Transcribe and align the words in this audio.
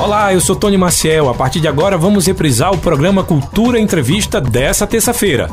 Olá, 0.00 0.32
eu 0.32 0.40
sou 0.40 0.56
Tony 0.56 0.78
Maciel. 0.78 1.28
A 1.28 1.34
partir 1.34 1.60
de 1.60 1.68
agora 1.68 1.98
vamos 1.98 2.26
reprisar 2.26 2.72
o 2.72 2.78
programa 2.78 3.22
Cultura 3.22 3.78
Entrevista 3.78 4.40
dessa 4.40 4.86
terça-feira. 4.86 5.50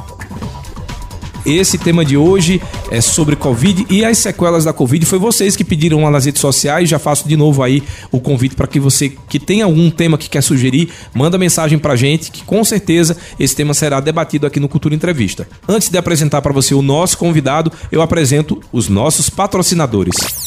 Esse 1.45 1.77
tema 1.77 2.05
de 2.05 2.15
hoje 2.15 2.61
é 2.89 3.01
sobre 3.01 3.35
Covid 3.35 3.85
e 3.89 4.05
as 4.05 4.17
sequelas 4.19 4.63
da 4.63 4.71
Covid. 4.71 5.05
Foi 5.05 5.19
vocês 5.19 5.57
que 5.57 5.65
pediram 5.65 6.01
lá 6.01 6.09
nas 6.09 6.23
redes 6.23 6.39
sociais. 6.39 6.87
Já 6.87 6.97
faço 6.97 7.27
de 7.27 7.35
novo 7.35 7.61
aí 7.61 7.83
o 8.09 8.21
convite 8.21 8.55
para 8.55 8.67
que 8.67 8.79
você 8.79 9.09
que 9.27 9.37
tem 9.37 9.61
algum 9.61 9.91
tema 9.91 10.17
que 10.17 10.29
quer 10.29 10.41
sugerir, 10.41 10.91
manda 11.13 11.37
mensagem 11.37 11.77
pra 11.77 11.97
gente 11.97 12.31
que 12.31 12.41
com 12.45 12.63
certeza 12.63 13.17
esse 13.37 13.53
tema 13.53 13.73
será 13.73 13.99
debatido 13.99 14.47
aqui 14.47 14.61
no 14.61 14.69
Cultura 14.69 14.95
Entrevista. 14.95 15.45
Antes 15.67 15.89
de 15.89 15.97
apresentar 15.97 16.41
para 16.41 16.53
você 16.53 16.73
o 16.73 16.81
nosso 16.81 17.17
convidado, 17.17 17.69
eu 17.91 18.01
apresento 18.01 18.61
os 18.71 18.87
nossos 18.87 19.29
patrocinadores. 19.29 20.46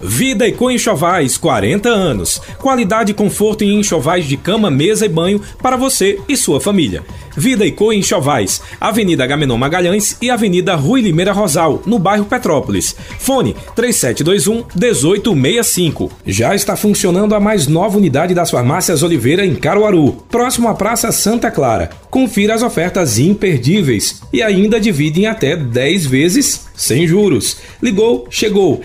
Vida 0.00 0.46
e 0.46 0.52
Com 0.52 0.70
Enxovais, 0.70 1.36
40 1.36 1.88
anos. 1.88 2.40
Qualidade 2.58 3.12
e 3.12 3.14
conforto 3.14 3.64
em 3.64 3.78
enxovais 3.78 4.26
de 4.26 4.36
cama, 4.36 4.70
mesa 4.70 5.06
e 5.06 5.08
banho 5.08 5.40
para 5.62 5.76
você 5.76 6.18
e 6.28 6.36
sua 6.36 6.60
família. 6.60 7.02
Vida 7.36 7.66
e 7.66 7.70
Co 7.70 7.92
Enxovais, 7.92 8.62
Avenida 8.80 9.22
Agamenon 9.22 9.58
Magalhães 9.58 10.16
e 10.22 10.30
Avenida 10.30 10.74
Rui 10.74 11.02
Limeira 11.02 11.32
Rosal, 11.32 11.82
no 11.84 11.98
bairro 11.98 12.24
Petrópolis. 12.24 12.96
Fone 13.18 13.54
3721 13.74 14.64
1865. 14.74 16.10
Já 16.26 16.54
está 16.54 16.76
funcionando 16.76 17.34
a 17.34 17.40
mais 17.40 17.66
nova 17.66 17.98
unidade 17.98 18.34
das 18.34 18.50
farmácias 18.50 19.02
Oliveira 19.02 19.44
em 19.44 19.54
Caruaru, 19.54 20.12
próximo 20.30 20.68
à 20.68 20.74
Praça 20.74 21.12
Santa 21.12 21.50
Clara. 21.50 21.90
Confira 22.10 22.54
as 22.54 22.62
ofertas 22.62 23.18
imperdíveis 23.18 24.22
e 24.32 24.42
ainda 24.42 24.80
divide 24.80 25.20
em 25.20 25.26
até 25.26 25.54
10 25.54 26.06
vezes 26.06 26.66
sem 26.74 27.06
juros. 27.06 27.58
Ligou, 27.82 28.26
chegou. 28.30 28.82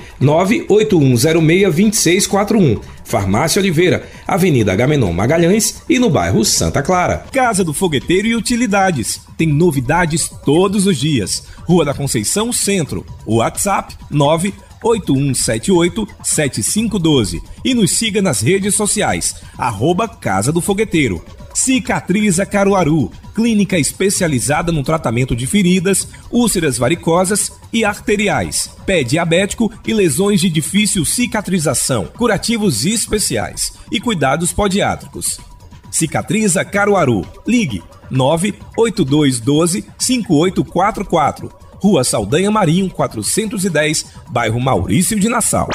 981062641. 1.02 2.80
Farmácia 3.04 3.60
Oliveira, 3.60 4.08
Avenida 4.26 4.72
Agamenon 4.72 5.12
Magalhães 5.12 5.82
e 5.90 6.00
no 6.00 6.10
bairro 6.10 6.46
Santa 6.46 6.82
Clara. 6.82 7.26
Casa 7.32 7.64
do 7.64 7.74
Fogueteiro 7.74 8.28
e 8.28 8.36
Utilidades. 8.36 9.22
Tem 9.38 9.48
novidades 9.48 10.30
todos 10.46 10.88
os 10.88 10.98
dias. 10.98 11.44
Rua 11.64 11.84
da 11.84 11.94
Conceição 11.94 12.54
Centro. 12.54 13.06
WhatsApp 13.26 13.96
9 14.10 14.54
8178-7512 14.84 17.42
e 17.64 17.74
nos 17.74 17.92
siga 17.92 18.22
nas 18.22 18.42
redes 18.42 18.76
sociais, 18.76 19.36
arroba 19.58 20.06
Casa 20.08 20.52
do 20.52 20.60
Fogueteiro. 20.60 21.24
Cicatriza 21.54 22.46
Caruaru, 22.46 23.12
clínica 23.36 23.78
especializada 23.78 24.72
no 24.72 24.84
tratamento 24.84 25.36
de 25.36 25.46
feridas, 25.46 26.08
úlceras 26.32 26.78
varicosas 26.78 27.52
e 27.72 27.84
arteriais, 27.84 28.70
pé 28.86 29.04
diabético 29.04 29.72
e 29.86 29.94
lesões 29.94 30.42
de 30.42 30.50
difícil 30.50 31.06
cicatrização, 31.06 32.06
curativos 32.06 32.86
especiais 32.86 33.74
e 33.92 34.00
cuidados 34.00 34.52
podiátricos. 34.52 35.40
Cicatriza 35.92 36.64
Caruaru. 36.64 37.26
Ligue 37.46 37.84
98212 38.10 39.86
5844 39.98 41.71
Rua 41.82 42.04
Saldanha 42.04 42.52
Marinho, 42.52 42.90
410, 42.92 44.06
bairro 44.30 44.60
Maurício 44.62 45.20
de 45.20 45.28
Nassau. 45.28 45.68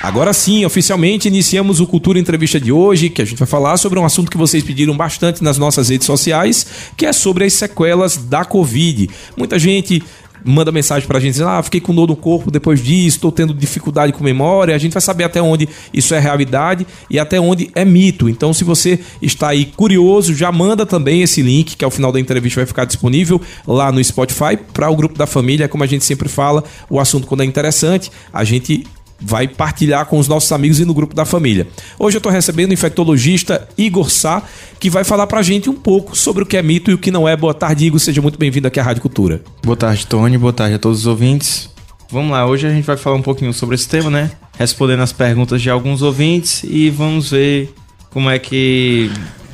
Agora 0.00 0.32
sim, 0.32 0.64
oficialmente 0.64 1.26
iniciamos 1.26 1.80
o 1.80 1.86
Cultura 1.86 2.16
Entrevista 2.16 2.60
de 2.60 2.70
hoje, 2.70 3.10
que 3.10 3.20
a 3.20 3.24
gente 3.24 3.38
vai 3.38 3.48
falar 3.48 3.76
sobre 3.76 3.98
um 3.98 4.04
assunto 4.04 4.30
que 4.30 4.36
vocês 4.36 4.62
pediram 4.62 4.96
bastante 4.96 5.42
nas 5.42 5.58
nossas 5.58 5.88
redes 5.88 6.06
sociais, 6.06 6.64
que 6.96 7.04
é 7.04 7.12
sobre 7.12 7.44
as 7.44 7.54
sequelas 7.54 8.16
da 8.16 8.44
Covid. 8.44 9.10
Muita 9.36 9.58
gente 9.58 10.00
manda 10.46 10.70
mensagem 10.70 11.06
pra 11.06 11.18
gente 11.18 11.32
dizendo: 11.32 11.50
Ah, 11.50 11.62
fiquei 11.62 11.80
com 11.80 11.94
dor 11.94 12.08
no 12.08 12.16
corpo 12.16 12.50
depois 12.50 12.82
disso, 12.82 13.16
estou 13.16 13.32
tendo 13.32 13.52
dificuldade 13.52 14.12
com 14.12 14.22
memória. 14.22 14.74
A 14.74 14.78
gente 14.78 14.92
vai 14.92 15.02
saber 15.02 15.24
até 15.24 15.42
onde 15.42 15.68
isso 15.92 16.14
é 16.14 16.18
realidade 16.18 16.86
e 17.10 17.18
até 17.18 17.40
onde 17.40 17.70
é 17.74 17.84
mito. 17.84 18.28
Então, 18.28 18.54
se 18.54 18.64
você 18.64 18.98
está 19.20 19.48
aí 19.48 19.66
curioso, 19.66 20.34
já 20.34 20.50
manda 20.52 20.86
também 20.86 21.22
esse 21.22 21.42
link, 21.42 21.76
que 21.76 21.84
ao 21.84 21.90
final 21.90 22.12
da 22.12 22.20
entrevista 22.20 22.60
vai 22.60 22.66
ficar 22.66 22.84
disponível 22.84 23.40
lá 23.66 23.90
no 23.90 24.02
Spotify, 24.02 24.56
para 24.72 24.88
o 24.88 24.96
grupo 24.96 25.18
da 25.18 25.26
família. 25.26 25.68
Como 25.68 25.82
a 25.82 25.86
gente 25.86 26.04
sempre 26.04 26.28
fala, 26.28 26.62
o 26.88 27.00
assunto, 27.00 27.26
quando 27.26 27.42
é 27.42 27.44
interessante, 27.44 28.10
a 28.32 28.44
gente 28.44 28.84
vai 29.20 29.48
partilhar 29.48 30.06
com 30.06 30.18
os 30.18 30.28
nossos 30.28 30.50
amigos 30.52 30.78
e 30.78 30.84
no 30.84 30.94
grupo 30.94 31.14
da 31.14 31.24
família. 31.24 31.66
Hoje 31.98 32.16
eu 32.16 32.18
estou 32.18 32.30
recebendo 32.30 32.70
o 32.70 32.74
infectologista 32.74 33.68
Igor 33.76 34.10
Sá, 34.10 34.42
que 34.78 34.90
vai 34.90 35.04
falar 35.04 35.26
para 35.26 35.40
a 35.40 35.42
gente 35.42 35.70
um 35.70 35.74
pouco 35.74 36.16
sobre 36.16 36.42
o 36.42 36.46
que 36.46 36.56
é 36.56 36.62
mito 36.62 36.90
e 36.90 36.94
o 36.94 36.98
que 36.98 37.10
não 37.10 37.28
é. 37.28 37.36
Boa 37.36 37.54
tarde, 37.54 37.86
Igor. 37.86 37.98
Seja 37.98 38.20
muito 38.20 38.38
bem-vindo 38.38 38.68
aqui 38.68 38.78
à 38.78 38.82
Rádio 38.82 39.02
Cultura. 39.02 39.42
Boa 39.62 39.76
tarde, 39.76 40.06
Tony. 40.06 40.36
Boa 40.36 40.52
tarde 40.52 40.74
a 40.74 40.78
todos 40.78 41.00
os 41.00 41.06
ouvintes. 41.06 41.70
Vamos 42.10 42.30
lá, 42.30 42.46
hoje 42.46 42.66
a 42.66 42.70
gente 42.70 42.84
vai 42.84 42.96
falar 42.96 43.16
um 43.16 43.22
pouquinho 43.22 43.52
sobre 43.52 43.74
esse 43.74 43.88
tema, 43.88 44.08
né? 44.08 44.30
Respondendo 44.56 45.02
as 45.02 45.12
perguntas 45.12 45.60
de 45.60 45.68
alguns 45.68 46.02
ouvintes 46.02 46.62
e 46.62 46.88
vamos 46.88 47.30
ver 47.30 47.74
como 48.10 48.30
é 48.30 48.38
que 48.38 49.10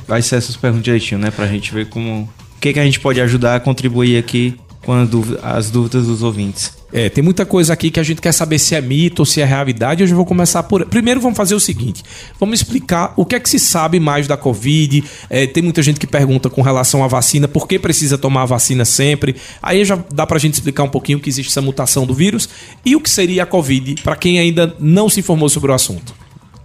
vai 0.07 0.21
ser 0.21 0.35
essas 0.35 0.55
perguntas 0.55 0.83
direitinho, 0.83 1.19
né? 1.19 1.31
Pra 1.31 1.47
gente 1.47 1.73
ver 1.73 1.89
como. 1.89 2.29
O 2.55 2.59
que, 2.63 2.71
que 2.71 2.79
a 2.79 2.85
gente 2.85 2.99
pode 2.99 3.19
ajudar 3.19 3.55
a 3.55 3.59
contribuir 3.59 4.17
aqui 4.17 4.55
com 4.85 4.93
as 5.41 5.71
dúvidas 5.71 6.05
dos 6.05 6.21
ouvintes. 6.21 6.73
É, 6.95 7.09
tem 7.09 7.23
muita 7.23 7.43
coisa 7.43 7.73
aqui 7.73 7.89
que 7.89 7.99
a 7.99 8.03
gente 8.03 8.21
quer 8.21 8.31
saber 8.31 8.59
se 8.59 8.75
é 8.75 8.81
mito 8.81 9.23
ou 9.23 9.25
se 9.25 9.41
é 9.41 9.45
realidade. 9.45 10.03
Hoje 10.03 10.13
eu 10.13 10.15
vou 10.15 10.27
começar 10.27 10.61
por. 10.61 10.85
Primeiro 10.85 11.19
vamos 11.19 11.35
fazer 11.35 11.55
o 11.55 11.59
seguinte: 11.59 12.03
vamos 12.39 12.61
explicar 12.61 13.13
o 13.17 13.25
que 13.25 13.33
é 13.33 13.39
que 13.39 13.49
se 13.49 13.59
sabe 13.59 13.99
mais 13.99 14.27
da 14.27 14.37
Covid. 14.37 15.03
É, 15.27 15.47
tem 15.47 15.63
muita 15.63 15.81
gente 15.81 15.99
que 15.99 16.05
pergunta 16.05 16.51
com 16.51 16.61
relação 16.61 17.03
à 17.03 17.07
vacina, 17.07 17.47
por 17.47 17.67
que 17.67 17.79
precisa 17.79 18.15
tomar 18.15 18.43
a 18.43 18.45
vacina 18.45 18.85
sempre. 18.85 19.35
Aí 19.59 19.83
já 19.83 19.97
dá 20.13 20.27
pra 20.27 20.37
gente 20.37 20.53
explicar 20.53 20.83
um 20.83 20.89
pouquinho 20.89 21.19
que 21.19 21.27
existe 21.27 21.49
essa 21.49 21.63
mutação 21.63 22.05
do 22.05 22.13
vírus 22.13 22.47
e 22.85 22.95
o 22.95 23.01
que 23.01 23.09
seria 23.09 23.41
a 23.41 23.47
Covid, 23.47 24.03
para 24.03 24.15
quem 24.15 24.37
ainda 24.37 24.75
não 24.79 25.09
se 25.09 25.19
informou 25.19 25.49
sobre 25.49 25.71
o 25.71 25.73
assunto. 25.73 26.13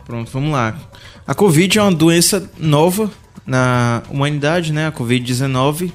Pronto, 0.04 0.30
vamos 0.30 0.52
lá. 0.52 0.78
A 1.26 1.34
Covid 1.34 1.78
é 1.78 1.82
uma 1.82 1.92
doença 1.92 2.50
nova 2.58 3.10
na 3.46 4.02
humanidade, 4.10 4.74
né? 4.74 4.88
A 4.88 4.92
Covid-19. 4.92 5.90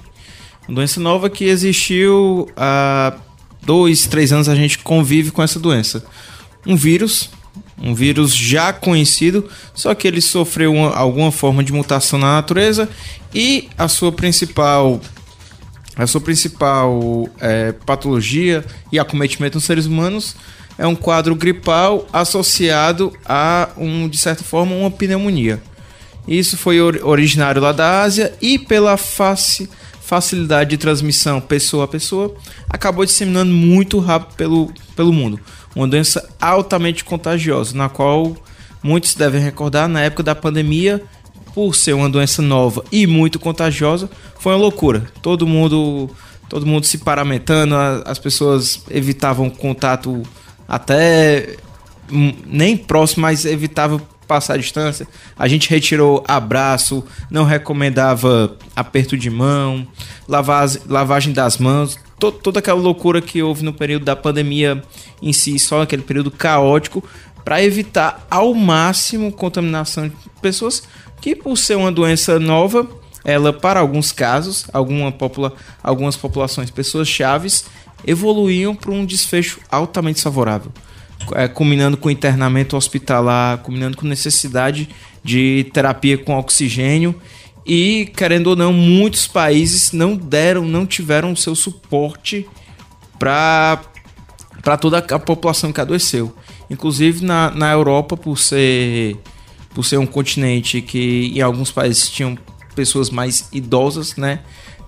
Uma 0.68 0.76
doença 0.76 1.00
nova 1.00 1.30
que 1.30 1.46
existiu 1.46 2.48
há 2.58 3.14
dois, 3.66 4.06
três 4.08 4.32
anos 4.32 4.50
a 4.50 4.56
gente 4.56 4.80
convive 4.80 5.32
com 5.32 5.42
essa 5.42 5.60
doença. 5.60 6.04
Um 6.66 6.76
vírus, 6.76 7.30
um 7.82 7.94
vírus 7.94 8.34
já 8.34 8.72
conhecido, 8.72 9.50
só 9.74 9.94
que 9.94 10.08
ele 10.08 10.22
sofreu 10.22 10.74
uma, 10.74 10.96
alguma 10.96 11.32
forma 11.32 11.64
de 11.64 11.74
mutação 11.74 12.20
na 12.20 12.34
natureza 12.36 12.90
e 13.34 13.70
a 13.78 13.88
sua 13.88 14.12
principal 14.12 15.02
a 15.96 16.08
sua 16.08 16.22
principal 16.22 17.30
é, 17.40 17.72
patologia 17.72 18.66
e 18.92 18.98
acometimento 18.98 19.58
nos 19.58 19.64
seres 19.64 19.86
humanos 19.86 20.36
é 20.76 20.88
um 20.88 20.96
quadro 20.96 21.36
gripal 21.36 22.08
associado 22.12 23.14
a 23.24 23.70
um 23.78 24.10
de 24.10 24.18
certa 24.18 24.44
forma 24.44 24.76
uma 24.76 24.90
pneumonia. 24.90 25.62
Isso 26.28 26.58
foi 26.58 26.82
originário 26.82 27.62
lá 27.62 27.72
da 27.72 28.02
Ásia 28.02 28.34
e 28.42 28.58
pela 28.58 28.98
face 28.98 29.70
facilidade 30.14 30.70
de 30.70 30.78
transmissão 30.78 31.42
pessoa 31.42 31.86
a 31.86 31.88
pessoa, 31.88 32.36
acabou 32.70 33.04
disseminando 33.04 33.52
muito 33.52 33.98
rápido 33.98 34.36
pelo, 34.36 34.74
pelo 34.96 35.12
mundo. 35.12 35.40
Uma 35.76 35.88
doença 35.88 36.30
altamente 36.40 37.04
contagiosa, 37.04 37.76
na 37.76 37.90
qual 37.90 38.36
muitos 38.84 39.16
devem 39.16 39.42
recordar 39.42 39.88
na 39.88 40.02
época 40.02 40.22
da 40.22 40.36
pandemia, 40.36 41.02
por 41.56 41.74
ser 41.76 41.94
uma 41.94 42.08
doença 42.08 42.44
nova 42.44 42.84
e 42.92 43.08
muito 43.08 43.40
contagiosa, 43.40 44.08
foi 44.38 44.54
uma 44.54 44.60
loucura. 44.60 45.08
Todo 45.20 45.48
mundo, 45.48 46.12
todo 46.48 46.64
mundo 46.64 46.86
se 46.86 47.00
paramentando, 47.00 47.74
as 48.06 48.20
pessoas 48.20 48.84
evitavam 48.92 49.50
contato 49.50 50.22
até 50.68 51.58
hum, 52.12 52.36
nem 52.46 52.78
próximo, 52.78 53.24
mas 53.24 53.46
evitavam 53.46 54.00
passar 54.24 54.56
a 54.56 54.58
distância. 54.58 55.08
A 55.38 55.48
gente 55.48 55.70
retirou 55.70 56.24
abraço, 56.28 57.04
não 57.30 57.44
recomendava 57.44 58.58
aperto 58.76 59.18
de 59.18 59.30
mão, 59.30 59.88
lavagem 60.28 61.34
das 61.34 61.58
mãos, 61.58 61.98
to, 62.20 62.32
toda 62.32 62.60
aquela 62.60 62.80
loucura 62.80 63.22
que 63.22 63.42
houve 63.42 63.64
no 63.64 63.74
período 63.74 64.06
da 64.06 64.16
pandemia 64.16 64.82
em 65.22 65.34
si, 65.34 65.58
só 65.60 65.82
aquele 65.82 66.02
período 66.02 66.32
caótico, 66.32 67.04
para 67.44 67.62
evitar 67.62 68.26
ao 68.32 68.54
máximo 68.54 69.32
contaminação 69.32 70.08
de 70.08 70.16
pessoas 70.42 70.84
que, 71.22 71.36
por 71.36 71.58
ser 71.58 71.76
uma 71.76 71.92
doença 71.92 72.40
nova, 72.40 72.88
ela, 73.24 73.54
para 73.54 73.80
alguns 73.80 74.12
casos, 74.12 74.66
alguma 74.74 75.12
popula 75.12 75.54
algumas 75.82 76.16
populações, 76.16 76.70
pessoas 76.70 77.08
chaves, 77.08 77.66
evoluíam 78.06 78.76
para 78.76 78.92
um 78.92 79.06
desfecho 79.06 79.60
altamente 79.72 80.22
favorável 80.22 80.72
é, 81.34 81.48
combinando 81.48 81.98
com 81.98 82.10
internamento 82.10 82.76
hospitalar, 82.76 83.60
combinando 83.60 83.98
com 83.98 84.06
necessidade 84.06 84.90
de 85.24 85.70
terapia 85.74 86.18
com 86.18 86.38
oxigênio. 86.38 87.16
E, 87.66 88.12
querendo 88.16 88.48
ou 88.48 88.56
não, 88.56 88.74
muitos 88.74 89.28
países 89.28 89.92
não 89.94 90.16
deram, 90.16 90.66
não 90.66 90.86
tiveram 90.86 91.32
o 91.32 91.38
seu 91.38 91.56
suporte 91.56 92.46
para 93.18 93.80
toda 94.80 94.98
a 94.98 95.20
população 95.20 95.72
que 95.72 95.80
adoeceu. 95.80 96.36
Inclusive 96.70 97.26
na, 97.26 97.52
na 97.52 97.72
Europa, 97.72 98.18
por 98.18 98.38
ser, 98.38 99.18
por 99.74 99.86
ser 99.86 99.98
um 99.98 100.06
continente 100.06 100.82
que 100.82 101.32
em 101.34 101.42
alguns 101.42 101.72
países 101.72 102.10
tinham 102.10 102.38
pessoas 102.76 103.10
mais 103.10 103.48
idosas, 103.52 104.16
né? 104.18 104.40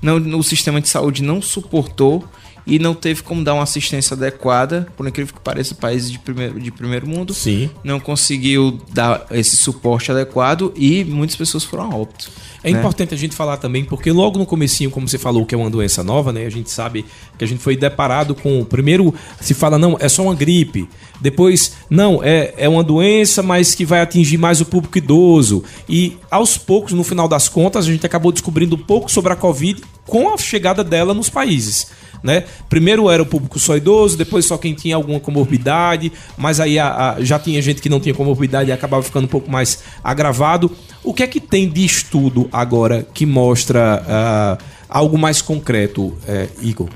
Não, 0.01 0.17
o 0.37 0.43
sistema 0.43 0.81
de 0.81 0.89
saúde 0.89 1.23
não 1.23 1.41
suportou 1.41 2.27
e 2.65 2.79
não 2.79 2.95
teve 2.95 3.21
como 3.21 3.43
dar 3.43 3.53
uma 3.53 3.63
assistência 3.63 4.15
adequada, 4.15 4.87
por 4.97 5.07
incrível 5.07 5.33
que 5.33 5.39
pareça, 5.39 5.75
países 5.75 6.11
de 6.11 6.17
primeiro, 6.17 6.59
de 6.59 6.71
primeiro 6.71 7.07
mundo. 7.07 7.33
Sim. 7.33 7.69
Não 7.83 7.99
conseguiu 7.99 8.79
dar 8.91 9.25
esse 9.31 9.55
suporte 9.55 10.11
adequado 10.11 10.73
e 10.75 11.03
muitas 11.03 11.35
pessoas 11.35 11.63
foram 11.63 11.83
a 11.83 11.95
óbito. 11.95 12.29
É 12.63 12.71
né? 12.71 12.79
importante 12.79 13.13
a 13.13 13.17
gente 13.17 13.35
falar 13.35 13.57
também, 13.57 13.85
porque 13.85 14.11
logo 14.11 14.39
no 14.39 14.45
comecinho, 14.45 14.89
como 14.89 15.07
você 15.07 15.19
falou, 15.19 15.45
que 15.45 15.53
é 15.53 15.57
uma 15.57 15.69
doença 15.69 16.03
nova, 16.03 16.33
né? 16.33 16.47
A 16.47 16.49
gente 16.49 16.71
sabe 16.71 17.05
que 17.37 17.43
a 17.43 17.47
gente 17.47 17.61
foi 17.61 17.77
deparado 17.77 18.33
com. 18.33 18.65
Primeiro 18.65 19.13
se 19.39 19.53
fala, 19.53 19.77
não, 19.77 19.95
é 19.99 20.09
só 20.09 20.23
uma 20.23 20.33
gripe. 20.33 20.89
Depois, 21.21 21.73
não, 21.87 22.23
é, 22.23 22.55
é 22.57 22.67
uma 22.67 22.83
doença, 22.83 23.43
mas 23.43 23.75
que 23.75 23.85
vai 23.85 24.01
atingir 24.01 24.39
mais 24.39 24.59
o 24.61 24.65
público 24.65 24.97
idoso. 24.97 25.63
E 25.87 26.17
aos 26.31 26.57
poucos, 26.57 26.93
no 26.93 27.03
final 27.03 27.27
das 27.27 27.47
contas, 27.47 27.85
a 27.85 27.91
gente 27.91 28.05
acabou 28.05 28.31
descobrindo 28.31 28.75
um 28.75 28.79
pouco 28.79 29.11
sobre 29.11 29.31
a 29.31 29.35
Covid 29.35 29.83
com 30.07 30.33
a 30.33 30.37
chegada 30.37 30.83
dela 30.83 31.13
nos 31.13 31.29
países 31.29 31.87
né? 32.25 32.43
Primeiro 32.67 33.09
era 33.09 33.21
o 33.21 33.25
público 33.25 33.59
só 33.59 33.77
idoso, 33.77 34.17
depois 34.17 34.45
só 34.45 34.57
quem 34.57 34.73
tinha 34.73 34.95
alguma 34.95 35.19
comorbidade, 35.19 36.11
mas 36.35 36.59
aí 36.59 36.79
a, 36.79 37.11
a, 37.11 37.23
já 37.23 37.37
tinha 37.37 37.61
gente 37.61 37.81
que 37.81 37.87
não 37.87 37.99
tinha 37.99 38.15
comorbidade 38.15 38.71
e 38.71 38.73
acabava 38.73 39.03
ficando 39.03 39.25
um 39.25 39.29
pouco 39.29 39.49
mais 39.49 39.83
agravado. 40.03 40.71
O 41.03 41.13
que 41.13 41.21
é 41.21 41.27
que 41.27 41.39
tem 41.39 41.69
de 41.69 41.85
estudo 41.85 42.49
agora 42.51 43.07
que 43.13 43.27
mostra 43.27 44.01
uh, 44.01 44.63
algo 44.89 45.19
mais 45.19 45.39
concreto, 45.39 46.05
uh, 46.07 46.17
Igor? 46.61 46.89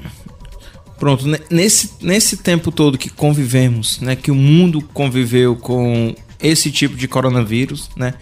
Pronto, 0.97 1.25
nesse, 1.49 1.91
nesse 2.01 2.37
tempo 2.37 2.71
todo 2.71 2.97
que 2.97 3.09
convivemos, 3.09 4.01
né, 4.01 4.15
que 4.15 4.31
o 4.31 4.35
mundo 4.35 4.81
conviveu 4.93 5.55
com 5.55 6.13
esse 6.41 6.71
tipo 6.71 6.97
de 6.97 7.07
coronavírus, 7.07 7.89
né, 7.95 8.15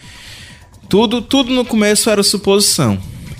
tudo, 0.89 1.21
tudo 1.21 1.53
no 1.53 1.65
começo 1.65 2.09
era 2.09 2.21
suposição. 2.21 2.99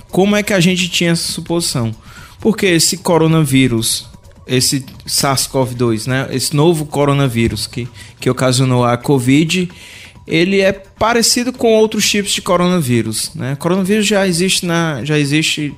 Como 0.09 0.35
é 0.35 0.41
que 0.41 0.53
a 0.53 0.59
gente 0.59 0.89
tinha 0.89 1.11
essa 1.11 1.31
suposição? 1.31 1.93
Porque 2.39 2.65
esse 2.65 2.97
coronavírus, 2.97 4.07
esse 4.45 4.85
SARS-CoV-2, 5.05 6.07
né, 6.07 6.27
esse 6.31 6.55
novo 6.55 6.85
coronavírus 6.85 7.67
que, 7.67 7.87
que 8.19 8.29
ocasionou 8.29 8.83
a 8.83 8.97
Covid, 8.97 9.69
ele 10.27 10.59
é 10.59 10.73
parecido 10.73 11.53
com 11.53 11.73
outros 11.73 12.07
tipos 12.09 12.31
de 12.31 12.41
coronavírus, 12.41 13.31
né? 13.33 13.55
Coronavírus 13.55 14.05
já 14.05 14.27
existe 14.27 14.65
na, 14.65 15.03
já 15.05 15.17
existe, 15.17 15.73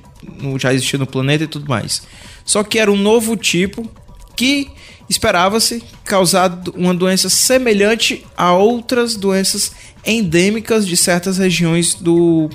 já 0.58 0.74
existe 0.74 0.98
no 0.98 1.06
planeta 1.06 1.44
e 1.44 1.46
tudo 1.46 1.68
mais. 1.68 2.02
Só 2.44 2.64
que 2.64 2.78
era 2.78 2.90
um 2.90 2.96
novo 2.96 3.36
tipo 3.36 3.88
que 4.34 4.68
esperava-se 5.08 5.82
causar 6.04 6.62
uma 6.74 6.92
doença 6.92 7.28
semelhante 7.28 8.24
a 8.36 8.52
outras 8.52 9.14
doenças 9.14 9.72
endêmicas 10.04 10.86
de 10.86 10.96
certas 10.96 11.38
regiões 11.38 11.94
do, 11.94 12.50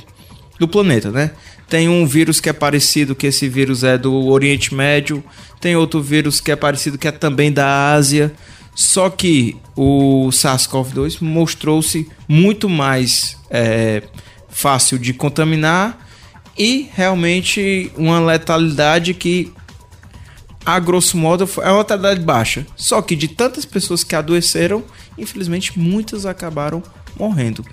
do 0.60 0.68
planeta, 0.68 1.12
né? 1.12 1.32
Tem 1.68 1.90
um 1.90 2.06
vírus 2.06 2.40
que 2.40 2.50
é 2.50 2.54
parecido, 2.54 3.16
que 3.16 3.28
esse 3.28 3.50
vírus 3.50 3.84
é 3.84 3.98
do 3.98 4.14
Oriente 4.28 4.74
Médio. 4.74 5.24
Tem 5.60 5.76
outro 5.76 6.02
vírus 6.02 6.40
que 6.40 6.52
é 6.52 6.56
parecido, 6.56 6.98
que 6.98 7.08
é 7.08 7.12
também 7.12 7.52
da 7.52 7.94
Ásia. 7.94 8.32
Só 8.76 9.10
que 9.10 9.58
o 9.76 10.28
SARS-CoV-2 10.32 11.22
mostrou-se 11.22 12.08
muito 12.28 12.70
mais 12.70 13.38
é, 13.50 14.04
fácil 14.50 15.00
de 15.00 15.14
contaminar 15.14 16.06
e 16.58 16.90
realmente 16.94 17.92
uma 17.98 18.20
letalidade 18.20 19.14
que, 19.14 19.52
a 20.66 20.80
grosso 20.80 21.18
modo, 21.18 21.50
é 21.62 21.70
uma 21.70 21.80
letalidade 21.80 22.20
baixa. 22.22 22.66
Só 22.76 23.02
que 23.02 23.16
de 23.16 23.30
tantas 23.30 23.66
pessoas 23.66 24.04
que 24.04 24.16
adoeceram, 24.16 24.84
infelizmente 25.18 25.78
muitas 25.80 26.26
acabaram 26.26 26.84
morrendo 27.18 27.66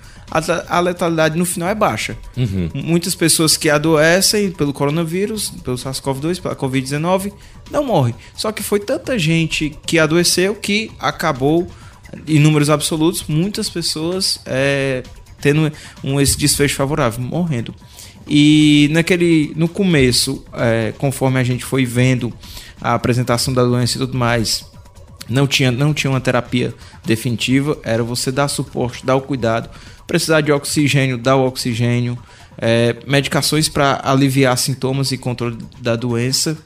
a, 0.67 0.79
letalidade 0.79 1.37
no 1.37 1.45
final 1.45 1.69
é 1.69 1.75
baixa. 1.75 2.17
Uhum. 2.35 2.69
Muitas 2.73 3.13
pessoas 3.13 3.55
que 3.55 3.69
adoecem 3.69 4.49
pelo 4.49 4.73
coronavírus, 4.73 5.51
pelo 5.63 5.77
SARS-CoV-2, 5.77 6.41
pela 6.41 6.55
Covid-19, 6.55 7.31
não 7.69 7.83
morrem. 7.83 8.15
Só 8.35 8.51
que 8.51 8.63
foi 8.63 8.79
tanta 8.79 9.17
gente 9.19 9.77
que 9.85 9.99
adoeceu 9.99 10.55
que 10.55 10.91
acabou, 10.99 11.67
em 12.27 12.39
números 12.39 12.69
absolutos, 12.69 13.25
muitas 13.27 13.69
pessoas 13.69 14.39
é, 14.45 15.03
tendo 15.39 15.71
um, 16.03 16.19
esse 16.19 16.37
desfecho 16.37 16.75
favorável, 16.75 17.23
morrendo. 17.23 17.73
E 18.27 18.89
naquele, 18.91 19.51
no 19.55 19.67
começo, 19.67 20.43
é, 20.53 20.93
conforme 20.97 21.39
a 21.39 21.43
gente 21.43 21.63
foi 21.63 21.85
vendo 21.85 22.33
a 22.81 22.95
apresentação 22.95 23.53
da 23.53 23.63
doença 23.63 23.97
e 23.97 23.99
tudo 23.99 24.17
mais, 24.17 24.65
não 25.29 25.47
tinha, 25.47 25.71
não 25.71 25.93
tinha 25.93 26.11
uma 26.11 26.21
terapia 26.21 26.73
definitiva, 27.05 27.77
era 27.83 28.03
você 28.03 28.31
dar 28.31 28.47
suporte, 28.47 29.05
dar 29.05 29.15
o 29.15 29.21
cuidado, 29.21 29.69
precisar 30.05 30.41
de 30.41 30.51
oxigênio, 30.51 31.17
dá 31.17 31.35
o 31.35 31.45
oxigênio, 31.45 32.17
é, 32.57 32.95
medicações 33.07 33.67
para 33.69 34.01
aliviar 34.03 34.57
sintomas 34.57 35.11
e 35.11 35.17
controle 35.17 35.57
da 35.81 35.95
doença 35.95 36.57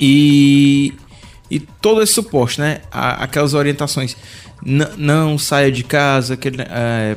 e, 0.00 0.94
e 1.50 1.60
todo 1.60 2.02
esse 2.02 2.12
suporte, 2.12 2.60
né? 2.60 2.80
Aquelas 2.90 3.54
orientações. 3.54 4.16
N 4.64 4.84
não 4.96 5.38
saia 5.38 5.70
de 5.70 5.84
casa, 5.84 6.36
que, 6.36 6.48
é, 6.48 7.16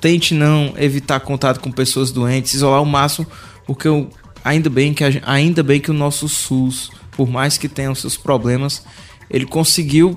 tente 0.00 0.34
não 0.34 0.74
evitar 0.76 1.20
contato 1.20 1.60
com 1.60 1.70
pessoas 1.70 2.10
doentes, 2.10 2.54
isolar 2.54 2.82
o 2.82 2.86
máximo, 2.86 3.26
porque 3.66 3.88
eu, 3.88 4.08
ainda, 4.44 4.70
bem 4.70 4.94
que 4.94 5.04
a, 5.04 5.08
ainda 5.24 5.62
bem 5.62 5.80
que 5.80 5.90
o 5.90 5.94
nosso 5.94 6.28
SUS, 6.28 6.90
por 7.12 7.28
mais 7.28 7.58
que 7.58 7.68
tenha 7.68 7.90
os 7.90 8.00
seus 8.00 8.16
problemas, 8.16 8.84
ele 9.32 9.46
conseguiu 9.46 10.16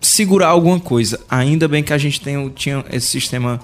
segurar 0.00 0.48
alguma 0.48 0.80
coisa. 0.80 1.20
Ainda 1.28 1.68
bem 1.68 1.82
que 1.82 1.92
a 1.92 1.98
gente 1.98 2.20
tem, 2.20 2.48
tinha 2.50 2.84
esse 2.90 3.06
sistema, 3.06 3.60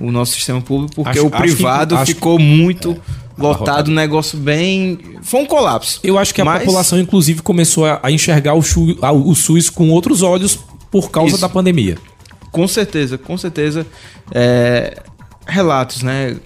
o 0.00 0.10
nosso 0.10 0.32
sistema 0.32 0.60
público, 0.60 0.94
porque 0.94 1.18
acho, 1.18 1.26
o 1.26 1.30
privado 1.30 1.96
que, 1.98 2.06
ficou 2.06 2.36
que, 2.36 2.44
muito 2.44 2.92
é, 3.38 3.42
lotado, 3.42 3.90
um 3.90 3.94
negócio 3.94 4.38
bem. 4.38 4.98
Foi 5.22 5.40
um 5.40 5.46
colapso. 5.46 6.00
Eu 6.02 6.18
acho 6.18 6.34
que 6.34 6.40
a 6.40 6.44
Mas... 6.44 6.60
população, 6.60 6.98
inclusive, 6.98 7.42
começou 7.42 7.84
a, 7.84 8.10
enxergar 8.10 8.54
o, 8.54 8.62
SUS, 8.62 8.96
o 9.02 9.34
SUS 9.34 9.70
com 9.70 9.90
outros 9.90 10.22
olhos 10.22 10.58
por 10.90 11.10
causa 11.10 11.32
Isso. 11.32 11.40
da 11.40 11.48
pandemia. 11.48 11.98
Com 12.50 12.68
certeza, 12.68 13.18
com 13.18 13.36
certeza. 13.36 13.84
É, 14.32 15.02
relatos, 15.46 16.02
né? 16.02 16.36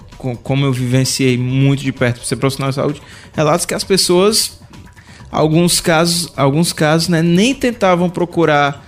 Como 0.42 0.64
eu 0.64 0.72
vivenciei 0.72 1.38
muito 1.38 1.82
de 1.82 1.92
perto 1.92 2.18
por 2.18 2.26
ser 2.26 2.36
profissional 2.36 2.70
de 2.70 2.74
saúde, 2.74 3.00
relatos 3.34 3.64
que 3.64 3.72
as 3.72 3.84
pessoas, 3.84 4.58
alguns 5.30 5.80
casos, 5.80 6.32
alguns 6.36 6.72
casos, 6.72 7.08
né, 7.08 7.22
nem 7.22 7.54
tentavam 7.54 8.08
procurar 8.08 8.86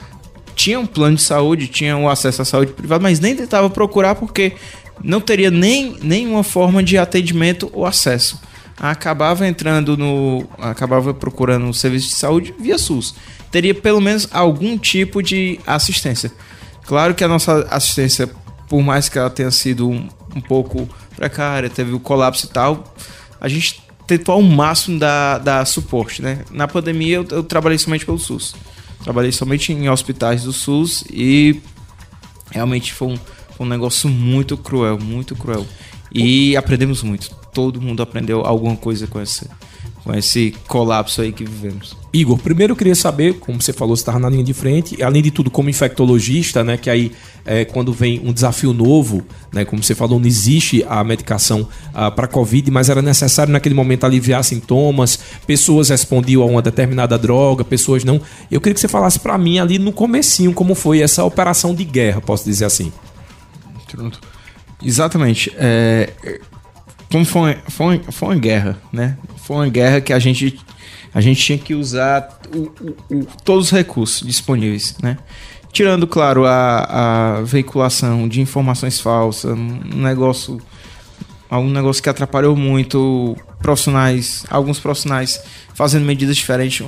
tinham 0.61 0.83
um 0.83 0.87
plano 0.87 1.17
de 1.17 1.23
saúde, 1.23 1.69
tinham 1.69 2.07
acesso 2.07 2.43
à 2.43 2.45
saúde 2.45 2.73
privada, 2.73 3.03
mas 3.03 3.19
nem 3.19 3.35
tentava 3.35 3.71
procurar 3.71 4.15
porque 4.15 4.53
não 5.03 5.21
teria 5.21 5.51
nem 5.51 5.97
nenhuma 6.03 6.43
forma 6.43 6.83
de 6.83 6.99
atendimento 6.99 7.71
ou 7.73 7.87
acesso. 7.87 8.39
Acabava 8.79 9.47
entrando 9.47 9.97
no. 9.97 10.47
acabava 10.59 11.15
procurando 11.15 11.65
um 11.65 11.73
serviço 11.73 12.09
de 12.09 12.15
saúde 12.15 12.55
via 12.59 12.77
SUS. 12.77 13.15
Teria 13.51 13.75
pelo 13.75 14.01
menos 14.01 14.29
algum 14.31 14.77
tipo 14.77 15.23
de 15.23 15.59
assistência. 15.67 16.31
Claro 16.85 17.15
que 17.15 17.25
a 17.25 17.29
nossa 17.29 17.67
assistência, 17.71 18.29
por 18.69 18.83
mais 18.83 19.09
que 19.09 19.19
ela 19.19 19.31
tenha 19.31 19.51
sido 19.51 19.89
um, 19.89 20.09
um 20.35 20.41
pouco 20.41 20.89
precária, 21.17 21.71
teve 21.71 21.93
o 21.93 22.01
colapso 22.01 22.47
e 22.47 22.49
tal, 22.51 22.95
a 23.41 23.49
gente 23.49 23.83
tentou 24.11 24.35
ao 24.35 24.43
máximo 24.43 24.99
dar, 24.99 25.39
dar 25.39 25.65
suporte, 25.65 26.21
né? 26.21 26.45
Na 26.51 26.67
pandemia 26.67 27.17
eu, 27.17 27.27
eu 27.31 27.45
trabalhei 27.45 27.79
somente 27.79 28.05
pelo 28.05 28.19
SUS. 28.19 28.57
Trabalhei 29.05 29.31
somente 29.31 29.73
em 29.73 29.89
hospitais 29.89 30.43
do 30.43 30.53
SUS 30.53 31.05
e 31.09 31.61
realmente 32.51 32.93
foi 32.93 33.09
um, 33.09 33.17
foi 33.17 33.67
um 33.67 33.69
negócio 33.69 34.09
muito 34.09 34.57
cruel, 34.57 34.99
muito 34.99 35.37
cruel. 35.37 35.65
E 36.13 36.57
aprendemos 36.57 37.05
muito. 37.05 37.31
Todo 37.53 37.81
mundo 37.81 38.03
aprendeu 38.03 38.45
alguma 38.45 38.77
coisa 38.77 39.07
com 39.07 39.21
esse, 39.21 39.49
com 40.05 40.15
esse 40.15 40.55
colapso 40.67 41.21
aí 41.21 41.33
que 41.33 41.45
vivemos. 41.45 41.97
Igor, 42.13 42.39
primeiro 42.39 42.73
eu 42.73 42.77
queria 42.77 42.95
saber, 42.95 43.35
como 43.35 43.61
você 43.61 43.73
falou, 43.73 43.95
você 43.95 44.03
estava 44.03 44.19
na 44.19 44.29
linha 44.29 44.43
de 44.43 44.53
frente, 44.53 45.01
além 45.03 45.23
de 45.23 45.31
tudo, 45.31 45.51
como 45.51 45.71
infectologista, 45.71 46.65
né? 46.65 46.77
Que 46.77 46.91
aí 46.91 47.13
é, 47.45 47.65
quando 47.65 47.93
vem 47.93 48.21
um 48.25 48.33
desafio 48.33 48.73
novo, 48.73 49.23
né? 49.53 49.65
Como 49.65 49.83
você 49.83 49.95
falou, 49.95 50.19
não 50.19 50.27
existe 50.27 50.85
a 50.89 51.05
medicação 51.05 51.69
ah, 51.95 52.11
para 52.11 52.27
Covid, 52.27 52.71
mas 52.71 52.89
era 52.89 53.01
necessário 53.01 53.53
naquele 53.53 53.75
momento 53.75 54.05
aliviar 54.05 54.43
sintomas, 54.43 55.19
pessoas 55.47 55.91
respondiam 55.91 56.43
a 56.43 56.47
uma 56.47 56.63
determinada 56.63 57.17
droga, 57.17 57.65
pessoas 57.65 58.03
não. 58.03 58.21
Eu 58.51 58.61
queria 58.61 58.75
que 58.75 58.81
você 58.81 58.89
falasse 58.89 59.21
para 59.21 59.37
mim 59.39 59.59
ali 59.59 59.79
no 59.79 59.93
comecinho 59.93 60.53
como 60.53 60.75
foi 60.75 61.01
essa 61.01 61.23
operação 61.23 61.75
de 61.75 61.85
guerra, 61.85 62.21
posso 62.21 62.45
dizer 62.45 62.65
assim. 62.65 62.93
Pronto. 63.91 64.21
Exatamente. 64.83 65.53
É, 65.57 66.11
como 67.11 67.25
foi, 67.25 67.59
foi, 67.69 68.01
foi 68.11 68.29
uma 68.29 68.37
guerra, 68.37 68.79
né? 68.93 69.19
Foi 69.37 69.57
uma 69.57 69.69
guerra 69.69 70.01
que 70.01 70.13
a 70.13 70.19
gente 70.19 70.59
a 71.13 71.21
gente 71.21 71.43
tinha 71.43 71.59
que 71.59 71.75
usar 71.75 72.41
o, 72.55 72.59
o, 72.59 73.17
o, 73.17 73.27
todos 73.45 73.67
os 73.67 73.71
recursos 73.73 74.27
disponíveis, 74.27 74.97
né? 75.03 75.19
Tirando, 75.73 76.07
claro, 76.07 76.47
a, 76.47 77.39
a 77.39 77.43
veiculação 77.43 78.29
de 78.29 78.41
informações 78.41 79.01
falsas, 79.01 79.57
um 79.57 80.03
negócio, 80.03 80.61
algum 81.49 81.71
negócio 81.71 82.03
que 82.03 82.09
atrapalhou 82.09 82.57
muito 82.57 83.37
profissionais, 83.61 84.45
alguns 84.51 84.81
profissionais 84.81 85.41
fazendo 85.75 86.05
medidas 86.05 86.37
diferentes, 86.37 86.87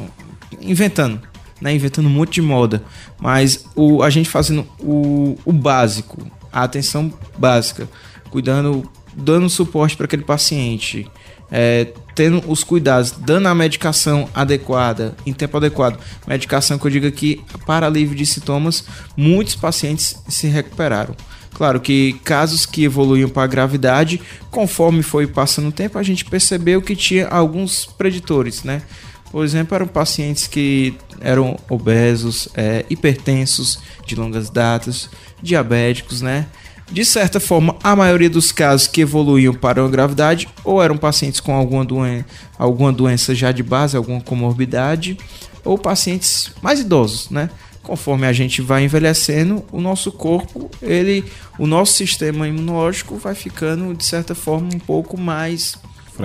inventando, 0.60 1.20
né, 1.60 1.74
inventando 1.74 2.06
um 2.06 2.10
monte 2.10 2.34
de 2.34 2.42
moda, 2.42 2.82
mas 3.20 3.66
o, 3.76 4.02
a 4.02 4.10
gente 4.10 4.28
fazendo 4.28 4.66
o, 4.80 5.38
o 5.44 5.52
básico, 5.52 6.26
a 6.52 6.64
atenção 6.64 7.12
básica, 7.38 7.88
cuidando, 8.30 8.88
dando 9.14 9.48
suporte 9.48 9.96
para 9.96 10.06
aquele 10.06 10.22
paciente, 10.22 11.06
é, 11.50 11.88
tendo 12.14 12.42
os 12.50 12.64
cuidados, 12.64 13.12
dando 13.12 13.48
a 13.48 13.54
medicação 13.54 14.28
adequada, 14.34 15.14
em 15.26 15.32
tempo 15.32 15.56
adequado. 15.56 15.98
Medicação 16.26 16.78
que 16.78 16.86
eu 16.86 16.90
digo 16.90 17.06
aqui 17.06 17.42
para 17.66 17.86
alívio 17.86 18.16
de 18.16 18.24
sintomas, 18.24 18.84
muitos 19.16 19.54
pacientes 19.54 20.16
se 20.28 20.46
recuperaram. 20.46 21.14
Claro 21.54 21.80
que 21.80 22.14
casos 22.24 22.64
que 22.64 22.84
evoluíam 22.84 23.28
para 23.28 23.42
a 23.42 23.46
gravidade, 23.46 24.20
conforme 24.50 25.02
foi 25.02 25.26
passando 25.26 25.68
o 25.68 25.72
tempo, 25.72 25.98
a 25.98 26.02
gente 26.02 26.24
percebeu 26.24 26.80
que 26.80 26.96
tinha 26.96 27.28
alguns 27.28 27.84
preditores, 27.84 28.64
né? 28.64 28.82
Por 29.30 29.44
exemplo, 29.44 29.74
eram 29.74 29.86
pacientes 29.86 30.46
que 30.46 30.94
eram 31.20 31.58
obesos, 31.68 32.48
é, 32.54 32.84
hipertensos 32.90 33.78
de 34.06 34.14
longas 34.14 34.50
datas, 34.50 35.08
diabéticos, 35.42 36.20
né? 36.20 36.46
De 36.92 37.06
certa 37.06 37.40
forma, 37.40 37.74
a 37.82 37.96
maioria 37.96 38.28
dos 38.28 38.52
casos 38.52 38.86
que 38.86 39.00
evoluíam 39.00 39.54
para 39.54 39.82
a 39.82 39.88
gravidade 39.88 40.46
ou 40.62 40.82
eram 40.82 40.98
pacientes 40.98 41.40
com 41.40 41.54
alguma, 41.54 41.86
doen 41.86 42.22
alguma 42.58 42.92
doença 42.92 43.34
já 43.34 43.50
de 43.50 43.62
base, 43.62 43.96
alguma 43.96 44.20
comorbidade, 44.20 45.16
ou 45.64 45.78
pacientes 45.78 46.52
mais 46.60 46.80
idosos, 46.80 47.30
né? 47.30 47.48
Conforme 47.82 48.26
a 48.26 48.32
gente 48.32 48.60
vai 48.60 48.84
envelhecendo, 48.84 49.64
o 49.72 49.80
nosso 49.80 50.12
corpo, 50.12 50.70
ele, 50.82 51.24
o 51.58 51.66
nosso 51.66 51.94
sistema 51.94 52.46
imunológico 52.46 53.16
vai 53.16 53.34
ficando 53.34 53.94
de 53.94 54.04
certa 54.04 54.34
forma 54.34 54.68
um 54.74 54.78
pouco 54.78 55.18
mais 55.18 55.78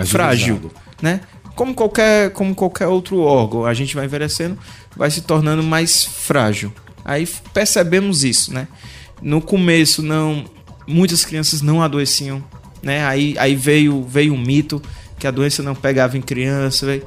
frágil, 0.05 0.69
né? 1.01 1.21
Como 1.55 1.73
qualquer, 1.73 2.31
como 2.31 2.53
qualquer 2.53 2.87
outro 2.87 3.21
órgão, 3.21 3.65
a 3.65 3.73
gente 3.73 3.95
vai 3.95 4.03
envelhecendo, 4.03 4.57
vai 4.97 5.09
se 5.09 5.21
tornando 5.21 5.63
mais 5.63 6.03
frágil. 6.03 6.73
Aí 7.05 7.25
percebemos 7.53 8.25
isso, 8.25 8.53
né? 8.53 8.67
No 9.21 9.41
começo 9.41 10.03
não 10.03 10.56
muitas 10.87 11.25
crianças 11.25 11.61
não 11.61 11.81
adoeciam, 11.81 12.43
né? 12.81 13.05
Aí, 13.05 13.35
aí 13.37 13.55
veio, 13.55 14.03
veio 14.03 14.33
um 14.33 14.37
mito 14.37 14.81
que 15.19 15.27
a 15.27 15.31
doença 15.31 15.61
não 15.61 15.75
pegava 15.75 16.17
em 16.17 16.21
criança. 16.21 17.01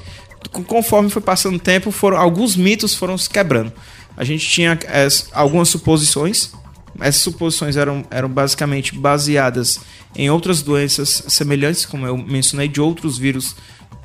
Conforme 0.66 1.10
foi 1.10 1.22
passando 1.22 1.56
o 1.56 1.60
tempo, 1.60 1.90
foram, 1.90 2.18
alguns 2.18 2.56
mitos 2.56 2.94
foram 2.94 3.16
se 3.16 3.28
quebrando. 3.28 3.72
A 4.16 4.24
gente 4.24 4.46
tinha 4.46 4.78
as, 4.88 5.28
algumas 5.32 5.68
suposições. 5.68 6.52
Essas 7.00 7.22
suposições 7.22 7.76
eram, 7.76 8.04
eram 8.10 8.28
basicamente 8.28 8.94
baseadas 8.94 9.80
em 10.14 10.28
outras 10.28 10.60
doenças 10.60 11.24
semelhantes, 11.28 11.86
como 11.86 12.06
eu 12.06 12.16
mencionei, 12.16 12.68
de 12.68 12.80
outros 12.80 13.16
vírus 13.16 13.56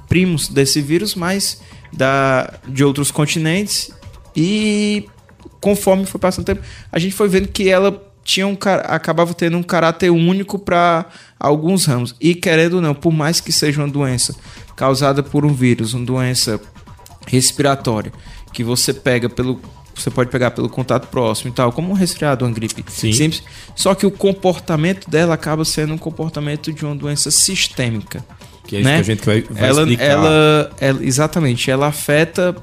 primos 0.08 0.48
desse 0.48 0.82
vírus, 0.82 1.16
mas 1.16 1.62
da, 1.92 2.60
de 2.68 2.84
outros 2.84 3.12
continentes. 3.12 3.92
E 4.36 5.08
conforme 5.60 6.06
foi 6.06 6.20
passando 6.20 6.44
o 6.44 6.46
tempo, 6.46 6.62
a 6.92 7.00
gente 7.00 7.16
foi 7.16 7.28
vendo 7.28 7.48
que 7.48 7.70
ela 7.70 8.05
tinha 8.26 8.48
um, 8.48 8.58
acabava 8.86 9.36
tendo 9.36 9.56
um 9.56 9.62
caráter 9.62 10.10
único 10.10 10.58
para 10.58 11.06
alguns 11.40 11.86
ramos. 11.86 12.16
E 12.20 12.34
querendo 12.34 12.78
ou 12.78 12.82
não, 12.82 12.96
por 12.96 13.14
mais 13.14 13.40
que 13.40 13.52
seja 13.52 13.80
uma 13.80 13.88
doença 13.88 14.36
causada 14.76 15.22
por 15.22 15.46
um 15.46 15.54
vírus, 15.54 15.94
uma 15.94 16.04
doença 16.04 16.60
respiratória, 17.28 18.12
que 18.52 18.64
você 18.64 18.92
pega 18.92 19.30
pelo. 19.30 19.62
Você 19.94 20.10
pode 20.10 20.30
pegar 20.30 20.52
pelo 20.52 20.68
contato 20.68 21.08
próximo 21.08 21.52
e 21.52 21.54
tal, 21.54 21.72
como 21.72 21.92
um 21.92 21.94
resfriado, 21.94 22.44
uma 22.44 22.52
gripe. 22.52 22.84
Sim. 22.88 23.14
Simples. 23.14 23.44
Só 23.76 23.96
que 23.96 24.06
o 24.06 24.12
comportamento 24.12 25.10
dela 25.10 25.36
acaba 25.36 25.64
sendo 25.64 25.94
um 25.94 25.98
comportamento 25.98 26.74
de 26.74 26.84
uma 26.84 26.96
doença 26.96 27.32
sistêmica. 27.32 28.26
Que 28.68 28.78
é 28.78 28.80
isso 28.80 28.90
né? 28.90 28.96
que 28.96 29.02
a 29.02 29.16
gente 29.16 29.26
vai, 29.26 29.42
vai 29.44 29.70
ela, 29.70 29.82
explicar. 29.82 30.04
Ela, 30.04 30.72
ela, 30.82 31.06
exatamente, 31.06 31.72
ela 31.72 31.88
afeta 31.88 32.54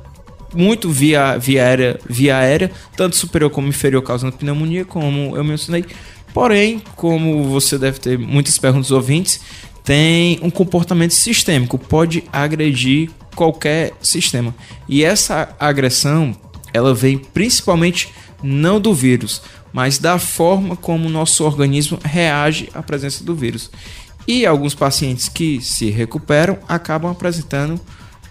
muito 0.54 0.90
via, 0.90 1.36
via, 1.36 1.64
aérea, 1.64 2.00
via 2.08 2.36
aérea, 2.36 2.70
tanto 2.96 3.16
superior 3.16 3.50
como 3.50 3.68
inferior, 3.68 4.02
causando 4.02 4.36
pneumonia, 4.36 4.84
como 4.84 5.36
eu 5.36 5.44
mencionei. 5.44 5.84
Porém, 6.32 6.82
como 6.96 7.44
você 7.44 7.78
deve 7.78 7.98
ter 7.98 8.18
muitas 8.18 8.58
perguntas 8.58 8.90
ouvintes, 8.90 9.40
tem 9.84 10.38
um 10.42 10.50
comportamento 10.50 11.12
sistêmico, 11.12 11.76
pode 11.76 12.24
agredir 12.32 13.10
qualquer 13.34 13.92
sistema. 14.00 14.54
E 14.88 15.04
essa 15.04 15.54
agressão, 15.58 16.36
ela 16.72 16.94
vem 16.94 17.18
principalmente 17.18 18.12
não 18.42 18.80
do 18.80 18.94
vírus, 18.94 19.42
mas 19.72 19.98
da 19.98 20.18
forma 20.18 20.76
como 20.76 21.08
o 21.08 21.10
nosso 21.10 21.44
organismo 21.44 21.98
reage 22.02 22.68
à 22.74 22.82
presença 22.82 23.24
do 23.24 23.34
vírus. 23.34 23.70
E 24.26 24.46
alguns 24.46 24.74
pacientes 24.74 25.28
que 25.28 25.60
se 25.60 25.90
recuperam 25.90 26.58
acabam 26.68 27.10
apresentando 27.10 27.80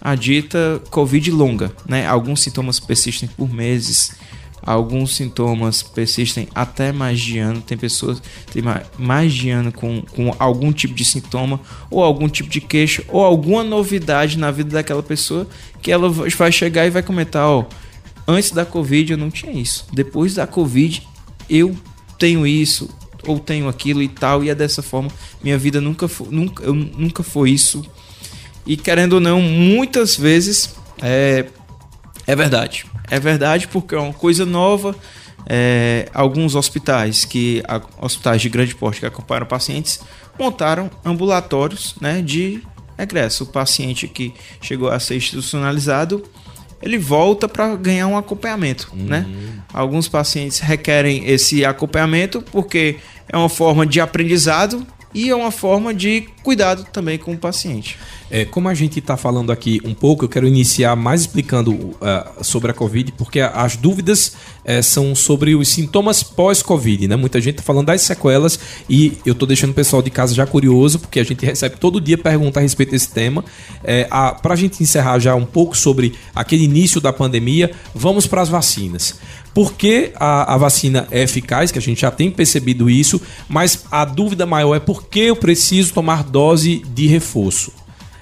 a 0.02 0.16
dita 0.16 0.82
Covid 0.90 1.30
longa, 1.30 1.72
né? 1.88 2.04
Alguns 2.04 2.42
sintomas 2.42 2.80
persistem 2.80 3.28
por 3.36 3.48
meses, 3.48 4.16
alguns 4.60 5.14
sintomas 5.14 5.80
persistem 5.80 6.48
até 6.52 6.90
mais 6.90 7.20
de 7.20 7.38
ano. 7.38 7.60
Tem 7.60 7.78
pessoas 7.78 8.20
têm 8.52 8.64
mais 8.98 9.32
de 9.32 9.50
ano 9.50 9.70
com, 9.70 10.02
com 10.02 10.34
algum 10.40 10.72
tipo 10.72 10.92
de 10.92 11.04
sintoma, 11.04 11.60
ou 11.88 12.02
algum 12.02 12.28
tipo 12.28 12.50
de 12.50 12.60
queixa, 12.60 13.04
ou 13.08 13.24
alguma 13.24 13.62
novidade 13.62 14.36
na 14.36 14.50
vida 14.50 14.70
daquela 14.70 15.04
pessoa 15.04 15.46
que 15.80 15.92
ela 15.92 16.10
vai 16.10 16.50
chegar 16.50 16.84
e 16.84 16.90
vai 16.90 17.02
comentar: 17.02 17.46
Ó, 17.46 17.64
antes 18.26 18.50
da 18.50 18.66
Covid 18.66 19.12
eu 19.12 19.18
não 19.18 19.30
tinha 19.30 19.52
isso, 19.52 19.86
depois 19.92 20.34
da 20.34 20.48
Covid 20.48 21.06
eu 21.48 21.76
tenho 22.18 22.44
isso, 22.44 22.90
ou 23.24 23.38
tenho 23.38 23.68
aquilo 23.68 24.02
e 24.02 24.08
tal, 24.08 24.42
e 24.42 24.50
é 24.50 24.54
dessa 24.54 24.82
forma. 24.82 25.10
Minha 25.44 25.56
vida 25.56 25.80
nunca 25.80 26.08
foi, 26.08 26.26
nunca, 26.28 26.64
eu, 26.64 26.74
nunca 26.74 27.22
foi 27.22 27.50
isso 27.50 27.84
e 28.66 28.76
querendo 28.76 29.14
ou 29.14 29.20
não, 29.20 29.40
muitas 29.40 30.16
vezes 30.16 30.74
é, 31.00 31.46
é 32.26 32.36
verdade. 32.36 32.86
É 33.10 33.18
verdade 33.18 33.68
porque 33.68 33.94
é 33.94 33.98
uma 33.98 34.12
coisa 34.12 34.46
nova. 34.46 34.94
É, 35.46 36.08
alguns 36.14 36.54
hospitais 36.54 37.24
que 37.24 37.62
hospitais 38.00 38.40
de 38.40 38.48
grande 38.48 38.74
porte 38.76 39.00
que 39.00 39.06
acompanham 39.06 39.44
pacientes 39.44 40.00
montaram 40.38 40.88
ambulatórios 41.04 41.96
né, 42.00 42.22
de 42.22 42.62
regresso. 42.96 43.44
O 43.44 43.46
paciente 43.48 44.06
que 44.06 44.32
chegou 44.60 44.88
a 44.88 45.00
ser 45.00 45.16
institucionalizado 45.16 46.22
ele 46.82 46.98
volta 46.98 47.48
para 47.48 47.76
ganhar 47.76 48.08
um 48.08 48.18
acompanhamento, 48.18 48.90
uhum. 48.92 49.04
né? 49.04 49.24
Alguns 49.72 50.08
pacientes 50.08 50.58
requerem 50.58 51.28
esse 51.28 51.64
acompanhamento 51.64 52.42
porque 52.42 52.96
é 53.28 53.36
uma 53.36 53.48
forma 53.48 53.86
de 53.86 54.00
aprendizado 54.00 54.84
e 55.14 55.30
é 55.30 55.34
uma 55.34 55.50
forma 55.50 55.92
de 55.92 56.26
cuidado 56.42 56.86
também 56.92 57.18
com 57.18 57.32
o 57.32 57.38
paciente. 57.38 57.98
É, 58.30 58.46
como 58.46 58.66
a 58.68 58.74
gente 58.74 58.98
está 58.98 59.14
falando 59.14 59.52
aqui 59.52 59.78
um 59.84 59.92
pouco, 59.92 60.24
eu 60.24 60.28
quero 60.28 60.46
iniciar 60.46 60.96
mais 60.96 61.20
explicando 61.20 61.72
uh, 61.72 61.96
sobre 62.40 62.70
a 62.70 62.74
Covid, 62.74 63.12
porque 63.12 63.40
as 63.40 63.76
dúvidas 63.76 64.34
uh, 64.64 64.82
são 64.82 65.14
sobre 65.14 65.54
os 65.54 65.68
sintomas 65.68 66.22
pós-Covid, 66.22 67.08
né? 67.08 67.14
Muita 67.14 67.40
gente 67.42 67.56
está 67.56 67.62
falando 67.62 67.88
das 67.88 68.00
sequelas 68.00 68.58
e 68.88 69.18
eu 69.26 69.32
estou 69.32 69.46
deixando 69.46 69.72
o 69.72 69.74
pessoal 69.74 70.00
de 70.00 70.10
casa 70.10 70.34
já 70.34 70.46
curioso, 70.46 70.98
porque 70.98 71.20
a 71.20 71.24
gente 71.24 71.44
recebe 71.44 71.76
todo 71.76 72.00
dia 72.00 72.16
perguntas 72.16 72.56
a 72.56 72.60
respeito 72.60 72.92
desse 72.92 73.10
tema. 73.10 73.44
É, 73.84 74.04
para 74.04 74.54
a 74.54 74.56
gente 74.56 74.82
encerrar 74.82 75.18
já 75.18 75.34
um 75.34 75.44
pouco 75.44 75.76
sobre 75.76 76.14
aquele 76.34 76.64
início 76.64 77.02
da 77.02 77.12
pandemia, 77.12 77.70
vamos 77.94 78.26
para 78.26 78.40
as 78.40 78.48
vacinas. 78.48 79.20
Por 79.54 79.74
que 79.74 80.12
a, 80.16 80.54
a, 80.54 80.56
vacina 80.56 81.06
é 81.10 81.22
eficaz, 81.22 81.70
que 81.70 81.78
a 81.78 81.82
gente 81.82 82.00
já 82.00 82.10
tem 82.10 82.30
percebido 82.30 82.88
isso, 82.88 83.20
mas 83.48 83.84
a 83.90 84.04
dúvida 84.04 84.46
maior 84.46 84.74
é 84.74 84.80
por 84.80 85.04
que 85.04 85.20
eu 85.20 85.36
preciso 85.36 85.92
tomar 85.92 86.24
dose 86.24 86.82
de 86.94 87.06
reforço. 87.06 87.72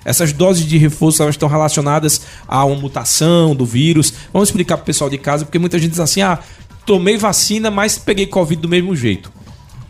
Essas 0.05 0.33
doses 0.33 0.67
de 0.67 0.77
reforço 0.77 1.23
elas 1.23 1.35
estão 1.35 1.49
relacionadas 1.49 2.23
a 2.49 2.65
uma 2.65 2.77
mutação 2.81 3.55
do 3.55 3.65
vírus. 3.65 4.13
Vamos 4.33 4.49
explicar 4.49 4.77
para 4.77 4.83
o 4.83 4.87
pessoal 4.87 5.09
de 5.09 5.19
casa, 5.19 5.45
porque 5.45 5.59
muita 5.59 5.79
gente 5.79 5.91
diz 5.91 6.01
assim: 6.01 6.23
ah, 6.23 6.39
tomei 6.85 7.17
vacina, 7.17 7.71
mas 7.71 7.99
peguei 7.99 8.27
Covid 8.27 8.61
do 8.61 8.69
mesmo 8.69 8.97
jeito. 8.97 9.31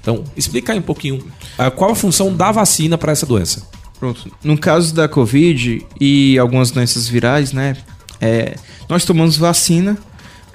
Então, 0.01 0.25
explica 0.37 0.73
aí 0.73 0.79
um 0.79 0.83
pouquinho 0.83 1.17
uh, 1.17 1.71
qual 1.75 1.93
a 1.93 1.95
função 1.95 2.35
da 2.35 2.51
vacina 2.51 2.99
para 2.99 3.13
essa 3.13 3.25
doença. 3.25 3.69
Pronto. 3.99 4.31
No 4.43 4.57
caso 4.59 4.95
da 4.95 5.09
Covid 5.09 5.87
e 6.01 6.39
algumas 6.39 6.71
doenças 6.71 7.07
virais, 7.07 7.53
né? 7.53 7.77
É, 8.21 8.57
nós 8.89 9.05
tomamos 9.05 9.37
vacina 9.37 9.97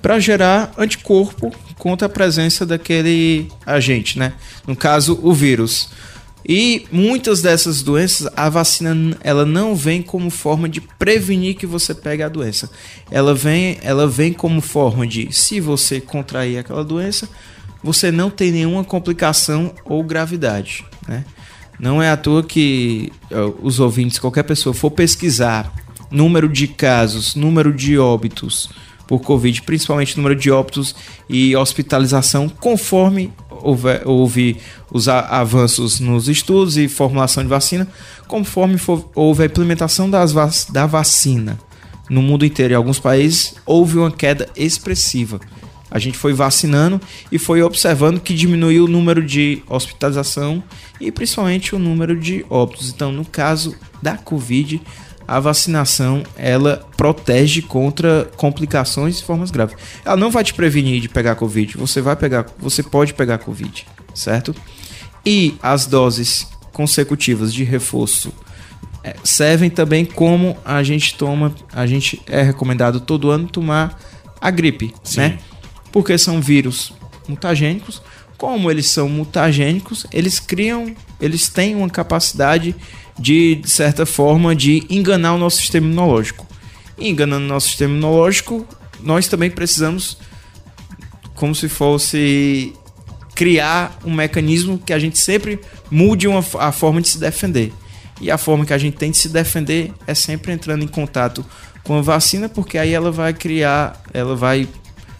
para 0.05 0.19
gerar 0.19 0.71
anticorpo 0.77 1.51
contra 1.79 2.05
a 2.05 2.09
presença 2.09 2.63
daquele 2.63 3.47
agente, 3.65 4.19
né? 4.19 4.33
No 4.67 4.75
caso, 4.75 5.19
o 5.23 5.33
vírus. 5.33 5.89
E 6.47 6.85
muitas 6.91 7.41
dessas 7.41 7.81
doenças, 7.81 8.31
a 8.35 8.47
vacina 8.47 9.17
ela 9.21 9.47
não 9.47 9.75
vem 9.75 10.03
como 10.03 10.29
forma 10.29 10.69
de 10.69 10.79
prevenir 10.79 11.55
que 11.55 11.65
você 11.65 11.91
pegue 11.91 12.21
a 12.21 12.29
doença. 12.29 12.69
Ela 13.09 13.33
vem, 13.33 13.79
ela 13.81 14.07
vem 14.07 14.31
como 14.31 14.61
forma 14.61 15.07
de, 15.07 15.33
se 15.33 15.59
você 15.59 15.99
contrair 15.99 16.59
aquela 16.59 16.83
doença, 16.83 17.27
você 17.81 18.11
não 18.11 18.29
tem 18.29 18.51
nenhuma 18.51 18.83
complicação 18.83 19.73
ou 19.85 20.03
gravidade, 20.03 20.85
né? 21.07 21.25
Não 21.79 21.99
é 21.99 22.11
à 22.11 22.15
toa 22.15 22.43
que 22.43 23.11
uh, 23.31 23.55
os 23.59 23.79
ouvintes, 23.79 24.19
qualquer 24.19 24.43
pessoa, 24.43 24.71
for 24.71 24.91
pesquisar 24.91 25.73
número 26.11 26.47
de 26.47 26.67
casos, 26.67 27.33
número 27.33 27.73
de 27.73 27.97
óbitos, 27.97 28.69
por 29.07 29.19
Covid, 29.19 29.61
principalmente 29.63 30.17
número 30.17 30.35
de 30.35 30.49
óbitos 30.51 30.95
e 31.29 31.55
hospitalização, 31.55 32.49
conforme 32.49 33.31
houve, 34.05 34.57
os 34.91 35.07
avanços 35.07 35.99
nos 35.99 36.27
estudos 36.27 36.77
e 36.77 36.87
formulação 36.87 37.43
de 37.43 37.49
vacina, 37.49 37.87
conforme 38.27 38.77
for, 38.77 39.09
houve 39.15 39.43
a 39.43 39.45
implementação 39.45 40.09
das, 40.09 40.33
da 40.65 40.85
vacina 40.85 41.57
no 42.09 42.21
mundo 42.21 42.45
inteiro, 42.45 42.73
em 42.73 42.77
alguns 42.77 42.99
países, 42.99 43.55
houve 43.65 43.97
uma 43.97 44.11
queda 44.11 44.47
expressiva. 44.55 45.39
A 45.89 45.99
gente 45.99 46.17
foi 46.17 46.33
vacinando 46.33 46.99
e 47.31 47.39
foi 47.39 47.61
observando 47.61 48.19
que 48.19 48.33
diminuiu 48.33 48.85
o 48.85 48.87
número 48.87 49.23
de 49.23 49.63
hospitalização 49.67 50.63
e 50.99 51.11
principalmente 51.11 51.73
o 51.73 51.79
número 51.79 52.19
de 52.19 52.45
óbitos. 52.49 52.89
Então, 52.89 53.11
no 53.11 53.23
caso 53.23 53.75
da 54.01 54.17
Covid, 54.17 54.81
a 55.27 55.39
vacinação 55.39 56.23
ela 56.35 56.85
protege 56.95 57.61
contra 57.61 58.29
complicações 58.35 59.19
e 59.19 59.23
formas 59.23 59.51
graves. 59.51 59.75
Ela 60.03 60.17
não 60.17 60.31
vai 60.31 60.43
te 60.43 60.53
prevenir 60.53 61.01
de 61.01 61.09
pegar 61.09 61.35
Covid, 61.35 61.77
você 61.77 62.01
vai 62.01 62.15
pegar, 62.15 62.45
você 62.57 62.83
pode 62.83 63.13
pegar 63.13 63.39
Covid, 63.39 63.85
certo? 64.13 64.55
E 65.25 65.55
as 65.61 65.85
doses 65.87 66.47
consecutivas 66.71 67.53
de 67.53 67.63
reforço 67.63 68.33
é, 69.03 69.15
servem 69.23 69.69
também 69.69 70.03
como 70.03 70.57
a 70.65 70.81
gente 70.83 71.15
toma, 71.15 71.53
a 71.71 71.85
gente 71.85 72.21
é 72.27 72.41
recomendado 72.41 72.99
todo 72.99 73.29
ano 73.29 73.47
tomar 73.47 73.99
a 74.41 74.51
gripe, 74.51 74.93
Sim. 75.03 75.19
né? 75.19 75.39
Porque 75.91 76.17
são 76.17 76.41
vírus 76.41 76.91
mutagênicos. 77.27 78.01
Como 78.37 78.69
eles 78.69 78.87
são 78.87 79.07
mutagênicos, 79.07 80.05
eles 80.11 80.39
criam, 80.39 80.93
eles 81.19 81.49
têm 81.49 81.75
uma 81.75 81.89
capacidade 81.89 82.75
de, 83.17 83.55
de 83.55 83.69
certa 83.69 84.05
forma, 84.05 84.55
de 84.55 84.85
enganar 84.89 85.33
o 85.33 85.37
nosso 85.37 85.57
sistema 85.57 85.87
imunológico. 85.87 86.45
E 86.97 87.09
enganando 87.09 87.45
o 87.45 87.47
nosso 87.47 87.67
sistema 87.67 87.93
imunológico, 87.93 88.65
nós 88.99 89.27
também 89.27 89.49
precisamos, 89.49 90.17
como 91.35 91.53
se 91.53 91.69
fosse 91.69 92.73
criar 93.33 93.99
um 94.05 94.13
mecanismo 94.13 94.77
que 94.77 94.93
a 94.93 94.99
gente 94.99 95.17
sempre 95.17 95.59
mude 95.91 96.27
uma, 96.27 96.43
a 96.59 96.71
forma 96.71 97.01
de 97.01 97.09
se 97.09 97.19
defender. 97.19 97.73
E 98.21 98.31
a 98.31 98.37
forma 98.37 98.65
que 98.65 98.73
a 98.73 98.77
gente 98.77 98.95
tem 98.95 99.11
de 99.11 99.17
se 99.17 99.27
defender 99.27 99.91
é 100.07 100.13
sempre 100.13 100.53
entrando 100.53 100.83
em 100.83 100.87
contato 100.87 101.45
com 101.83 101.97
a 101.97 102.01
vacina, 102.01 102.47
porque 102.47 102.77
aí 102.77 102.93
ela 102.93 103.11
vai 103.11 103.33
criar, 103.33 104.01
ela 104.13 104.35
vai 104.35 104.67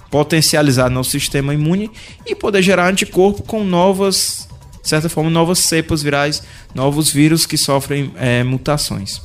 potencializar 0.10 0.90
nosso 0.90 1.12
sistema 1.12 1.54
imune 1.54 1.92
e 2.26 2.34
poder 2.34 2.62
gerar 2.62 2.88
anticorpo 2.88 3.44
com 3.44 3.64
novas, 3.64 4.45
de 4.86 4.90
certa 4.90 5.10
forma, 5.10 5.32
novas 5.32 5.58
cepas 5.58 6.04
virais, 6.04 6.44
novos 6.76 7.10
vírus 7.10 7.48
que 7.48 7.58
sofrem 7.58 8.12
é, 8.18 8.44
mutações. 8.44 9.20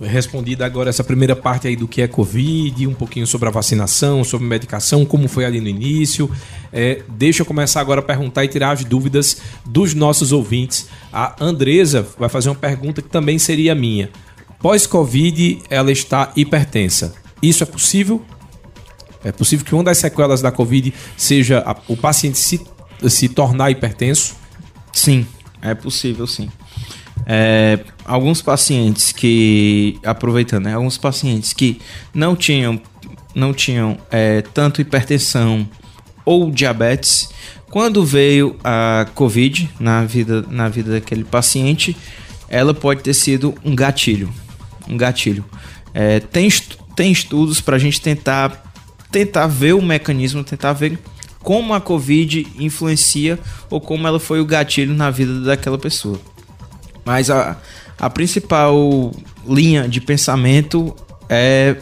Respondida 0.00 0.64
agora 0.64 0.88
essa 0.88 1.04
primeira 1.04 1.36
parte 1.36 1.68
aí 1.68 1.76
do 1.76 1.86
que 1.86 2.00
é 2.00 2.08
Covid, 2.08 2.86
um 2.86 2.94
pouquinho 2.94 3.26
sobre 3.26 3.46
a 3.46 3.50
vacinação, 3.52 4.24
sobre 4.24 4.46
medicação, 4.46 5.04
como 5.04 5.28
foi 5.28 5.44
ali 5.44 5.60
no 5.60 5.68
início. 5.68 6.30
É, 6.72 7.02
deixa 7.10 7.42
eu 7.42 7.46
começar 7.46 7.82
agora 7.82 8.00
a 8.00 8.02
perguntar 8.02 8.42
e 8.46 8.48
tirar 8.48 8.70
as 8.70 8.84
dúvidas 8.84 9.36
dos 9.66 9.92
nossos 9.92 10.32
ouvintes. 10.32 10.88
A 11.12 11.36
Andresa 11.44 12.06
vai 12.18 12.30
fazer 12.30 12.48
uma 12.48 12.54
pergunta 12.54 13.02
que 13.02 13.10
também 13.10 13.38
seria 13.38 13.74
minha. 13.74 14.08
Pós-Covid, 14.60 15.60
ela 15.68 15.92
está 15.92 16.32
hipertensa. 16.34 17.14
Isso 17.42 17.62
é 17.62 17.66
possível? 17.66 18.24
É 19.22 19.30
possível 19.30 19.66
que 19.66 19.74
uma 19.74 19.84
das 19.84 19.98
sequelas 19.98 20.40
da 20.40 20.50
Covid 20.50 20.94
seja 21.18 21.62
o 21.86 21.98
paciente 21.98 22.38
se, 22.38 22.62
se 23.10 23.28
tornar 23.28 23.70
hipertenso? 23.70 24.45
Sim, 24.96 25.26
é 25.60 25.74
possível 25.74 26.26
sim. 26.26 26.48
É, 27.26 27.80
alguns 28.02 28.40
pacientes 28.40 29.12
que, 29.12 29.98
aproveitando, 30.02 30.64
né, 30.64 30.74
alguns 30.74 30.96
pacientes 30.96 31.52
que 31.52 31.78
não 32.14 32.34
tinham, 32.34 32.80
não 33.34 33.52
tinham 33.52 33.98
é, 34.10 34.40
tanto 34.40 34.80
hipertensão 34.80 35.68
ou 36.24 36.50
diabetes, 36.50 37.28
quando 37.70 38.06
veio 38.06 38.56
a 38.64 39.06
Covid 39.14 39.68
na 39.78 40.02
vida, 40.02 40.42
na 40.48 40.66
vida 40.70 40.92
daquele 40.92 41.24
paciente, 41.24 41.94
ela 42.48 42.72
pode 42.72 43.02
ter 43.02 43.12
sido 43.12 43.54
um 43.62 43.76
gatilho. 43.76 44.32
Um 44.88 44.96
gatilho. 44.96 45.44
É, 45.92 46.20
tem, 46.20 46.48
tem 46.96 47.12
estudos 47.12 47.60
para 47.60 47.76
a 47.76 47.78
gente 47.78 48.00
tentar, 48.00 48.72
tentar 49.12 49.46
ver 49.46 49.74
o 49.74 49.82
mecanismo, 49.82 50.42
tentar 50.42 50.72
ver 50.72 50.98
como 51.46 51.74
a 51.74 51.80
Covid 51.80 52.44
influencia 52.58 53.38
ou 53.70 53.80
como 53.80 54.04
ela 54.04 54.18
foi 54.18 54.40
o 54.40 54.44
gatilho 54.44 54.92
na 54.92 55.12
vida 55.12 55.42
daquela 55.42 55.78
pessoa. 55.78 56.18
Mas 57.04 57.30
a, 57.30 57.56
a 57.96 58.10
principal 58.10 59.12
linha 59.46 59.88
de 59.88 60.00
pensamento 60.00 60.92
é, 61.28 61.76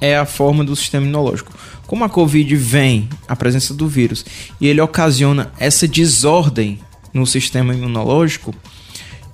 é 0.00 0.16
a 0.16 0.24
forma 0.24 0.64
do 0.64 0.74
sistema 0.74 1.04
imunológico. 1.04 1.52
Como 1.86 2.02
a 2.02 2.08
Covid 2.08 2.56
vem, 2.56 3.10
a 3.28 3.36
presença 3.36 3.74
do 3.74 3.86
vírus, 3.86 4.24
e 4.58 4.66
ele 4.66 4.80
ocasiona 4.80 5.52
essa 5.58 5.86
desordem 5.86 6.80
no 7.12 7.26
sistema 7.26 7.74
imunológico, 7.74 8.54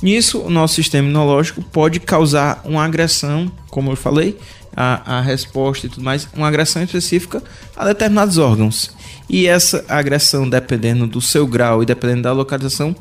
nisso 0.03 0.41
o 0.41 0.51
nosso 0.51 0.75
sistema 0.75 1.09
imunológico 1.09 1.63
pode 1.63 2.01
causar 2.01 2.61
uma 2.65 2.85
agressão, 2.85 3.53
como 3.71 3.93
eu 3.93 3.97
falei, 3.97 4.37
a, 4.77 5.19
a 5.19 5.21
resposta 5.21 5.87
e 5.87 5.91
tudo 5.91 6.03
mais, 6.03 6.27
uma 6.35 6.49
agressão 6.49 6.83
específica 6.83 7.41
a 7.77 7.85
determinados 7.85 8.37
órgãos. 8.37 8.96
E 9.29 9.47
essa 9.47 9.85
agressão, 9.89 10.49
dependendo 10.49 11.07
do 11.07 11.21
seu 11.21 11.47
grau 11.47 11.83
e 11.83 11.87
dependendo 11.87 12.23
da 12.23 12.33
localização, 12.33 12.95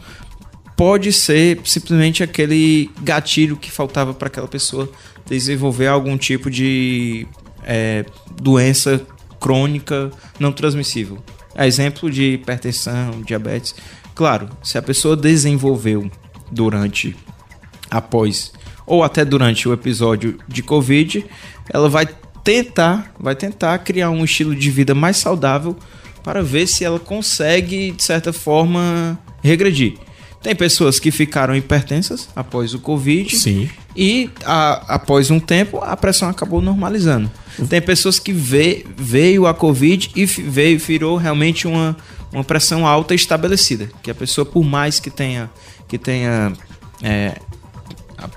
pode 0.76 1.14
ser 1.14 1.60
simplesmente 1.64 2.24
aquele 2.24 2.90
gatilho 3.02 3.56
que 3.56 3.72
faltava 3.72 4.14
para 4.14 4.28
aquela 4.28 4.48
pessoa 4.48 4.90
desenvolver 5.26 5.88
algum 5.88 6.18
tipo 6.18 6.50
de 6.50 7.28
é, 7.64 8.06
doença 8.42 9.02
crônica 9.40 10.12
não 10.40 10.52
transmissível. 10.52 11.18
exemplo 11.58 12.10
de 12.10 12.34
hipertensão, 12.34 13.22
diabetes. 13.26 13.76
Claro, 14.14 14.50
se 14.64 14.78
a 14.78 14.82
pessoa 14.82 15.16
desenvolveu 15.16 16.10
durante, 16.52 17.16
após 17.90 18.52
ou 18.86 19.04
até 19.04 19.26
durante 19.26 19.68
o 19.68 19.74
episódio 19.74 20.38
de 20.48 20.62
Covid, 20.62 21.26
ela 21.70 21.90
vai 21.90 22.08
tentar, 22.44 23.12
vai 23.20 23.36
tentar 23.36 23.80
criar 23.80 24.12
um 24.12 24.24
estilo 24.24 24.56
de 24.56 24.70
vida 24.70 24.94
mais 24.94 25.18
saudável 25.18 25.76
para 26.26 26.42
ver 26.42 26.66
se 26.66 26.84
ela 26.84 27.00
consegue, 27.00 27.92
de 27.92 28.04
certa 28.04 28.34
forma, 28.34 29.18
regredir. 29.44 29.94
Tem 30.42 30.56
pessoas 30.56 31.00
que 31.00 31.12
ficaram 31.12 31.56
hipertensas 31.56 32.28
após 32.36 32.74
o 32.74 32.80
Covid. 32.80 33.38
Sim. 33.38 33.70
E 33.96 34.32
a, 34.44 34.96
após 34.96 35.30
um 35.30 35.40
tempo 35.40 35.78
a 35.78 35.96
pressão 35.96 36.28
acabou 36.28 36.64
normalizando. 36.64 37.32
Tem 37.70 37.80
pessoas 37.80 38.18
que 38.18 38.34
vê, 38.34 38.84
veio 38.98 39.46
a 39.46 39.54
Covid 39.54 40.10
e 40.16 40.26
veio, 40.26 40.80
virou 40.80 41.16
realmente 41.16 41.68
uma, 41.68 41.96
uma 42.34 42.44
pressão 42.44 42.88
alta 42.88 43.14
estabelecida. 43.14 43.88
Que 44.02 44.10
a 44.10 44.16
pessoa, 44.16 44.46
por 44.46 44.64
mais 44.64 45.00
que 45.00 45.12
tenha, 45.12 45.48
que 45.88 46.00
tenha 46.00 46.54
é, 47.04 47.40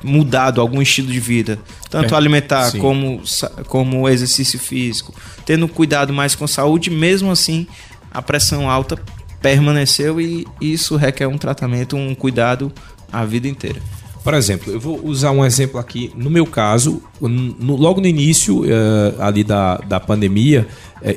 mudado 0.03 0.61
algum 0.61 0.81
estilo 0.81 1.11
de 1.11 1.21
vida, 1.21 1.59
tanto 1.91 2.15
é, 2.15 2.17
alimentar 2.17 2.73
como, 2.79 3.23
como 3.67 4.09
exercício 4.09 4.59
físico, 4.59 5.15
tendo 5.45 5.69
cuidado 5.69 6.13
mais 6.13 6.35
com 6.35 6.47
saúde, 6.47 6.91
mesmo 6.91 7.31
assim 7.31 7.67
a 8.11 8.23
pressão 8.23 8.71
alta 8.71 8.99
permaneceu 9.41 10.21
e 10.21 10.47
isso 10.61 10.97
requer 10.97 11.27
um 11.27 11.39
tratamento, 11.39 11.97
um 11.97 12.15
cuidado 12.15 12.73
a 13.13 13.25
vida 13.25 13.49
inteira. 13.49 13.81
Por 14.23 14.35
exemplo, 14.35 14.73
eu 14.73 14.81
vou 14.81 15.01
usar 15.07 15.31
um 15.31 15.45
exemplo 15.45 15.81
aqui. 15.81 16.13
No 16.15 16.29
meu 16.29 16.45
caso, 16.45 17.03
no, 17.21 17.77
logo 17.77 18.01
no 18.01 18.07
início 18.07 18.63
uh, 18.63 19.21
ali 19.21 19.43
da, 19.43 19.77
da 19.79 19.99
pandemia, 19.99 20.67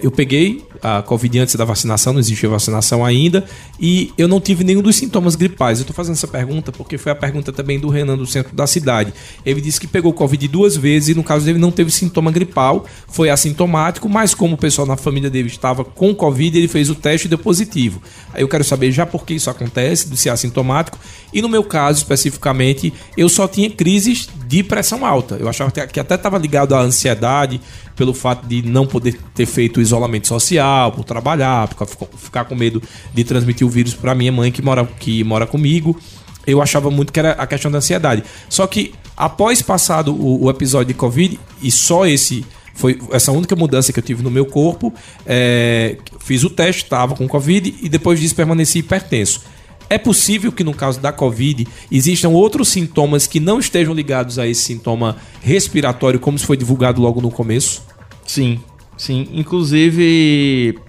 eu 0.01 0.11
peguei 0.11 0.63
a 0.81 1.01
Covid 1.01 1.39
antes 1.39 1.55
da 1.55 1.65
vacinação, 1.65 2.13
não 2.13 2.19
existia 2.19 2.49
vacinação 2.49 3.05
ainda, 3.05 3.45
e 3.79 4.11
eu 4.17 4.27
não 4.27 4.39
tive 4.39 4.63
nenhum 4.63 4.81
dos 4.81 4.95
sintomas 4.95 5.35
gripais. 5.35 5.79
Eu 5.79 5.83
estou 5.83 5.95
fazendo 5.95 6.13
essa 6.13 6.27
pergunta 6.27 6.71
porque 6.71 6.97
foi 6.97 7.11
a 7.11 7.15
pergunta 7.15 7.51
também 7.51 7.79
do 7.79 7.89
Renan 7.89 8.17
do 8.17 8.25
centro 8.25 8.55
da 8.55 8.65
cidade. 8.65 9.13
Ele 9.45 9.61
disse 9.61 9.79
que 9.79 9.87
pegou 9.87 10.13
Covid 10.13 10.47
duas 10.47 10.75
vezes 10.75 11.09
e 11.09 11.15
no 11.15 11.23
caso 11.23 11.45
dele 11.45 11.59
não 11.59 11.71
teve 11.71 11.91
sintoma 11.91 12.31
gripal, 12.31 12.85
foi 13.07 13.29
assintomático, 13.29 14.09
mas 14.09 14.33
como 14.33 14.55
o 14.55 14.57
pessoal 14.57 14.87
na 14.87 14.97
família 14.97 15.29
dele 15.29 15.47
estava 15.47 15.83
com 15.83 16.13
Covid, 16.13 16.57
ele 16.57 16.67
fez 16.67 16.89
o 16.89 16.95
teste 16.95 17.27
e 17.27 17.29
deu 17.29 17.37
positivo. 17.37 18.01
Aí 18.33 18.41
eu 18.41 18.47
quero 18.47 18.63
saber 18.63 18.91
já 18.91 19.05
por 19.05 19.25
que 19.25 19.33
isso 19.33 19.49
acontece, 19.49 20.09
de 20.09 20.17
ser 20.17 20.29
assintomático, 20.29 20.97
e 21.33 21.41
no 21.41 21.49
meu 21.49 21.63
caso 21.63 21.99
especificamente, 21.99 22.93
eu 23.17 23.29
só 23.29 23.47
tinha 23.47 23.69
crises 23.69 24.29
de 24.51 24.63
pressão 24.63 25.05
alta. 25.05 25.37
Eu 25.39 25.47
achava 25.47 25.71
que 25.71 25.97
até 25.97 26.15
estava 26.15 26.37
ligado 26.37 26.75
à 26.75 26.81
ansiedade, 26.81 27.61
pelo 27.95 28.13
fato 28.13 28.45
de 28.45 28.61
não 28.61 28.85
poder 28.85 29.17
ter 29.33 29.45
feito 29.45 29.79
isolamento 29.79 30.27
social, 30.27 30.91
por 30.91 31.05
trabalhar, 31.05 31.69
por 31.69 31.87
ficar 32.17 32.43
com 32.43 32.53
medo 32.53 32.83
de 33.13 33.23
transmitir 33.23 33.65
o 33.65 33.69
vírus 33.69 33.93
para 33.93 34.13
minha 34.13 34.29
mãe 34.29 34.51
que 34.51 34.61
mora, 34.61 34.85
que 34.99 35.23
mora 35.23 35.47
comigo. 35.47 35.97
Eu 36.45 36.61
achava 36.61 36.91
muito 36.91 37.13
que 37.13 37.19
era 37.19 37.31
a 37.31 37.47
questão 37.47 37.71
da 37.71 37.77
ansiedade. 37.77 38.25
Só 38.49 38.67
que 38.67 38.93
após 39.15 39.61
passado 39.61 40.13
o, 40.13 40.43
o 40.43 40.49
episódio 40.49 40.87
de 40.87 40.95
Covid, 40.95 41.39
e 41.61 41.71
só 41.71 42.05
esse 42.05 42.45
foi 42.73 42.99
essa 43.11 43.31
única 43.31 43.55
mudança 43.55 43.93
que 43.93 43.99
eu 43.99 44.03
tive 44.03 44.21
no 44.21 44.29
meu 44.29 44.45
corpo, 44.45 44.93
é, 45.25 45.95
fiz 46.19 46.43
o 46.43 46.49
teste, 46.49 46.83
estava 46.83 47.15
com 47.15 47.25
Covid 47.25 47.73
e 47.81 47.87
depois 47.87 48.19
disso 48.19 48.35
permaneci 48.35 48.79
hipertenso. 48.79 49.43
É 49.91 49.97
possível 49.97 50.53
que 50.53 50.63
no 50.63 50.73
caso 50.73 51.01
da 51.01 51.11
Covid 51.11 51.67
existam 51.91 52.29
outros 52.29 52.69
sintomas 52.69 53.27
que 53.27 53.41
não 53.41 53.59
estejam 53.59 53.93
ligados 53.93 54.39
a 54.39 54.47
esse 54.47 54.61
sintoma 54.61 55.17
respiratório, 55.41 56.17
como 56.17 56.39
se 56.39 56.45
foi 56.45 56.55
divulgado 56.55 57.01
logo 57.01 57.19
no 57.19 57.29
começo? 57.29 57.83
Sim, 58.25 58.61
sim. 58.95 59.27
Inclusive, 59.33 60.79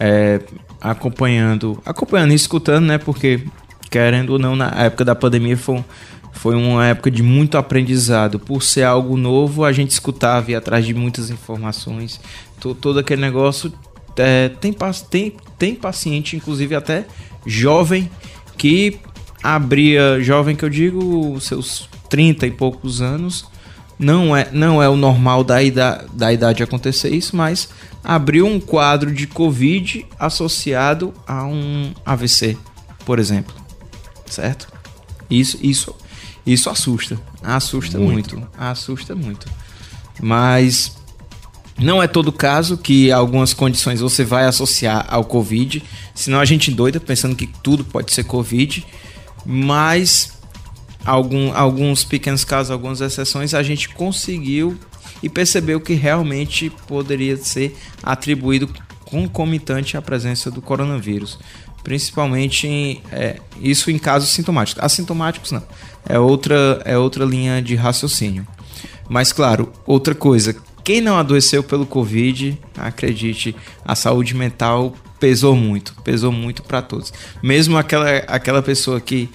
é, 0.00 0.40
acompanhando, 0.80 1.80
acompanhando 1.86 2.32
e 2.32 2.34
escutando, 2.34 2.86
né? 2.86 2.98
Porque, 2.98 3.44
querendo 3.88 4.30
ou 4.30 4.38
não, 4.40 4.56
na 4.56 4.66
época 4.82 5.04
da 5.04 5.14
pandemia 5.14 5.56
foi, 5.56 5.84
Foi 6.32 6.56
uma 6.56 6.84
época 6.86 7.12
de 7.12 7.22
muito 7.22 7.56
aprendizado. 7.56 8.40
Por 8.40 8.64
ser 8.64 8.82
algo 8.82 9.16
novo, 9.16 9.64
a 9.64 9.72
gente 9.72 9.92
escutava 9.92 10.50
e 10.50 10.56
atrás 10.56 10.84
de 10.84 10.92
muitas 10.92 11.30
informações. 11.30 12.20
Todo 12.80 12.98
aquele 12.98 13.20
negócio. 13.20 13.72
É, 14.16 14.48
tem, 14.48 14.74
tem, 15.10 15.36
tem 15.58 15.74
paciente, 15.74 16.36
inclusive 16.36 16.74
até 16.74 17.06
jovem, 17.46 18.10
que 18.56 18.98
abria. 19.42 20.20
Jovem 20.22 20.56
que 20.56 20.64
eu 20.64 20.70
digo, 20.70 21.38
seus 21.40 21.88
30 22.08 22.46
e 22.46 22.50
poucos 22.50 23.02
anos. 23.02 23.46
Não 23.96 24.36
é, 24.36 24.48
não 24.52 24.82
é 24.82 24.88
o 24.88 24.96
normal 24.96 25.44
da 25.44 25.62
idade, 25.62 26.06
da 26.12 26.32
idade 26.32 26.62
acontecer 26.62 27.14
isso, 27.14 27.36
mas 27.36 27.68
abriu 28.02 28.44
um 28.44 28.58
quadro 28.58 29.12
de 29.12 29.26
Covid 29.26 30.04
associado 30.18 31.14
a 31.26 31.44
um 31.44 31.92
AVC, 32.04 32.58
por 33.06 33.20
exemplo. 33.20 33.54
Certo? 34.26 34.66
Isso, 35.30 35.58
isso 35.62 35.94
isso 36.46 36.68
assusta. 36.68 37.18
Assusta 37.42 37.98
muito. 37.98 38.36
muito. 38.36 38.48
Assusta 38.58 39.14
muito. 39.14 39.46
Mas 40.20 40.96
não 41.78 42.02
é 42.02 42.06
todo 42.06 42.30
caso 42.32 42.76
que 42.76 43.10
algumas 43.10 43.52
condições 43.52 44.00
você 44.00 44.24
vai 44.24 44.44
associar 44.44 45.06
ao 45.08 45.24
Covid. 45.24 45.82
Senão 46.14 46.38
a 46.38 46.44
gente 46.44 46.70
doida 46.70 47.00
pensando 47.00 47.34
que 47.34 47.46
tudo 47.46 47.84
pode 47.84 48.12
ser 48.12 48.24
Covid. 48.24 48.86
Mas 49.44 50.32
algum, 51.04 51.52
alguns 51.52 52.04
pequenos 52.04 52.44
casos, 52.44 52.70
algumas 52.70 53.00
exceções, 53.00 53.54
a 53.54 53.62
gente 53.62 53.88
conseguiu 53.88 54.78
e 55.22 55.28
percebeu 55.28 55.80
que 55.80 55.94
realmente 55.94 56.70
poderia 56.86 57.36
ser 57.36 57.76
atribuído 58.02 58.68
concomitante 59.04 59.96
à 59.96 60.02
presença 60.02 60.50
do 60.50 60.62
coronavírus. 60.62 61.38
Principalmente 61.82 62.66
em, 62.66 63.02
é, 63.12 63.40
isso 63.60 63.90
em 63.90 63.98
casos 63.98 64.30
sintomáticos. 64.30 64.82
Assintomáticos 64.82 65.50
não 65.50 65.62
é 66.08 66.18
outra, 66.18 66.80
é 66.84 66.96
outra 66.96 67.24
linha 67.24 67.60
de 67.62 67.74
raciocínio. 67.74 68.46
Mas 69.08 69.32
claro, 69.32 69.72
outra 69.86 70.14
coisa, 70.14 70.54
quem 70.84 71.00
não 71.00 71.16
adoeceu 71.16 71.62
pelo 71.62 71.86
Covid, 71.86 72.58
acredite, 72.76 73.56
a 73.84 73.94
saúde 73.94 74.34
mental 74.34 74.94
pesou 75.18 75.56
muito, 75.56 75.94
pesou 76.04 76.30
muito 76.30 76.62
para 76.62 76.82
todos. 76.82 77.10
Mesmo 77.42 77.78
aquela, 77.78 78.18
aquela 78.28 78.62
pessoa 78.62 79.00
que, 79.00 79.30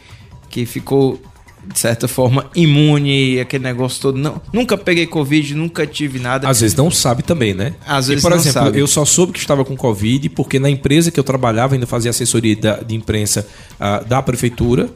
que 0.49 0.65
ficou 0.65 1.19
de 1.65 1.77
certa 1.77 2.07
forma 2.07 2.49
imune, 2.55 3.39
aquele 3.39 3.63
negócio 3.63 4.01
todo. 4.01 4.17
Não, 4.17 4.41
nunca 4.51 4.77
peguei 4.77 5.05
Covid, 5.05 5.55
nunca 5.55 5.85
tive 5.85 6.19
nada. 6.19 6.47
Às 6.47 6.61
vezes 6.61 6.75
não 6.75 6.89
sabe 6.89 7.21
também, 7.21 7.53
né? 7.53 7.75
Às 7.85 8.07
vezes 8.07 8.21
e, 8.21 8.25
por 8.25 8.31
não 8.31 8.37
exemplo, 8.37 8.63
sabe. 8.63 8.79
eu 8.79 8.87
só 8.87 9.03
soube 9.03 9.33
que 9.33 9.39
estava 9.39 9.65
com 9.65 9.75
Covid 9.75 10.29
porque 10.29 10.57
na 10.59 10.69
empresa 10.69 11.11
que 11.11 11.19
eu 11.19 11.23
trabalhava, 11.23 11.75
ainda 11.75 11.85
fazia 11.85 12.11
assessoria 12.11 12.55
da, 12.55 12.77
de 12.77 12.95
imprensa 12.95 13.47
uh, 13.75 14.05
da 14.05 14.21
prefeitura. 14.21 14.89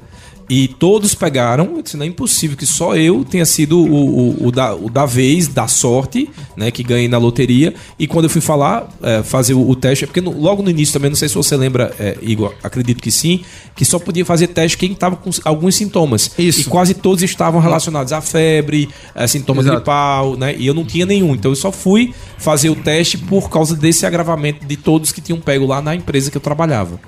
E 0.55 0.67
todos 0.67 1.15
pegaram, 1.15 1.81
disse, 1.81 1.97
não 1.97 2.05
é 2.05 2.07
impossível 2.07 2.55
que 2.55 2.67
só 2.67 2.95
eu 2.95 3.25
tenha 3.25 3.43
sido 3.43 3.79
o, 3.79 3.95
o, 3.95 4.47
o, 4.47 4.51
da, 4.51 4.75
o 4.75 4.87
da 4.87 5.03
vez, 5.03 5.47
da 5.47 5.67
sorte, 5.67 6.29
né, 6.55 6.69
que 6.69 6.83
ganhei 6.83 7.07
na 7.07 7.17
loteria. 7.17 7.73
E 7.97 8.05
quando 8.05 8.25
eu 8.25 8.29
fui 8.29 8.39
falar, 8.39 8.87
é, 9.01 9.23
fazer 9.23 9.55
o, 9.55 9.75
teste, 9.75 10.03
é 10.03 10.07
porque 10.07 10.21
no, 10.21 10.39
logo 10.39 10.61
no 10.61 10.69
início 10.69 10.93
também, 10.93 11.09
não 11.09 11.15
sei 11.15 11.27
se 11.27 11.33
você 11.33 11.57
lembra, 11.57 11.91
é, 11.97 12.19
Igor, 12.21 12.53
acredito 12.61 13.01
que 13.01 13.09
sim, 13.09 13.43
que 13.75 13.83
só 13.83 13.97
podia 13.97 14.23
fazer 14.23 14.45
teste 14.45 14.77
quem 14.77 14.91
estava 14.91 15.15
com 15.15 15.31
alguns 15.43 15.73
sintomas. 15.73 16.29
Isso. 16.37 16.61
E 16.61 16.63
quase 16.65 16.93
todos 16.93 17.23
estavam 17.23 17.59
relacionados 17.59 18.13
à 18.13 18.21
febre, 18.21 18.89
a 19.15 19.27
sintomas 19.27 19.65
Exato. 19.65 19.77
gripal, 19.77 20.37
né? 20.37 20.55
E 20.55 20.67
eu 20.67 20.75
não 20.75 20.85
tinha 20.85 21.07
nenhum. 21.07 21.33
Então 21.33 21.49
eu 21.49 21.55
só 21.55 21.71
fui 21.71 22.13
fazer 22.37 22.69
o 22.69 22.75
teste 22.75 23.17
por 23.17 23.49
causa 23.49 23.75
desse 23.75 24.05
agravamento 24.05 24.67
de 24.67 24.77
todos 24.77 25.11
que 25.11 25.19
tinham 25.19 25.41
pego 25.41 25.65
lá 25.65 25.81
na 25.81 25.95
empresa 25.95 26.29
que 26.29 26.37
eu 26.37 26.41
trabalhava. 26.41 26.99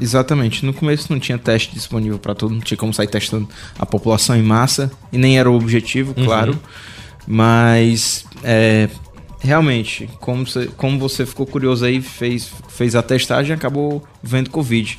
Exatamente. 0.00 0.64
No 0.64 0.72
começo 0.72 1.12
não 1.12 1.18
tinha 1.18 1.38
teste 1.38 1.74
disponível 1.74 2.18
para 2.18 2.34
todo, 2.34 2.54
não 2.54 2.60
tinha 2.60 2.78
como 2.78 2.94
sair 2.94 3.08
testando 3.08 3.48
a 3.78 3.84
população 3.84 4.36
em 4.36 4.42
massa, 4.42 4.90
e 5.12 5.18
nem 5.18 5.38
era 5.38 5.50
o 5.50 5.54
objetivo, 5.54 6.14
uhum. 6.16 6.24
claro. 6.24 6.58
Mas, 7.26 8.24
é, 8.42 8.88
realmente, 9.40 10.08
como 10.20 10.46
você, 10.46 10.66
como 10.76 10.98
você 10.98 11.26
ficou 11.26 11.46
curioso 11.46 11.84
aí, 11.84 12.00
fez, 12.00 12.50
fez 12.68 12.94
a 12.94 13.02
testagem 13.02 13.54
acabou 13.54 14.02
vendo 14.22 14.50
Covid. 14.50 14.98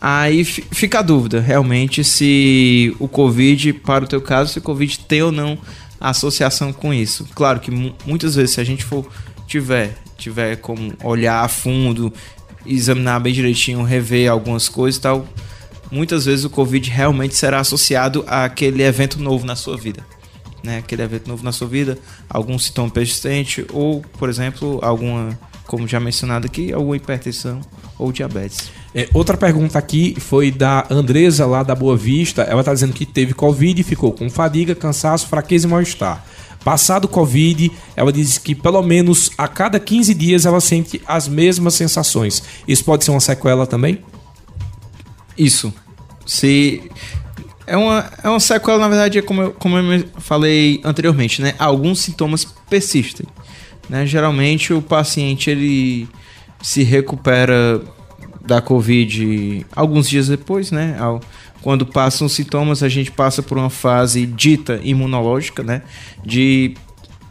Aí 0.00 0.44
fica 0.44 0.98
a 0.98 1.02
dúvida, 1.02 1.40
realmente, 1.40 2.04
se 2.04 2.94
o 2.98 3.08
Covid, 3.08 3.72
para 3.72 4.04
o 4.04 4.06
teu 4.06 4.20
caso, 4.20 4.52
se 4.52 4.58
o 4.58 4.62
Covid 4.62 4.98
tem 5.00 5.22
ou 5.22 5.32
não 5.32 5.58
associação 6.00 6.72
com 6.72 6.92
isso. 6.92 7.26
Claro 7.34 7.60
que 7.60 7.70
muitas 7.70 8.34
vezes, 8.34 8.52
se 8.52 8.60
a 8.60 8.64
gente 8.64 8.84
for 8.84 9.06
tiver 9.46 9.96
tiver 10.16 10.56
como 10.56 10.94
olhar 11.04 11.44
a 11.44 11.48
fundo 11.48 12.12
examinar 12.66 13.20
bem 13.20 13.32
direitinho, 13.32 13.82
rever 13.82 14.30
algumas 14.30 14.68
coisas 14.68 14.98
e 14.98 15.02
tal, 15.02 15.26
muitas 15.90 16.24
vezes 16.24 16.44
o 16.44 16.50
Covid 16.50 16.90
realmente 16.90 17.34
será 17.34 17.60
associado 17.60 18.24
àquele 18.26 18.82
evento 18.82 19.20
novo 19.20 19.46
na 19.46 19.56
sua 19.56 19.76
vida. 19.76 20.04
Né? 20.62 20.78
Aquele 20.78 21.02
evento 21.02 21.28
novo 21.28 21.44
na 21.44 21.52
sua 21.52 21.68
vida, 21.68 21.98
algum 22.28 22.58
sintoma 22.58 22.90
persistente 22.90 23.64
ou, 23.72 24.02
por 24.18 24.28
exemplo, 24.28 24.80
alguma, 24.82 25.38
como 25.66 25.86
já 25.86 26.00
mencionado 26.00 26.46
aqui, 26.46 26.72
alguma 26.72 26.96
hipertensão 26.96 27.60
ou 27.98 28.12
diabetes. 28.12 28.70
É, 28.94 29.08
outra 29.12 29.36
pergunta 29.36 29.78
aqui 29.78 30.16
foi 30.18 30.50
da 30.50 30.86
Andresa, 30.90 31.46
lá 31.46 31.62
da 31.62 31.74
Boa 31.74 31.96
Vista. 31.96 32.42
Ela 32.42 32.60
está 32.60 32.72
dizendo 32.72 32.92
que 32.92 33.06
teve 33.06 33.34
Covid 33.34 33.80
e 33.80 33.84
ficou 33.84 34.12
com 34.12 34.28
fadiga, 34.28 34.74
cansaço, 34.74 35.28
fraqueza 35.28 35.66
e 35.66 35.70
mal-estar. 35.70 36.24
Passado 36.66 37.04
o 37.04 37.08
Covid, 37.08 37.70
ela 37.94 38.12
diz 38.12 38.38
que 38.38 38.52
pelo 38.52 38.82
menos 38.82 39.30
a 39.38 39.46
cada 39.46 39.78
15 39.78 40.12
dias 40.12 40.44
ela 40.44 40.60
sente 40.60 41.00
as 41.06 41.28
mesmas 41.28 41.74
sensações. 41.74 42.42
Isso 42.66 42.84
pode 42.84 43.04
ser 43.04 43.12
uma 43.12 43.20
sequela 43.20 43.68
também? 43.68 44.00
Isso. 45.38 45.72
Se 46.26 46.90
é 47.68 47.76
uma, 47.76 48.10
é 48.20 48.28
uma 48.28 48.40
sequela, 48.40 48.78
na 48.78 48.88
verdade, 48.88 49.16
é 49.16 49.22
como 49.22 49.42
eu, 49.42 49.52
como 49.52 49.78
eu 49.78 50.08
falei 50.18 50.80
anteriormente, 50.82 51.40
né? 51.40 51.54
Alguns 51.56 52.00
sintomas 52.00 52.44
persistem. 52.68 53.26
Né? 53.88 54.04
Geralmente 54.04 54.74
o 54.74 54.82
paciente 54.82 55.48
ele 55.48 56.08
se 56.60 56.82
recupera 56.82 57.80
da 58.44 58.60
Covid 58.60 59.64
alguns 59.70 60.08
dias 60.08 60.26
depois, 60.26 60.72
né? 60.72 60.96
Quando 61.62 61.84
passam 61.84 62.28
sintomas, 62.28 62.82
a 62.82 62.88
gente 62.88 63.10
passa 63.10 63.42
por 63.42 63.58
uma 63.58 63.70
fase 63.70 64.26
dita 64.26 64.80
imunológica, 64.82 65.62
né? 65.62 65.82
De, 66.24 66.74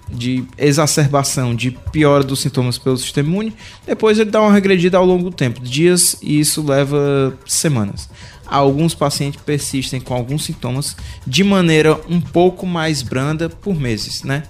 de 0.10 0.44
exacerbação, 0.58 1.56
de 1.56 1.72
piora 1.72 2.24
dos 2.24 2.40
sintomas 2.40 2.78
pelo 2.78 2.98
sistema 2.98 3.30
imune. 3.30 3.54
Depois 3.86 4.20
ele 4.20 4.30
dá 4.30 4.42
uma 4.42 4.52
regredida 4.52 4.98
ao 4.98 5.06
longo 5.06 5.30
do 5.30 5.36
tempo, 5.36 5.62
dias, 5.62 6.18
e 6.22 6.40
isso 6.40 6.66
leva 6.66 7.38
semanas. 7.46 8.10
Alguns 8.46 8.94
pacientes 8.94 9.42
persistem 9.42 10.00
com 10.00 10.14
alguns 10.14 10.46
sintomas 10.46 10.96
de 11.26 11.44
maneira 11.44 12.00
um 12.08 12.22
pouco 12.22 12.68
mais 12.68 13.02
branda 13.02 13.50
por 13.50 13.76
meses, 13.76 14.24
né? 14.24 14.44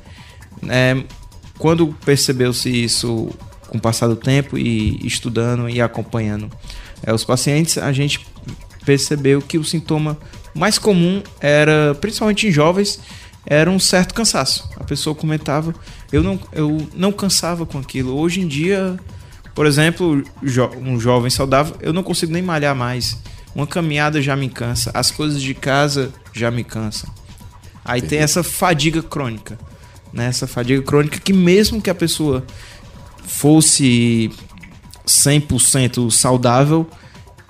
É, 0.67 1.03
quando 1.57 1.87
percebeu-se 2.05 2.69
isso 2.69 3.29
com 3.67 3.77
o 3.77 3.81
passar 3.81 4.07
do 4.07 4.15
tempo 4.15 4.57
e 4.57 5.05
estudando 5.05 5.69
e 5.69 5.81
acompanhando 5.81 6.49
é, 7.03 7.13
os 7.13 7.23
pacientes, 7.23 7.77
a 7.77 7.91
gente 7.91 8.25
percebeu 8.85 9.41
que 9.41 9.57
o 9.57 9.63
sintoma 9.63 10.17
mais 10.53 10.77
comum 10.77 11.21
era, 11.39 11.95
principalmente 11.95 12.47
em 12.47 12.51
jovens, 12.51 12.99
era 13.45 13.69
um 13.69 13.79
certo 13.79 14.13
cansaço. 14.13 14.69
A 14.77 14.83
pessoa 14.83 15.15
comentava, 15.15 15.73
eu 16.11 16.23
não, 16.23 16.39
eu 16.51 16.87
não 16.95 17.11
cansava 17.11 17.65
com 17.65 17.77
aquilo. 17.77 18.17
Hoje 18.17 18.41
em 18.41 18.47
dia, 18.47 18.97
por 19.53 19.65
exemplo, 19.65 20.23
um 20.81 20.99
jovem 20.99 21.29
saudável, 21.29 21.75
eu 21.81 21.93
não 21.93 22.03
consigo 22.03 22.31
nem 22.31 22.41
malhar 22.41 22.75
mais. 22.75 23.17
Uma 23.53 23.67
caminhada 23.67 24.21
já 24.21 24.35
me 24.35 24.49
cansa, 24.49 24.91
as 24.93 25.11
coisas 25.11 25.41
de 25.41 25.53
casa 25.53 26.11
já 26.33 26.51
me 26.51 26.63
cansam. 26.63 27.09
Aí 27.83 27.99
Entendi. 27.99 28.09
tem 28.09 28.19
essa 28.19 28.43
fadiga 28.43 29.01
crônica, 29.01 29.57
né? 30.11 30.25
Essa 30.25 30.47
fadiga 30.47 30.81
crônica 30.81 31.19
que 31.19 31.31
mesmo 31.31 31.81
que 31.81 31.89
a 31.89 31.95
pessoa 31.95 32.43
fosse 33.25 34.31
100% 35.05 36.11
saudável, 36.11 36.89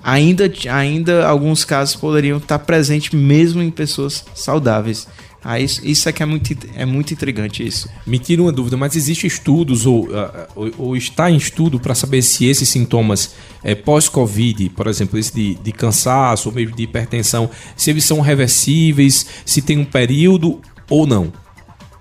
ainda, 0.06 0.52
ainda 0.70 1.28
alguns 1.28 1.65
casos 1.65 1.96
poderiam 1.96 2.38
estar 2.38 2.60
presentes 2.60 3.10
mesmo 3.10 3.63
em 3.63 3.72
pessoas 3.72 4.24
saudáveis. 4.36 5.08
Ah, 5.44 5.60
isso, 5.60 5.82
isso 5.86 6.08
é 6.10 6.12
que 6.12 6.24
é 6.24 6.26
muito, 6.26 6.56
é 6.76 6.86
muito 6.86 7.13
intrigante 7.13 7.65
isso. 7.65 7.89
Me 8.06 8.18
tira 8.18 8.41
uma 8.41 8.52
dúvida, 8.52 8.78
mas 8.78 8.96
existe 8.96 9.28
estudos 9.28 9.86
ou, 9.86 10.10
ah, 10.15 10.48
ou, 10.56 10.72
ou 10.78 10.98
está 10.98 11.30
em 11.30 11.36
estudo 11.36 11.80
para 11.80 11.96
saber 11.96 12.22
se 12.22 12.46
esses 12.46 12.70
sintomas 12.70 13.36
é, 13.63 13.74
pós-Covid, 13.74 14.70
por 14.70 14.88
exemplo, 14.88 15.18
esse 15.18 15.34
de, 15.34 15.56
de 15.56 15.72
cansaço 15.72 16.50
ou 16.50 16.56
mesmo 16.56 16.76
de 16.76 16.84
hipertensão, 16.84 17.50
se 17.76 17.89
eles 17.89 18.04
são 18.04 18.22
reversíveis, 18.22 19.26
se 19.44 19.62
tem 19.62 19.78
um 19.80 19.86
período 19.86 20.62
ou 20.89 21.06
não? 21.06 21.34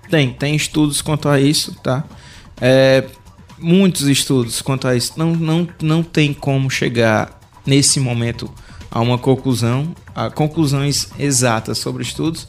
Tem, 0.09 0.31
tem 0.31 0.55
estudos 0.55 1.01
quanto 1.01 1.27
a 1.27 1.39
isso, 1.39 1.75
tá? 1.83 2.03
É, 2.59 3.03
muitos 3.59 4.07
estudos 4.07 4.61
quanto 4.61 4.87
a 4.87 4.95
isso. 4.95 5.13
Não, 5.17 5.35
não, 5.35 5.67
não 5.81 6.03
tem 6.03 6.33
como 6.33 6.69
chegar 6.69 7.34
nesse 7.65 7.99
momento 7.99 8.49
a 8.91 8.99
uma 9.01 9.17
conclusão, 9.17 9.93
a 10.13 10.29
conclusões 10.29 11.09
exatas 11.19 11.77
sobre 11.77 12.03
estudos, 12.03 12.47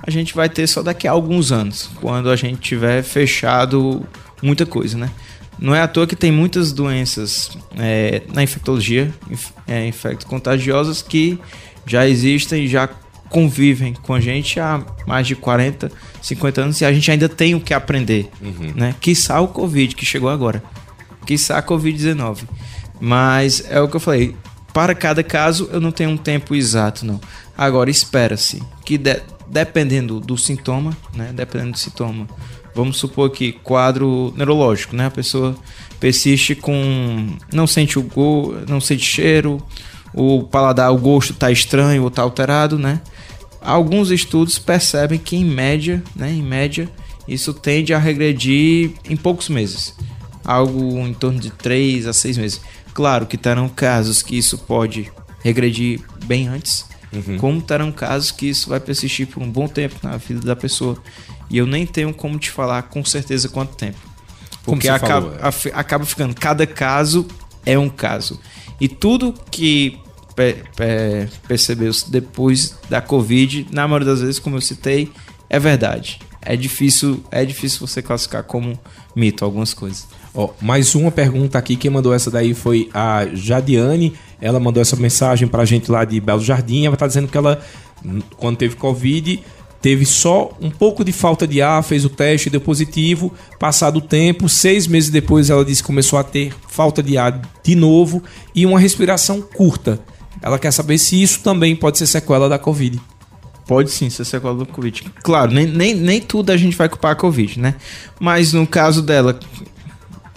a 0.00 0.10
gente 0.10 0.34
vai 0.34 0.48
ter 0.48 0.66
só 0.66 0.82
daqui 0.82 1.08
a 1.08 1.10
alguns 1.10 1.50
anos, 1.50 1.90
quando 2.00 2.30
a 2.30 2.36
gente 2.36 2.60
tiver 2.60 3.02
fechado 3.02 4.06
muita 4.42 4.64
coisa, 4.64 4.96
né? 4.96 5.10
Não 5.58 5.74
é 5.74 5.80
à 5.82 5.88
toa 5.88 6.06
que 6.06 6.14
tem 6.14 6.30
muitas 6.30 6.70
doenças 6.70 7.50
é, 7.76 8.22
na 8.32 8.44
infectologia, 8.44 9.12
inf, 9.28 9.50
é, 9.66 9.86
infectos 9.88 10.24
contagiosas, 10.24 11.02
que 11.02 11.36
já 11.84 12.06
existem, 12.06 12.68
já 12.68 12.88
convivem 13.28 13.92
com 13.92 14.14
a 14.14 14.20
gente 14.20 14.60
há 14.60 14.80
mais 15.04 15.26
de 15.26 15.34
40, 15.34 15.90
50 16.22 16.60
anos 16.62 16.80
e 16.80 16.84
a 16.84 16.92
gente 16.92 17.10
ainda 17.10 17.28
tem 17.28 17.56
o 17.56 17.60
que 17.60 17.74
aprender, 17.74 18.30
Uhum. 18.40 18.72
né? 18.76 18.94
Quiçá 19.00 19.40
o 19.40 19.48
Covid 19.48 19.96
que 19.96 20.06
chegou 20.06 20.30
agora. 20.30 20.62
Quiçá 21.26 21.58
a 21.58 21.62
Covid-19. 21.62 22.44
Mas 23.00 23.64
é 23.68 23.80
o 23.80 23.88
que 23.88 23.96
eu 23.96 24.00
falei, 24.00 24.34
para 24.78 24.94
cada 24.94 25.24
caso 25.24 25.68
eu 25.72 25.80
não 25.80 25.90
tenho 25.90 26.10
um 26.10 26.16
tempo 26.16 26.54
exato, 26.54 27.04
não. 27.04 27.20
Agora, 27.56 27.90
espera-se 27.90 28.62
que 28.84 28.96
de- 28.96 29.20
dependendo 29.48 30.20
do 30.20 30.38
sintoma, 30.38 30.96
né? 31.12 31.32
Dependendo 31.34 31.72
do 31.72 31.78
sintoma, 31.80 32.28
vamos 32.76 32.96
supor 32.96 33.28
que 33.30 33.50
quadro 33.50 34.32
neurológico, 34.36 34.94
né? 34.94 35.06
A 35.06 35.10
pessoa 35.10 35.56
persiste 35.98 36.54
com... 36.54 37.26
não 37.52 37.66
sente 37.66 37.98
o 37.98 38.02
go, 38.02 38.54
não 38.68 38.80
sente 38.80 39.04
cheiro, 39.04 39.60
o 40.14 40.44
paladar, 40.44 40.92
o 40.92 40.96
gosto 40.96 41.34
tá 41.34 41.50
estranho 41.50 42.04
ou 42.04 42.10
tá 42.10 42.22
alterado, 42.22 42.78
né? 42.78 43.00
Alguns 43.60 44.12
estudos 44.12 44.60
percebem 44.60 45.18
que 45.18 45.34
em 45.34 45.44
média, 45.44 46.00
né, 46.14 46.30
em 46.30 46.40
média, 46.40 46.88
isso 47.26 47.52
tende 47.52 47.92
a 47.92 47.98
regredir 47.98 48.92
em 49.10 49.16
poucos 49.16 49.48
meses. 49.48 49.92
Algo 50.44 51.00
em 51.00 51.12
torno 51.12 51.40
de 51.40 51.50
3 51.50 52.06
a 52.06 52.12
6 52.12 52.38
meses. 52.38 52.60
Claro 52.98 53.26
que 53.26 53.36
terão 53.36 53.68
casos 53.68 54.24
que 54.24 54.36
isso 54.36 54.58
pode 54.58 55.08
regredir 55.44 56.00
bem 56.24 56.48
antes, 56.48 56.84
como 57.38 57.62
terão 57.62 57.92
casos 57.92 58.32
que 58.32 58.46
isso 58.48 58.68
vai 58.68 58.80
persistir 58.80 59.28
por 59.28 59.40
um 59.40 59.48
bom 59.48 59.68
tempo 59.68 59.94
na 60.02 60.16
vida 60.16 60.40
da 60.40 60.56
pessoa. 60.56 61.00
E 61.48 61.56
eu 61.58 61.64
nem 61.64 61.86
tenho 61.86 62.12
como 62.12 62.36
te 62.40 62.50
falar 62.50 62.82
com 62.82 63.04
certeza 63.04 63.48
quanto 63.48 63.76
tempo. 63.76 63.98
Porque 64.64 64.88
acaba, 64.88 65.30
falou, 65.30 65.72
é. 65.72 65.78
acaba 65.78 66.04
ficando, 66.04 66.34
cada 66.34 66.66
caso 66.66 67.24
é 67.64 67.78
um 67.78 67.88
caso. 67.88 68.40
E 68.80 68.88
tudo 68.88 69.32
que 69.48 69.96
pe- 70.34 70.64
pe- 70.74 71.28
percebeu-se 71.46 72.10
depois 72.10 72.76
da 72.90 73.00
Covid, 73.00 73.68
na 73.70 73.86
maioria 73.86 74.08
das 74.08 74.22
vezes, 74.22 74.40
como 74.40 74.56
eu 74.56 74.60
citei, 74.60 75.12
é 75.48 75.60
verdade. 75.60 76.18
É 76.42 76.56
difícil, 76.56 77.22
é 77.30 77.44
difícil 77.44 77.86
você 77.86 78.02
classificar 78.02 78.42
como 78.42 78.76
mito 79.14 79.44
algumas 79.44 79.72
coisas. 79.72 80.08
Ó, 80.34 80.50
mais 80.60 80.94
uma 80.94 81.10
pergunta 81.10 81.58
aqui. 81.58 81.76
Quem 81.76 81.90
mandou 81.90 82.14
essa 82.14 82.30
daí 82.30 82.54
foi 82.54 82.88
a 82.92 83.26
Jadiane. 83.32 84.14
Ela 84.40 84.60
mandou 84.60 84.80
essa 84.80 84.96
mensagem 84.96 85.48
pra 85.48 85.64
gente 85.64 85.90
lá 85.90 86.04
de 86.04 86.20
Belo 86.20 86.40
Jardim. 86.40 86.86
Ela 86.86 86.96
tá 86.96 87.06
dizendo 87.06 87.28
que 87.28 87.36
ela, 87.36 87.60
quando 88.36 88.56
teve 88.56 88.76
Covid, 88.76 89.42
teve 89.80 90.04
só 90.04 90.50
um 90.60 90.70
pouco 90.70 91.04
de 91.04 91.12
falta 91.12 91.46
de 91.46 91.60
ar, 91.62 91.82
fez 91.82 92.04
o 92.04 92.08
teste, 92.08 92.50
deu 92.50 92.60
positivo. 92.60 93.32
Passado 93.58 93.96
o 93.96 94.02
tempo, 94.02 94.48
seis 94.48 94.86
meses 94.86 95.10
depois, 95.10 95.50
ela 95.50 95.64
disse 95.64 95.82
que 95.82 95.86
começou 95.86 96.18
a 96.18 96.24
ter 96.24 96.52
falta 96.68 97.02
de 97.02 97.18
ar 97.18 97.40
de 97.62 97.74
novo 97.74 98.22
e 98.54 98.64
uma 98.64 98.78
respiração 98.78 99.40
curta. 99.40 100.00
Ela 100.40 100.58
quer 100.58 100.70
saber 100.70 100.98
se 100.98 101.20
isso 101.20 101.40
também 101.40 101.74
pode 101.74 101.98
ser 101.98 102.06
sequela 102.06 102.48
da 102.48 102.58
Covid. 102.58 103.00
Pode 103.66 103.90
sim 103.90 104.08
ser 104.08 104.24
sequela 104.24 104.54
do 104.54 104.64
Covid. 104.64 105.04
Claro, 105.22 105.52
nem, 105.52 105.66
nem, 105.66 105.94
nem 105.94 106.20
tudo 106.20 106.50
a 106.50 106.56
gente 106.56 106.76
vai 106.76 106.88
culpar 106.88 107.12
a 107.12 107.16
Covid, 107.16 107.60
né? 107.60 107.74
Mas 108.18 108.52
no 108.52 108.66
caso 108.66 109.02
dela, 109.02 109.38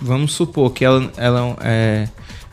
vamos 0.01 0.33
supor 0.33 0.71
que 0.71 0.83
ela, 0.83 1.11
ela 1.15 1.55
é, 1.61 2.07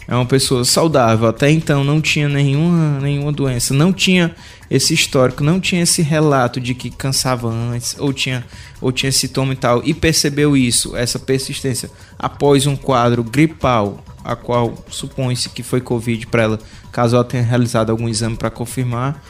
é 0.07 0.15
uma 0.15 0.27
pessoa 0.27 0.65
saudável, 0.65 1.29
até 1.29 1.51
então 1.51 1.83
não 1.83 2.01
tinha 2.01 2.29
nenhuma, 2.29 3.01
nenhuma 3.01 3.33
doença, 3.33 3.73
não 3.73 3.93
tinha 3.93 4.35
esse 4.71 4.93
histórico, 4.93 5.43
não 5.43 5.59
tinha 5.59 5.83
esse 5.83 6.03
relato 6.03 6.61
de 6.61 6.75
que 6.75 6.91
cansava 6.91 7.49
antes, 7.49 7.97
ou 7.99 8.13
tinha, 8.13 8.45
ou 8.81 8.93
tinha 8.93 9.11
sintoma 9.11 9.53
e 9.53 9.57
tal, 9.57 9.83
e 9.85 9.95
percebeu 9.95 10.57
isso, 10.57 10.95
essa 10.97 11.19
persistência, 11.19 11.91
após 12.19 12.67
um 12.67 12.77
quadro 12.77 13.25
gripal, 13.25 14.05
a 14.25 14.37
qual 14.37 14.85
supõe-se 14.91 15.49
que 15.49 15.63
foi 15.63 15.81
Covid 15.81 16.27
para 16.27 16.43
ela, 16.43 16.59
caso 16.93 17.17
ela 17.17 17.25
tenha 17.25 17.43
realizado 17.43 17.91
algum 17.91 18.09
exame 18.09 18.37
para 18.37 18.51
confirmar, 18.51 19.23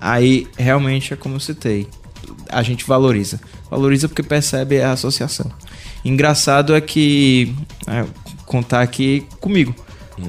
aí 0.00 0.46
realmente 0.58 1.14
é 1.14 1.16
como 1.16 1.36
eu 1.36 1.40
citei, 1.40 1.88
a 2.48 2.62
gente 2.62 2.84
valoriza. 2.84 3.40
Valoriza 3.70 4.08
porque 4.08 4.22
percebe 4.22 4.82
a 4.82 4.92
associação. 4.92 5.50
Engraçado 6.04 6.74
é 6.74 6.80
que, 6.80 7.54
é, 7.86 8.04
contar 8.44 8.82
aqui 8.82 9.26
comigo, 9.40 9.74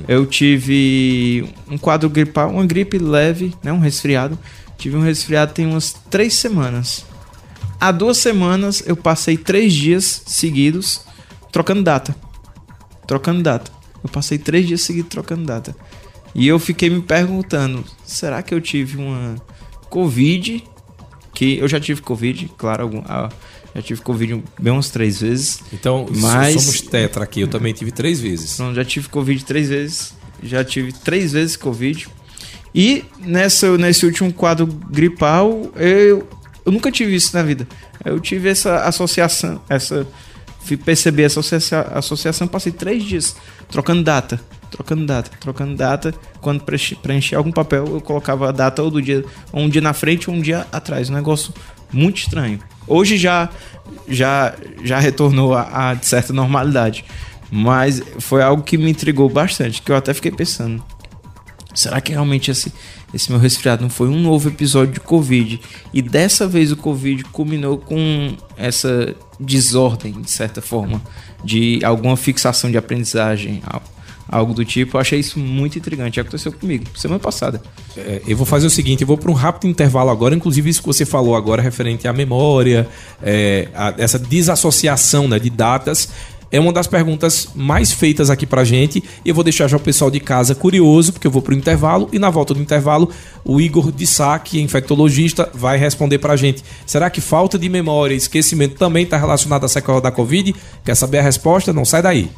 eu 0.07 0.25
tive 0.25 1.47
um 1.69 1.77
quadro 1.77 2.09
gripal, 2.09 2.49
uma 2.49 2.65
gripe 2.65 2.97
leve, 2.97 3.53
né, 3.63 3.71
um 3.71 3.79
resfriado. 3.79 4.38
Tive 4.77 4.95
um 4.95 5.01
resfriado 5.01 5.53
tem 5.53 5.65
umas 5.65 5.93
três 6.09 6.33
semanas. 6.33 7.05
Há 7.79 7.91
duas 7.91 8.17
semanas 8.17 8.83
eu 8.86 8.95
passei 8.95 9.38
três 9.38 9.73
dias 9.73 10.23
seguidos 10.25 11.01
trocando 11.51 11.83
data. 11.83 12.15
Trocando 13.05 13.43
data. 13.43 13.71
Eu 14.03 14.09
passei 14.09 14.38
três 14.38 14.67
dias 14.67 14.81
seguidos 14.81 15.09
trocando 15.09 15.43
data. 15.43 15.75
E 16.36 16.47
eu 16.47 16.57
fiquei 16.59 16.89
me 16.89 17.01
perguntando: 17.01 17.83
será 18.03 18.41
que 18.41 18.53
eu 18.53 18.62
tive 18.62 18.97
uma 18.97 19.36
Covid? 19.89 20.63
Que 21.33 21.57
eu 21.57 21.67
já 21.67 21.79
tive 21.79 22.01
Covid, 22.01 22.49
claro, 22.57 22.83
algum, 22.83 23.01
ah, 23.05 23.29
já 23.75 23.81
tive 23.81 24.01
Covid 24.01 24.43
bem 24.59 24.73
umas 24.73 24.89
três 24.89 25.21
vezes. 25.21 25.59
Então, 25.73 26.07
Mas- 26.15 26.62
somos 26.62 26.81
tetra 26.81 27.23
aqui. 27.23 27.41
Eu 27.41 27.47
também 27.47 27.73
tive 27.73 27.91
três 27.91 28.19
vezes. 28.19 28.53
Então, 28.53 28.73
já 28.73 28.86
tive 28.86 29.09
Covid 29.09 29.43
três 29.45 29.69
vezes. 29.69 30.13
Já 30.41 30.63
tive 30.63 30.91
três 30.91 31.31
vezes 31.31 31.55
Covid. 31.55 32.07
E 32.75 33.05
nessa, 33.19 33.77
nesse 33.77 34.05
último 34.05 34.31
quadro 34.33 34.65
gripal, 34.65 35.71
eu, 35.75 36.27
eu 36.65 36.71
nunca 36.71 36.91
tive 36.91 37.15
isso 37.15 37.36
na 37.36 37.43
vida. 37.43 37.67
Eu 38.03 38.19
tive 38.19 38.49
essa 38.49 38.83
associação, 38.83 39.62
essa. 39.69 40.05
Fui 40.65 40.77
perceber 40.77 41.23
essa 41.23 41.39
associa- 41.41 41.81
associação, 41.93 42.47
passei 42.47 42.71
três 42.71 43.03
dias 43.03 43.36
trocando 43.69 44.01
data, 44.01 44.39
trocando 44.71 45.05
data, 45.05 45.29
trocando 45.39 45.75
data. 45.75 46.13
Quando 46.41 46.63
preenchi- 46.63 47.36
algum 47.36 47.51
papel, 47.51 47.86
eu 47.86 47.99
colocava 48.01 48.47
a 48.47 48.51
data 48.51 48.81
ou 48.81 48.89
do 48.89 49.01
dia, 49.01 49.25
ou 49.51 49.62
um 49.62 49.69
dia 49.69 49.81
na 49.81 49.93
frente 49.93 50.29
ou 50.29 50.36
um 50.36 50.41
dia 50.41 50.65
atrás. 50.71 51.09
Um 51.09 51.13
negócio 51.13 51.53
muito 51.91 52.17
estranho. 52.17 52.59
Hoje 52.87 53.17
já 53.17 53.49
já 54.07 54.53
já 54.83 54.99
retornou 54.99 55.53
a, 55.53 55.97
certa 56.01 56.33
normalidade. 56.33 57.05
Mas 57.55 58.01
foi 58.17 58.41
algo 58.41 58.63
que 58.63 58.79
me 58.79 58.89
intrigou 58.89 59.29
bastante, 59.29 59.81
que 59.81 59.91
eu 59.91 59.95
até 59.95 60.11
fiquei 60.11 60.31
pensando. 60.31 60.83
Será 61.75 62.01
que 62.01 62.11
realmente 62.11 62.49
esse, 62.49 62.73
esse 63.13 63.31
meu 63.31 63.39
resfriado 63.39 63.83
não 63.83 63.91
foi 63.91 64.07
um 64.07 64.19
novo 64.19 64.49
episódio 64.49 64.95
de 64.95 64.99
Covid? 64.99 65.61
E 65.93 66.01
dessa 66.01 66.47
vez 66.47 66.71
o 66.71 66.75
Covid 66.75 67.23
culminou 67.25 67.77
com 67.77 68.35
essa 68.57 69.15
desordem, 69.39 70.13
de 70.13 70.31
certa 70.31 70.63
forma, 70.63 70.99
de 71.43 71.79
alguma 71.83 72.17
fixação 72.17 72.71
de 72.71 72.77
aprendizagem, 72.77 73.61
algo 74.27 74.53
do 74.53 74.63
tipo. 74.65 74.97
Eu 74.97 75.01
achei 75.01 75.19
isso 75.19 75.38
muito 75.39 75.77
intrigante. 75.77 76.19
Aconteceu 76.19 76.51
comigo 76.51 76.86
semana 76.95 77.19
passada. 77.19 77.62
É, 77.97 78.21
eu 78.27 78.36
vou 78.38 78.45
fazer 78.45 78.67
o 78.67 78.69
seguinte, 78.69 79.01
eu 79.01 79.07
vou 79.07 79.17
para 79.17 79.29
um 79.31 79.33
rápido 79.36 79.69
intervalo 79.69 80.09
agora, 80.09 80.33
inclusive 80.36 80.69
isso 80.69 80.81
que 80.81 80.88
você 80.88 81.05
falou 81.05 81.36
agora 81.36 81.62
referente 81.62 82.07
à 82.07 82.13
memória, 82.13 82.88
é, 83.21 83.67
a- 83.75 83.93
essa 83.97 84.17
desassociação 84.19 85.27
né, 85.27 85.38
de 85.39 85.49
datas, 85.49 86.09
é 86.51 86.59
uma 86.59 86.71
das 86.71 86.86
perguntas 86.86 87.49
mais 87.55 87.91
feitas 87.91 88.29
aqui 88.29 88.45
pra 88.45 88.63
gente. 88.63 89.03
E 89.25 89.29
eu 89.29 89.33
vou 89.33 89.43
deixar 89.43 89.67
já 89.67 89.75
o 89.75 89.79
pessoal 89.79 90.12
de 90.12 90.19
casa 90.19 90.53
curioso, 90.53 91.12
porque 91.12 91.25
eu 91.25 91.31
vou 91.31 91.41
pro 91.41 91.55
intervalo 91.55 92.07
e 92.13 92.19
na 92.19 92.29
volta 92.29 92.53
do 92.53 92.62
intervalo 92.62 93.09
o 93.43 93.59
Igor 93.59 93.91
de 93.91 94.05
Sá, 94.05 94.38
que 94.38 94.59
é 94.59 94.62
infectologista, 94.62 95.49
vai 95.51 95.77
responder 95.79 96.19
pra 96.19 96.36
gente. 96.36 96.63
Será 96.86 97.09
que 97.09 97.21
falta 97.21 97.57
de 97.57 97.67
memória 97.67 98.13
e 98.13 98.17
esquecimento 98.17 98.75
também 98.75 99.03
está 99.03 99.17
relacionado 99.17 99.63
à 99.65 99.67
sequela 99.67 99.99
da 99.99 100.12
Covid? 100.12 100.53
Quer 100.86 100.93
saber 100.95 101.17
a 101.19 101.23
resposta? 101.23 101.73
Não 101.73 101.86
sai 101.86 102.03
daí. 102.03 102.29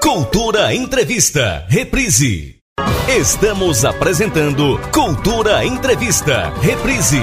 Cultura 0.00 0.72
Entrevista, 0.72 1.66
reprise. 1.68 2.60
Estamos 3.08 3.84
apresentando 3.84 4.80
Cultura 4.92 5.64
Entrevista, 5.64 6.50
reprise. 6.62 7.20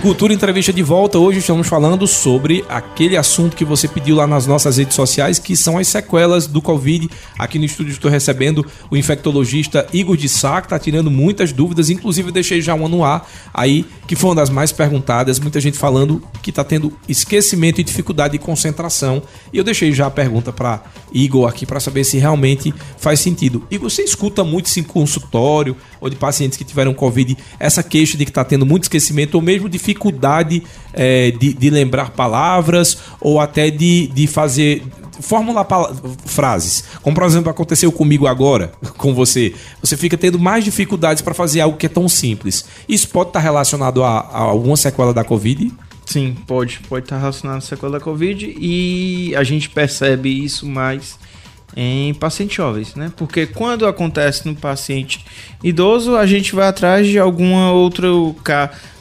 Cultura 0.00 0.32
Entrevista 0.32 0.72
de 0.72 0.82
volta. 0.82 1.18
Hoje 1.18 1.40
estamos 1.40 1.68
falando 1.68 2.06
sobre 2.06 2.64
aquele 2.70 3.18
assunto 3.18 3.54
que 3.54 3.66
você 3.66 3.86
pediu 3.86 4.16
lá 4.16 4.26
nas 4.26 4.46
nossas 4.46 4.78
redes 4.78 4.94
sociais, 4.94 5.38
que 5.38 5.54
são 5.54 5.76
as 5.76 5.88
sequelas 5.88 6.46
do 6.46 6.62
Covid. 6.62 7.06
Aqui 7.38 7.58
no 7.58 7.66
estúdio 7.66 7.92
estou 7.92 8.10
recebendo 8.10 8.64
o 8.90 8.96
infectologista 8.96 9.86
Igor 9.92 10.16
de 10.16 10.26
Sá, 10.26 10.58
que 10.62 10.68
está 10.68 10.78
tirando 10.78 11.10
muitas 11.10 11.52
dúvidas. 11.52 11.90
Inclusive, 11.90 12.32
deixei 12.32 12.62
já 12.62 12.72
uma 12.72 12.88
no 12.88 13.04
ar 13.04 13.28
aí, 13.52 13.84
que 14.06 14.16
foi 14.16 14.30
uma 14.30 14.36
das 14.36 14.48
mais 14.48 14.72
perguntadas. 14.72 15.38
Muita 15.38 15.60
gente 15.60 15.76
falando 15.76 16.22
que 16.42 16.48
está 16.48 16.64
tendo 16.64 16.96
esquecimento 17.06 17.78
e 17.78 17.84
dificuldade 17.84 18.32
de 18.32 18.38
concentração. 18.38 19.22
E 19.52 19.58
eu 19.58 19.64
deixei 19.64 19.92
já 19.92 20.06
a 20.06 20.10
pergunta 20.10 20.50
para 20.50 20.82
Igor 21.12 21.48
aqui 21.48 21.64
para 21.66 21.80
saber 21.80 22.04
se 22.04 22.18
realmente 22.18 22.72
faz 22.98 23.20
sentido. 23.20 23.62
Igor, 23.70 23.90
você 23.90 24.02
escuta 24.02 24.44
muito 24.44 24.74
em 24.78 24.82
consultório 24.82 25.76
ou 26.00 26.08
de 26.08 26.16
pacientes 26.16 26.56
que 26.56 26.64
tiveram 26.64 26.94
Covid, 26.94 27.36
essa 27.58 27.82
queixa 27.82 28.16
de 28.16 28.24
que 28.24 28.30
está 28.30 28.44
tendo 28.44 28.64
muito 28.64 28.84
esquecimento 28.84 29.34
ou 29.34 29.42
mesmo 29.42 29.68
dificuldade 29.68 30.62
eh, 30.92 31.32
de, 31.38 31.52
de 31.54 31.70
lembrar 31.70 32.10
palavras 32.10 32.98
ou 33.20 33.40
até 33.40 33.70
de, 33.70 34.06
de 34.08 34.26
fazer. 34.26 34.82
Formular 35.20 35.64
pala- 35.66 35.94
frases. 36.24 36.82
Como, 37.02 37.14
por 37.14 37.24
exemplo, 37.26 37.50
aconteceu 37.50 37.92
comigo 37.92 38.26
agora, 38.26 38.72
com 38.96 39.12
você. 39.14 39.54
Você 39.82 39.94
fica 39.94 40.16
tendo 40.16 40.38
mais 40.38 40.64
dificuldades 40.64 41.22
para 41.22 41.34
fazer 41.34 41.60
algo 41.60 41.76
que 41.76 41.84
é 41.84 41.88
tão 41.90 42.08
simples. 42.08 42.64
Isso 42.88 43.06
pode 43.10 43.28
estar 43.28 43.40
relacionado 43.40 44.02
a, 44.02 44.20
a 44.20 44.38
alguma 44.38 44.78
sequela 44.78 45.12
da 45.12 45.22
Covid? 45.22 45.70
Sim, 46.10 46.36
pode. 46.44 46.80
Pode 46.88 47.04
estar 47.04 47.18
relacionado 47.18 47.58
à 47.58 47.60
sequela 47.60 47.92
da 47.92 48.00
Covid 48.00 48.52
e 48.58 49.32
a 49.36 49.44
gente 49.44 49.70
percebe 49.70 50.28
isso 50.28 50.66
mais 50.66 51.16
em 51.76 52.12
pacientes 52.14 52.56
jovens, 52.56 52.96
né? 52.96 53.12
Porque 53.16 53.46
quando 53.46 53.86
acontece 53.86 54.44
no 54.44 54.56
paciente 54.56 55.24
idoso, 55.62 56.16
a 56.16 56.26
gente 56.26 56.52
vai 56.52 56.66
atrás 56.66 57.06
de 57.06 57.16
alguma 57.16 57.70
outra 57.70 58.08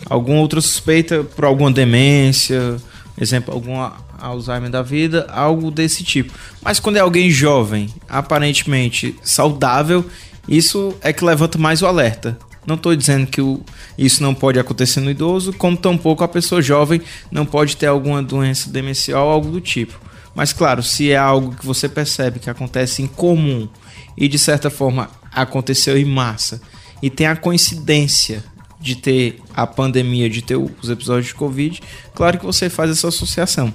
alguma 0.08 0.40
outra 0.40 0.62
suspeita 0.62 1.24
por 1.24 1.46
alguma 1.46 1.72
demência, 1.72 2.78
exemplo, 3.20 3.56
alguma 3.56 3.98
Alzheimer 4.20 4.70
da 4.70 4.84
vida, 4.84 5.26
algo 5.32 5.72
desse 5.72 6.04
tipo. 6.04 6.32
Mas 6.62 6.80
quando 6.80 6.98
é 6.98 7.00
alguém 7.00 7.32
jovem, 7.32 7.90
aparentemente 8.08 9.16
saudável, 9.24 10.06
isso 10.48 10.94
é 11.02 11.12
que 11.12 11.26
levanta 11.26 11.58
mais 11.58 11.82
o 11.82 11.88
alerta. 11.88 12.38
Não 12.66 12.76
estou 12.76 12.96
dizendo 12.96 13.28
que 13.28 13.42
o, 13.42 13.62
isso 13.98 14.22
não 14.22 14.34
pode 14.34 14.60
acontecer 14.60 15.00
no 15.00 15.10
idoso, 15.10 15.54
como 15.54 15.78
tampouco 15.78 16.24
a 16.24 16.28
pessoa 16.28 16.62
jovem 16.62 17.02
não 17.32 17.46
pode 17.46 17.78
ter 17.78 17.88
alguma 17.88 18.22
doença 18.22 18.70
demencial 18.70 19.28
ou 19.28 19.34
algo 19.34 19.50
do 19.50 19.62
tipo. 19.62 20.00
Mas 20.36 20.54
claro, 20.54 20.84
se 20.84 21.12
é 21.12 21.18
algo 21.18 21.56
que 21.56 21.66
você 21.66 21.90
percebe 21.90 22.40
que 22.40 22.50
acontece 22.50 23.02
em 23.02 23.08
comum 23.08 23.68
e 24.16 24.28
de 24.28 24.38
certa 24.38 24.70
forma 24.70 25.10
aconteceu 25.32 25.98
em 25.98 26.06
massa 26.06 26.62
e 27.02 27.10
tem 27.10 27.28
a 27.28 27.36
coincidência 27.36 28.44
de 28.80 28.96
ter 28.96 29.42
a 29.54 29.68
pandemia, 29.68 30.30
de 30.30 30.42
ter 30.42 30.56
os 30.56 30.90
episódios 30.90 31.28
de 31.28 31.36
Covid, 31.36 31.82
claro 32.14 32.38
que 32.40 32.46
você 32.46 32.70
faz 32.70 32.92
essa 32.92 33.10
associação. 33.10 33.74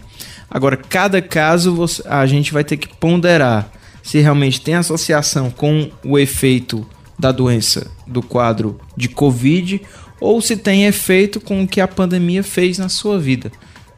Agora, 0.50 0.76
cada 0.76 1.20
caso 1.20 1.74
você, 1.74 2.02
a 2.06 2.24
gente 2.26 2.52
vai 2.52 2.64
ter 2.64 2.76
que 2.76 2.88
ponderar 2.88 3.70
se 4.02 4.20
realmente 4.20 4.60
tem 4.60 4.74
associação 4.74 5.50
com 5.50 5.90
o 6.04 6.18
efeito 6.18 6.86
da 7.18 7.32
doença 7.32 7.90
do 8.06 8.22
quadro 8.22 8.78
de 8.96 9.08
Covid 9.08 9.80
ou 10.20 10.40
se 10.40 10.56
tem 10.56 10.86
efeito 10.86 11.40
com 11.40 11.62
o 11.62 11.68
que 11.68 11.80
a 11.80 11.88
pandemia 11.88 12.42
fez 12.42 12.78
na 12.78 12.88
sua 12.88 13.18
vida, 13.18 13.50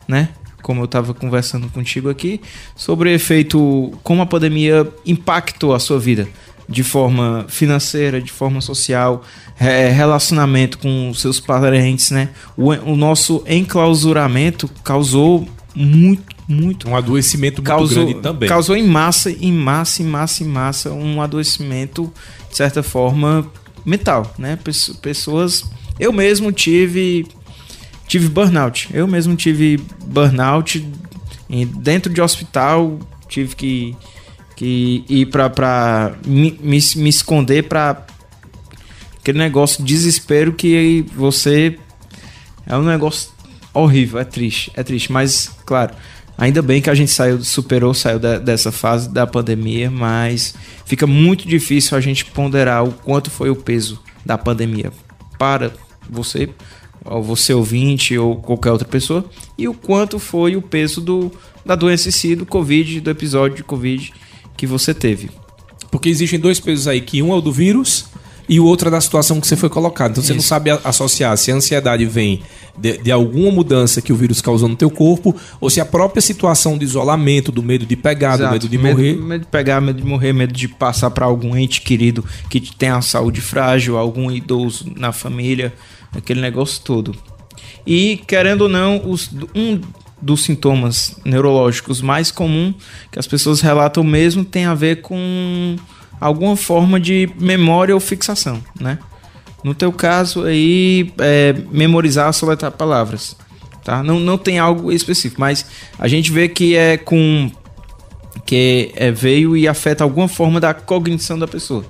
né? 0.09 0.31
Como 0.63 0.81
eu 0.81 0.87
estava 0.87 1.15
conversando 1.15 1.69
contigo 1.69 2.09
aqui, 2.09 2.41
sobre 2.75 3.09
o 3.09 3.13
efeito, 3.13 3.93
como 4.03 4.23
a 4.23 4.27
pandemia 4.27 4.89
impactou 5.05 5.75
a 5.75 5.79
sua 5.79 5.99
vida 5.99 6.29
de 6.69 6.83
forma 6.83 7.47
financeira, 7.49 8.21
de 8.21 8.33
forma 8.33 8.61
social, 8.61 9.23
relacionamento 9.57 10.79
com 10.79 11.13
seus 11.15 11.39
parentes, 11.39 12.11
né? 12.11 12.31
O, 12.57 12.71
o 12.71 12.97
nosso 12.97 13.45
enclausuramento 13.47 14.69
causou 14.83 15.49
muito, 15.77 16.35
muito. 16.49 16.89
Um 16.89 16.97
adoecimento 16.97 17.57
muito 17.57 17.69
causou, 17.69 18.05
grande 18.07 18.23
também. 18.23 18.49
Causou 18.49 18.75
em 18.75 18.83
massa, 18.83 19.31
em 19.31 19.53
massa, 19.53 20.03
em 20.03 20.07
massa, 20.07 20.43
em 20.43 20.47
massa, 20.47 20.93
um 20.93 21.21
adoecimento, 21.21 22.11
de 22.49 22.57
certa 22.57 22.83
forma, 22.83 23.47
mental, 23.85 24.35
né? 24.39 24.59
Pessoas. 25.03 25.65
Eu 26.01 26.13
mesmo 26.15 26.51
tive. 26.51 27.27
Tive 28.09 28.29
burnout. 28.29 28.89
Eu 28.95 29.07
mesmo 29.07 29.37
tive 29.37 29.79
burnout 30.07 30.89
dentro 31.79 32.11
de 32.11 32.23
hospital. 32.23 32.99
Tive 33.29 33.55
que, 33.55 33.97
que 34.57 35.05
ir 35.09 35.27
pra, 35.27 35.51
pra 35.51 36.15
me, 36.25 36.59
me, 36.63 36.79
me 36.97 37.09
esconder 37.11 37.65
pra 37.65 38.07
aquele 39.19 39.39
negócio 39.39 39.85
de 39.85 39.93
desespero 39.93 40.55
que 40.55 41.05
você. 41.15 41.79
É 42.65 42.77
um 42.77 42.83
negócio 42.83 43.36
horrível, 43.79 44.19
é 44.19 44.25
triste, 44.25 44.71
é 44.75 44.83
triste, 44.83 45.11
mas 45.13 45.51
claro, 45.65 45.95
ainda 46.37 46.63
bem 46.63 46.81
que 46.81 46.91
a 46.91 46.95
gente 46.95 47.11
saiu, 47.11 47.43
superou, 47.43 47.95
saiu 47.95 48.19
de, 48.19 48.39
dessa 48.39 48.73
fase 48.73 49.09
da 49.09 49.27
pandemia, 49.27 49.91
mas 49.91 50.55
fica 50.85 51.07
muito 51.07 51.47
difícil 51.47 51.97
a 51.97 52.01
gente 52.01 52.25
ponderar 52.25 52.85
o 52.85 52.93
quanto 52.93 53.31
foi 53.31 53.51
o 53.51 53.57
peso 53.57 54.01
da 54.25 54.37
pandemia 54.37 54.93
para 55.39 55.73
você, 56.09 56.49
ou 57.05 57.23
você 57.23 57.53
ouvinte 57.55 58.17
ou 58.19 58.37
qualquer 58.37 58.73
outra 58.73 58.89
pessoa, 58.89 59.25
e 59.57 59.69
o 59.69 59.75
quanto 59.75 60.19
foi 60.19 60.57
o 60.57 60.63
peso 60.63 61.01
do, 61.01 61.31
da 61.65 61.75
doença 61.75 62.09
em 62.09 62.13
si, 62.13 62.35
do 62.35 62.47
Covid, 62.47 63.01
do 63.01 63.11
episódio 63.11 63.59
de 63.59 63.65
Covid 63.65 64.13
que 64.57 64.67
você 64.67 64.93
teve. 64.93 65.31
Porque 65.91 66.09
existem 66.09 66.39
dois 66.39 66.59
pesos 66.59 66.89
aí, 66.89 67.01
que 67.01 67.23
um 67.23 67.33
é 67.33 67.37
o 67.37 67.41
do 67.41 67.53
vírus 67.53 68.07
e 68.49 68.61
o 68.61 68.65
outro 68.65 68.89
é 68.89 68.91
da 68.91 69.01
situação 69.01 69.41
que 69.41 69.47
você 69.47 69.57
foi 69.57 69.69
colocado. 69.69 70.13
Então 70.13 70.23
você 70.23 70.35
não 70.35 70.41
sabe 70.41 70.71
associar 70.85 71.37
se 71.37 71.51
a 71.51 71.55
ansiedade 71.55 72.05
vem 72.05 72.43
de, 72.79 72.99
de, 72.99 73.11
alguma 73.11 73.51
mudança 73.51 74.01
que 74.01 74.13
o 74.13 74.17
vírus 74.17 74.41
causou 74.41 74.69
no 74.69 74.77
teu 74.77 74.91
corpo 74.91 75.35
ou 75.61 75.69
se 75.69 75.81
a 75.81 75.85
própria 75.85 76.21
situação 76.21 76.79
de 76.79 76.85
isolamento, 76.85 77.51
do 77.51 77.63
medo 77.63 77.85
de 77.87 77.97
pegar, 77.97 78.35
Exato. 78.35 78.45
do 78.45 78.53
medo 78.53 78.69
de 78.69 78.79
medo, 78.79 78.97
morrer. 78.97 79.17
Medo 79.17 79.41
de 79.41 79.51
pegar, 79.51 79.81
medo 79.81 80.01
de 80.01 80.07
morrer, 80.07 80.33
medo 80.33 80.53
de 80.53 80.69
passar 80.69 81.11
para 81.11 81.27
algum 81.27 81.57
ente 81.57 81.81
querido 81.81 82.25
que 82.49 82.61
tem 82.61 82.91
a 82.91 83.01
saúde 83.01 83.41
frágil, 83.41 83.97
algum 83.97 84.31
idoso 84.31 84.93
na 84.97 85.13
família, 85.13 85.73
aquele 86.15 86.41
negócio 86.41 86.83
todo. 86.85 87.15
E 87.87 88.21
querendo 88.27 88.63
ou 88.63 88.69
não, 88.69 89.09
os, 89.09 89.31
um 89.55 89.81
dos 90.21 90.45
sintomas 90.45 91.17
neurológicos 91.25 92.01
mais 92.01 92.31
comum 92.31 92.75
que 93.13 93.19
as 93.19 93.27
pessoas 93.27 93.61
relatam 93.61 94.03
mesmo 94.03 94.45
tem 94.45 94.65
a 94.65 94.75
ver 94.75 95.03
com 95.03 95.77
alguma 96.21 96.57
forma 96.57 96.99
de 96.99 97.29
memória 97.39 97.95
ou 97.95 98.01
fixação, 98.01 98.63
né? 98.81 98.99
No 99.65 99.75
teu 99.75 99.93
caso 99.93 100.45
aí, 100.45 101.13
é, 101.19 101.55
memorizar, 101.71 102.33
soletrar 102.33 102.71
palavras, 102.73 103.37
tá? 103.85 104.03
Não, 104.03 104.21
não 104.21 104.39
tem 104.39 104.59
algo 104.59 104.93
específico, 104.93 105.41
mas 105.41 105.67
a 105.99 106.07
gente 106.07 106.31
vê 106.31 106.49
que 106.49 106.77
é 106.77 106.97
com 106.97 107.51
que 108.45 108.93
é, 108.95 109.11
veio 109.11 109.57
e 109.57 109.67
afeta 109.67 110.05
alguma 110.05 110.29
forma 110.29 110.61
da 110.61 110.73
cognição 110.73 111.39
da 111.39 111.49
pessoa, 111.49 111.85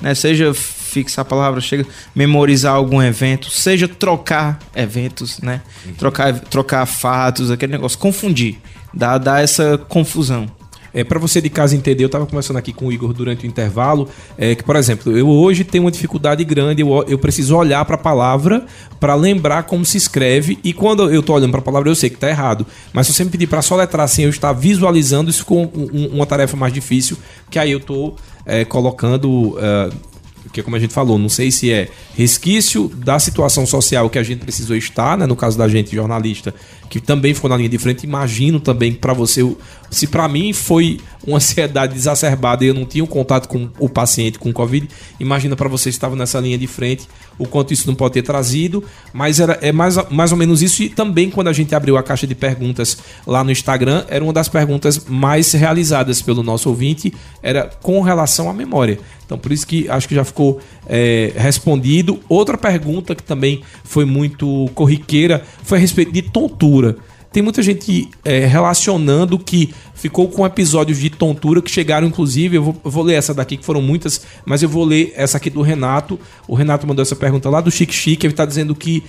né? 0.00 0.14
Seja 0.14 0.54
fixar 0.54 1.24
palavras, 1.24 1.64
chega 1.64 1.84
memorizar 2.14 2.74
algum 2.74 3.02
evento, 3.02 3.50
seja 3.50 3.88
trocar 3.88 4.58
eventos, 4.74 5.40
né? 5.40 5.62
Uhum. 5.84 5.94
Trocar, 5.94 6.40
trocar 6.40 6.86
fatos, 6.86 7.50
aquele 7.50 7.72
negócio, 7.72 7.98
confundir, 7.98 8.58
dá, 8.94 9.18
dá 9.18 9.40
essa 9.40 9.76
confusão. 9.76 10.50
É, 10.96 11.04
para 11.04 11.18
você 11.18 11.42
de 11.42 11.50
casa 11.50 11.76
entender, 11.76 12.04
eu 12.04 12.06
estava 12.06 12.24
conversando 12.24 12.56
aqui 12.56 12.72
com 12.72 12.86
o 12.86 12.92
Igor 12.92 13.12
durante 13.12 13.44
o 13.44 13.46
intervalo, 13.46 14.08
é, 14.38 14.54
que, 14.54 14.64
por 14.64 14.76
exemplo, 14.76 15.14
eu 15.14 15.28
hoje 15.28 15.62
tenho 15.62 15.84
uma 15.84 15.90
dificuldade 15.90 16.42
grande, 16.42 16.80
eu, 16.80 17.04
eu 17.06 17.18
preciso 17.18 17.54
olhar 17.54 17.84
para 17.84 17.96
a 17.96 17.98
palavra 17.98 18.64
para 18.98 19.14
lembrar 19.14 19.64
como 19.64 19.84
se 19.84 19.98
escreve, 19.98 20.58
e 20.64 20.72
quando 20.72 21.10
eu 21.12 21.20
estou 21.20 21.36
olhando 21.36 21.50
para 21.50 21.60
a 21.60 21.62
palavra, 21.62 21.90
eu 21.90 21.94
sei 21.94 22.08
que 22.08 22.16
está 22.16 22.30
errado. 22.30 22.66
Mas 22.94 23.06
se 23.06 23.12
você 23.12 23.24
me 23.24 23.30
pedir 23.30 23.46
para 23.46 23.60
soletrar 23.60 24.06
assim, 24.06 24.22
eu 24.22 24.30
estar 24.30 24.54
visualizando, 24.54 25.28
isso 25.28 25.40
ficou 25.40 25.64
um, 25.64 25.88
um, 25.92 26.06
uma 26.14 26.24
tarefa 26.24 26.56
mais 26.56 26.72
difícil, 26.72 27.18
que 27.50 27.58
aí 27.58 27.72
eu 27.72 27.78
estou 27.78 28.16
é, 28.46 28.64
colocando. 28.64 29.50
Uh, 29.50 30.16
porque 30.44 30.62
como 30.62 30.76
a 30.76 30.78
gente 30.78 30.94
falou, 30.94 31.18
não 31.18 31.28
sei 31.28 31.50
se 31.50 31.70
é 31.70 31.88
resquício 32.14 32.88
da 32.88 33.18
situação 33.18 33.66
social 33.66 34.08
que 34.08 34.18
a 34.18 34.22
gente 34.22 34.38
precisou 34.38 34.76
estar, 34.76 35.18
né? 35.18 35.26
No 35.26 35.36
caso 35.36 35.58
da 35.58 35.68
gente, 35.68 35.94
jornalista, 35.94 36.54
que 36.88 37.00
também 37.00 37.34
ficou 37.34 37.50
na 37.50 37.56
linha 37.56 37.68
de 37.68 37.78
frente, 37.78 38.04
imagino 38.04 38.60
também 38.60 38.92
para 38.92 39.12
você, 39.12 39.42
se 39.90 40.06
para 40.06 40.28
mim 40.28 40.52
foi 40.52 41.00
uma 41.26 41.36
ansiedade 41.38 41.94
exacerbada 41.94 42.64
e 42.64 42.68
eu 42.68 42.74
não 42.74 42.84
tinha 42.84 43.02
um 43.02 43.06
contato 43.06 43.48
com 43.48 43.68
o 43.78 43.88
paciente 43.88 44.38
com 44.38 44.52
Covid, 44.52 44.88
imagina 45.18 45.56
para 45.56 45.68
você 45.68 45.90
que 45.90 45.96
estava 45.96 46.14
nessa 46.14 46.38
linha 46.40 46.56
de 46.56 46.66
frente, 46.66 47.08
o 47.38 47.46
quanto 47.46 47.72
isso 47.72 47.86
não 47.86 47.94
pode 47.94 48.14
ter 48.14 48.22
trazido, 48.22 48.82
mas 49.12 49.40
era, 49.40 49.58
é 49.60 49.72
mais, 49.72 49.96
mais 50.10 50.32
ou 50.32 50.38
menos 50.38 50.62
isso. 50.62 50.82
E 50.82 50.88
também 50.88 51.30
quando 51.30 51.48
a 51.48 51.52
gente 51.52 51.74
abriu 51.74 51.96
a 51.96 52.02
caixa 52.02 52.26
de 52.26 52.34
perguntas 52.34 52.96
lá 53.26 53.44
no 53.44 53.50
Instagram, 53.50 54.04
era 54.08 54.24
uma 54.24 54.32
das 54.32 54.48
perguntas 54.48 55.04
mais 55.06 55.52
realizadas 55.52 56.22
pelo 56.22 56.42
nosso 56.42 56.68
ouvinte, 56.68 57.12
era 57.42 57.70
com 57.82 58.00
relação 58.00 58.48
à 58.48 58.54
memória. 58.54 58.98
Então 59.24 59.36
por 59.36 59.52
isso 59.52 59.66
que 59.66 59.88
acho 59.88 60.08
que 60.08 60.14
já 60.14 60.24
ficou 60.24 60.60
é, 60.88 61.32
respondido. 61.36 62.20
Outra 62.28 62.56
pergunta 62.56 63.14
que 63.14 63.22
também 63.22 63.62
foi 63.84 64.04
muito 64.04 64.70
corriqueira 64.74 65.42
foi 65.62 65.78
a 65.78 65.80
respeito 65.80 66.12
de 66.12 66.22
tontura. 66.22 66.96
Tem 67.32 67.42
muita 67.42 67.60
gente 67.60 68.08
é, 68.24 68.46
relacionando 68.46 69.38
que 69.38 69.74
ficou 69.94 70.26
com 70.28 70.46
episódios 70.46 70.98
de 70.98 71.10
tontura 71.10 71.60
que 71.60 71.70
chegaram, 71.70 72.06
inclusive. 72.06 72.56
Eu 72.56 72.62
vou, 72.62 72.80
eu 72.82 72.90
vou, 72.90 73.02
ler 73.02 73.14
essa 73.14 73.34
daqui, 73.34 73.58
que 73.58 73.64
foram 73.64 73.82
muitas, 73.82 74.22
mas 74.46 74.62
eu 74.62 74.68
vou 74.68 74.84
ler 74.84 75.12
essa 75.14 75.36
aqui 75.36 75.50
do 75.50 75.60
Renato. 75.60 76.18
O 76.48 76.54
Renato 76.54 76.86
mandou 76.86 77.02
essa 77.02 77.14
pergunta 77.14 77.50
lá 77.50 77.60
do 77.60 77.70
Chique 77.70 77.92
Chique. 77.92 78.26
Ele 78.26 78.32
está 78.32 78.46
dizendo 78.46 78.74
que 78.74 79.02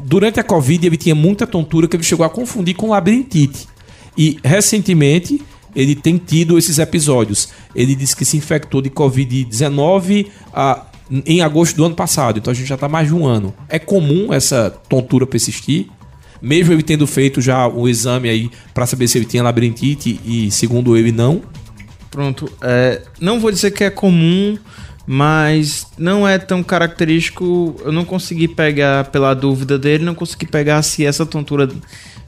durante 0.00 0.40
a 0.40 0.42
Covid 0.42 0.86
ele 0.86 0.96
tinha 0.96 1.14
muita 1.14 1.46
tontura 1.46 1.86
que 1.86 1.94
ele 1.94 2.02
chegou 2.02 2.26
a 2.26 2.30
confundir 2.30 2.74
com 2.74 2.90
labirintite. 2.90 3.68
E 4.16 4.38
recentemente 4.42 5.40
ele 5.72 5.94
tem 5.94 6.18
tido 6.18 6.58
esses 6.58 6.80
episódios. 6.80 7.50
Ele 7.74 7.94
disse 7.94 8.16
que 8.16 8.24
se 8.24 8.36
infectou 8.36 8.82
de 8.82 8.90
Covid-19 8.90 10.26
em 11.10 11.40
agosto 11.40 11.76
do 11.76 11.84
ano 11.84 11.94
passado, 11.94 12.38
então 12.38 12.50
a 12.50 12.54
gente 12.54 12.66
já 12.66 12.74
está 12.74 12.88
mais 12.88 13.08
de 13.08 13.14
um 13.14 13.26
ano. 13.26 13.54
É 13.68 13.78
comum 13.78 14.32
essa 14.32 14.70
tontura 14.88 15.26
persistir? 15.26 15.88
mesmo 16.40 16.72
ele 16.72 16.82
tendo 16.82 17.06
feito 17.06 17.40
já 17.40 17.66
o 17.66 17.88
exame 17.88 18.28
aí 18.28 18.50
para 18.72 18.86
saber 18.86 19.08
se 19.08 19.18
ele 19.18 19.24
tinha 19.24 19.42
labirintite 19.42 20.20
e 20.24 20.50
segundo 20.50 20.96
ele 20.96 21.12
não. 21.12 21.42
Pronto, 22.10 22.50
é, 22.62 23.02
não 23.20 23.38
vou 23.38 23.50
dizer 23.50 23.70
que 23.70 23.84
é 23.84 23.90
comum, 23.90 24.56
mas 25.06 25.86
não 25.98 26.26
é 26.26 26.38
tão 26.38 26.62
característico. 26.62 27.76
Eu 27.84 27.92
não 27.92 28.04
consegui 28.04 28.48
pegar 28.48 29.04
pela 29.06 29.34
dúvida 29.34 29.78
dele, 29.78 30.04
não 30.04 30.14
consegui 30.14 30.46
pegar 30.46 30.82
se 30.82 31.04
essa 31.04 31.26
tontura 31.26 31.68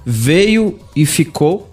veio 0.05 0.79
e 0.95 1.07
ficou 1.07 1.70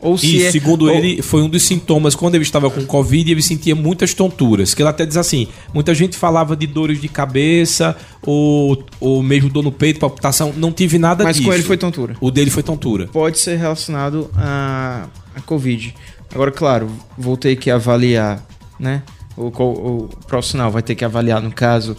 ou 0.00 0.16
se 0.16 0.38
e, 0.38 0.44
é, 0.44 0.50
segundo 0.50 0.86
ou... 0.86 0.90
ele, 0.90 1.20
foi 1.20 1.42
um 1.42 1.48
dos 1.48 1.62
sintomas 1.62 2.14
quando 2.14 2.34
ele 2.34 2.42
estava 2.42 2.70
com 2.70 2.84
Covid, 2.86 3.30
ele 3.30 3.42
sentia 3.42 3.74
muitas 3.74 4.14
tonturas. 4.14 4.72
Que 4.72 4.82
ele 4.82 4.88
até 4.88 5.04
diz 5.04 5.16
assim: 5.16 5.46
muita 5.74 5.94
gente 5.94 6.16
falava 6.16 6.56
de 6.56 6.66
dores 6.66 7.00
de 7.00 7.08
cabeça, 7.08 7.96
ou, 8.22 8.82
ou 8.98 9.22
mesmo 9.22 9.50
dor 9.50 9.62
no 9.62 9.70
peito, 9.70 10.00
palpitação. 10.00 10.54
Não 10.56 10.72
tive 10.72 10.98
nada 10.98 11.22
Mas 11.22 11.36
disso. 11.36 11.48
Mas 11.48 11.54
com 11.54 11.58
ele 11.58 11.66
foi 11.66 11.76
tontura. 11.76 12.16
O 12.20 12.30
dele 12.30 12.50
foi 12.50 12.62
tontura. 12.62 13.08
Pode 13.08 13.38
ser 13.38 13.56
relacionado 13.56 14.30
a, 14.34 15.06
a 15.34 15.40
Covid. 15.42 15.94
Agora, 16.34 16.50
claro, 16.50 16.90
vou 17.18 17.36
ter 17.36 17.56
que 17.56 17.70
avaliar, 17.70 18.44
né? 18.78 19.02
O, 19.36 19.46
o, 19.46 20.04
o 20.04 20.08
profissional 20.26 20.70
vai 20.70 20.82
ter 20.82 20.94
que 20.94 21.04
avaliar, 21.04 21.42
no 21.42 21.50
caso, 21.50 21.96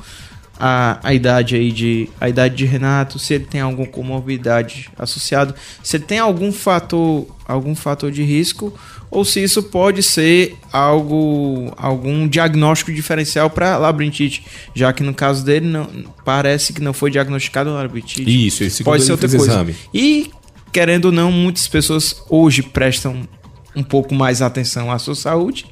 a, 0.64 1.00
a 1.02 1.12
idade 1.12 1.56
aí 1.56 1.72
de 1.72 2.08
a 2.22 2.30
idade 2.30 2.56
de 2.56 2.66
Renato, 2.66 3.18
se 3.18 3.34
ele 3.34 3.46
tem 3.46 3.62
alguma 3.62 3.88
comorbidade 3.88 4.92
associado, 4.96 5.56
se 5.82 5.98
ele 5.98 6.04
tem 6.04 6.20
algum 6.20 6.52
fator 6.52 7.26
algum 7.48 7.74
fator 7.74 8.12
de 8.12 8.22
risco 8.22 8.72
ou 9.10 9.26
se 9.26 9.42
isso 9.42 9.64
pode 9.64 10.04
ser 10.04 10.56
algo 10.72 11.74
algum 11.76 12.28
diagnóstico 12.28 12.94
diferencial 12.94 13.50
para 13.50 13.76
labirintite, 13.76 14.46
já 14.76 14.94
que 14.94 15.02
no 15.02 15.16
caso 15.16 15.44
dele 15.44 15.66
não 15.66 15.90
parece 16.24 16.74
que 16.74 16.82
não 16.82 16.94
foi 16.94 17.10
diagnosticado 17.10 17.74
labirintite. 17.74 18.48
Isso, 18.48 18.64
esse 18.64 18.84
pode 18.84 19.04
ser 19.04 19.14
outra 19.14 19.28
coisa. 19.28 19.46
Exame. 19.46 19.76
E 19.92 20.30
querendo 20.72 21.06
ou 21.06 21.12
não, 21.12 21.32
muitas 21.32 21.68
pessoas 21.68 22.22
hoje 22.30 22.62
prestam 22.62 23.28
um 23.76 23.82
pouco 23.82 24.14
mais 24.14 24.44
atenção 24.44 24.92
à 24.92 25.00
sua 25.00 25.16
saúde 25.16 25.66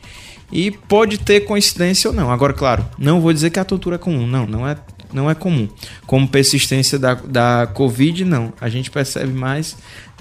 e 0.52 0.72
pode 0.72 1.20
ter 1.20 1.41
coincidência 1.41 2.10
ou 2.10 2.16
não. 2.16 2.32
Agora, 2.32 2.54
claro, 2.54 2.86
não 2.97 3.22
vou 3.22 3.32
dizer 3.34 3.50
que 3.50 3.60
a 3.60 3.66
tortura 3.66 3.95
é 3.95 4.00
comum. 4.00 4.26
Não, 4.26 4.45
não 4.45 4.68
é, 4.68 4.76
não 5.14 5.30
é 5.30 5.36
comum. 5.36 5.68
Como 6.06 6.28
persistência 6.28 6.97
da, 6.97 7.14
da 7.14 7.68
Covid, 7.74 8.26
não. 8.26 8.54
A 8.60 8.70
gente 8.70 8.89
percebe 8.89 9.34
mais 9.34 9.78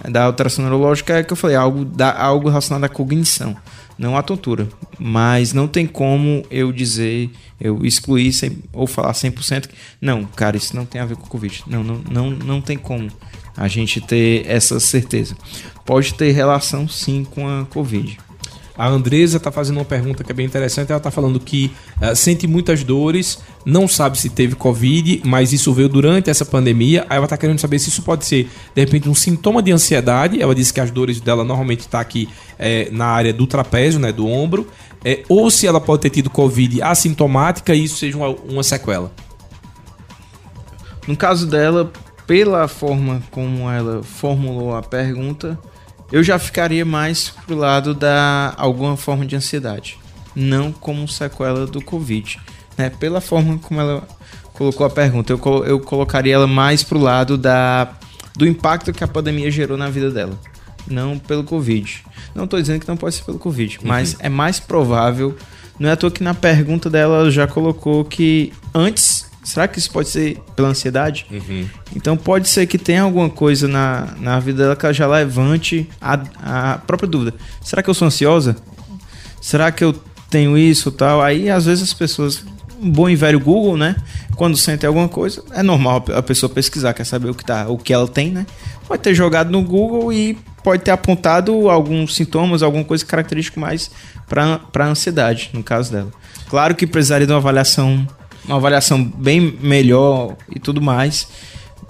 da 0.08 0.24
alteração 0.24 0.64
neurológica, 0.64 1.18
é 1.18 1.22
que 1.22 1.32
eu 1.32 1.36
falei, 1.36 1.56
algo, 1.56 1.84
da, 1.84 2.16
algo 2.16 2.48
relacionado 2.48 2.84
à 2.84 2.88
cognição, 2.88 3.56
não 3.98 4.16
à 4.16 4.22
tortura. 4.22 4.68
Mas 4.98 5.52
não 5.52 5.66
tem 5.66 5.86
como 5.86 6.44
eu 6.50 6.70
dizer, 6.72 7.30
eu 7.60 7.84
excluir 7.84 8.32
sem, 8.32 8.58
ou 8.72 8.86
falar 8.86 9.12
100% 9.12 9.66
que, 9.66 9.74
não, 10.00 10.24
cara, 10.24 10.56
isso 10.56 10.76
não 10.76 10.84
tem 10.84 11.00
a 11.00 11.06
ver 11.06 11.16
com 11.16 11.26
Covid. 11.26 11.64
Não, 11.66 11.82
não, 11.82 12.02
não, 12.10 12.30
não 12.30 12.60
tem 12.60 12.76
como 12.76 13.08
a 13.56 13.66
gente 13.66 14.00
ter 14.00 14.46
essa 14.46 14.78
certeza. 14.78 15.36
Pode 15.84 16.14
ter 16.14 16.30
relação 16.30 16.86
sim 16.86 17.24
com 17.24 17.48
a 17.48 17.64
Covid. 17.64 18.18
A 18.78 18.86
Andresa 18.86 19.38
está 19.38 19.50
fazendo 19.50 19.78
uma 19.78 19.84
pergunta 19.84 20.22
que 20.22 20.30
é 20.30 20.34
bem 20.34 20.46
interessante. 20.46 20.90
Ela 20.90 20.98
está 20.98 21.10
falando 21.10 21.40
que 21.40 21.72
uh, 22.00 22.14
sente 22.14 22.46
muitas 22.46 22.84
dores, 22.84 23.40
não 23.66 23.88
sabe 23.88 24.16
se 24.16 24.30
teve 24.30 24.54
Covid, 24.54 25.20
mas 25.24 25.52
isso 25.52 25.74
veio 25.74 25.88
durante 25.88 26.30
essa 26.30 26.44
pandemia. 26.44 27.04
Aí 27.10 27.16
ela 27.16 27.26
está 27.26 27.36
querendo 27.36 27.58
saber 27.58 27.80
se 27.80 27.88
isso 27.88 28.02
pode 28.02 28.24
ser, 28.24 28.48
de 28.72 28.80
repente, 28.80 29.08
um 29.08 29.14
sintoma 29.16 29.60
de 29.60 29.72
ansiedade. 29.72 30.40
Ela 30.40 30.54
disse 30.54 30.72
que 30.72 30.80
as 30.80 30.92
dores 30.92 31.20
dela 31.20 31.42
normalmente 31.42 31.80
estão 31.80 31.98
tá 31.98 32.00
aqui 32.00 32.28
é, 32.56 32.88
na 32.92 33.06
área 33.06 33.32
do 33.32 33.48
trapézio, 33.48 33.98
né, 33.98 34.12
do 34.12 34.28
ombro. 34.28 34.68
É, 35.04 35.24
ou 35.28 35.50
se 35.50 35.66
ela 35.66 35.80
pode 35.80 36.02
ter 36.02 36.10
tido 36.10 36.30
Covid 36.30 36.80
assintomática 36.80 37.74
e 37.74 37.82
isso 37.82 37.96
seja 37.96 38.16
uma, 38.16 38.28
uma 38.28 38.62
sequela. 38.62 39.12
No 41.08 41.16
caso 41.16 41.48
dela, 41.48 41.90
pela 42.28 42.68
forma 42.68 43.22
como 43.30 43.68
ela 43.68 44.02
formulou 44.04 44.76
a 44.76 44.82
pergunta, 44.82 45.58
eu 46.10 46.22
já 46.22 46.38
ficaria 46.38 46.84
mais 46.84 47.30
pro 47.46 47.56
lado 47.56 47.94
da 47.94 48.54
alguma 48.56 48.96
forma 48.96 49.26
de 49.26 49.36
ansiedade, 49.36 49.98
não 50.34 50.72
como 50.72 51.06
sequela 51.06 51.66
do 51.66 51.82
Covid, 51.82 52.40
né? 52.76 52.90
Pela 52.90 53.20
forma 53.20 53.58
como 53.58 53.80
ela 53.80 54.06
colocou 54.52 54.86
a 54.86 54.90
pergunta, 54.90 55.32
eu, 55.32 55.64
eu 55.64 55.80
colocaria 55.80 56.34
ela 56.34 56.46
mais 56.46 56.82
pro 56.82 56.98
lado 56.98 57.36
da 57.36 57.88
do 58.36 58.46
impacto 58.46 58.92
que 58.92 59.02
a 59.02 59.08
pandemia 59.08 59.50
gerou 59.50 59.76
na 59.76 59.90
vida 59.90 60.10
dela, 60.10 60.38
não 60.86 61.18
pelo 61.18 61.42
Covid. 61.42 62.04
Não 62.34 62.44
estou 62.44 62.60
dizendo 62.60 62.80
que 62.80 62.88
não 62.88 62.96
pode 62.96 63.16
ser 63.16 63.24
pelo 63.24 63.38
Covid, 63.38 63.78
uhum. 63.78 63.88
mas 63.88 64.16
é 64.20 64.28
mais 64.28 64.60
provável. 64.60 65.36
Não 65.78 65.88
é 65.88 65.92
à 65.92 65.96
toa 65.96 66.10
que 66.10 66.22
na 66.22 66.34
pergunta 66.34 66.88
dela 66.88 67.18
ela 67.18 67.30
já 67.30 67.46
colocou 67.46 68.04
que 68.04 68.52
antes 68.74 69.17
Será 69.48 69.66
que 69.66 69.78
isso 69.78 69.90
pode 69.90 70.10
ser 70.10 70.38
pela 70.54 70.68
ansiedade? 70.68 71.24
Uhum. 71.30 71.66
Então 71.96 72.18
pode 72.18 72.50
ser 72.50 72.66
que 72.66 72.76
tenha 72.76 73.00
alguma 73.00 73.30
coisa 73.30 73.66
na, 73.66 74.08
na 74.20 74.38
vida 74.38 74.62
dela 74.62 74.76
que 74.76 74.84
ela 74.84 74.92
já 74.92 75.06
levante 75.06 75.88
a, 75.98 76.20
a 76.74 76.78
própria 76.86 77.08
dúvida. 77.08 77.34
Será 77.62 77.82
que 77.82 77.88
eu 77.88 77.94
sou 77.94 78.06
ansiosa? 78.06 78.56
Será 79.40 79.72
que 79.72 79.82
eu 79.82 79.94
tenho 80.28 80.58
isso 80.58 80.92
tal? 80.92 81.22
Aí 81.22 81.48
às 81.48 81.64
vezes 81.64 81.84
as 81.84 81.94
pessoas. 81.94 82.44
Um 82.80 82.90
bom 82.90 83.08
e 83.08 83.16
velho 83.16 83.40
Google, 83.40 83.78
né? 83.78 83.96
Quando 84.36 84.54
sentem 84.56 84.86
alguma 84.86 85.08
coisa, 85.08 85.42
é 85.52 85.62
normal 85.62 86.04
a 86.14 86.22
pessoa 86.22 86.48
pesquisar, 86.48 86.92
quer 86.92 87.04
saber 87.04 87.30
o 87.30 87.34
que, 87.34 87.44
tá, 87.44 87.68
o 87.68 87.78
que 87.78 87.92
ela 87.92 88.06
tem, 88.06 88.30
né? 88.30 88.46
Pode 88.86 89.02
ter 89.02 89.14
jogado 89.14 89.50
no 89.50 89.62
Google 89.62 90.12
e 90.12 90.38
pode 90.62 90.84
ter 90.84 90.90
apontado 90.90 91.70
alguns 91.70 92.14
sintomas, 92.14 92.62
alguma 92.62 92.84
coisa 92.84 93.04
característica 93.04 93.58
mais 93.58 93.90
para 94.28 94.86
ansiedade, 94.86 95.50
no 95.54 95.64
caso 95.64 95.90
dela. 95.90 96.12
Claro 96.48 96.74
que 96.76 96.86
precisaria 96.86 97.26
de 97.26 97.32
uma 97.32 97.38
avaliação 97.38 98.06
uma 98.48 98.56
avaliação 98.56 99.02
bem 99.04 99.40
melhor 99.60 100.36
e 100.54 100.58
tudo 100.58 100.80
mais. 100.80 101.28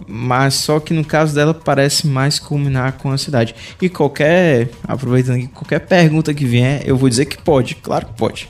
Mas 0.06 0.54
só 0.54 0.80
que 0.80 0.94
no 0.94 1.04
caso 1.04 1.34
dela 1.34 1.52
parece 1.52 2.06
mais 2.06 2.38
culminar 2.38 2.92
com 2.92 3.11
a 3.11 3.14
ansiedade. 3.14 3.54
E 3.80 3.88
qualquer, 3.88 4.70
aproveitando 4.84 5.36
aqui, 5.36 5.48
qualquer 5.48 5.80
pergunta 5.80 6.32
que 6.32 6.44
vier, 6.44 6.82
eu 6.84 6.96
vou 6.96 7.09
dizer 7.09 7.26
que 7.26 7.36
pode. 7.38 7.74
Claro 7.76 8.06
que 8.06 8.12
pode. 8.14 8.48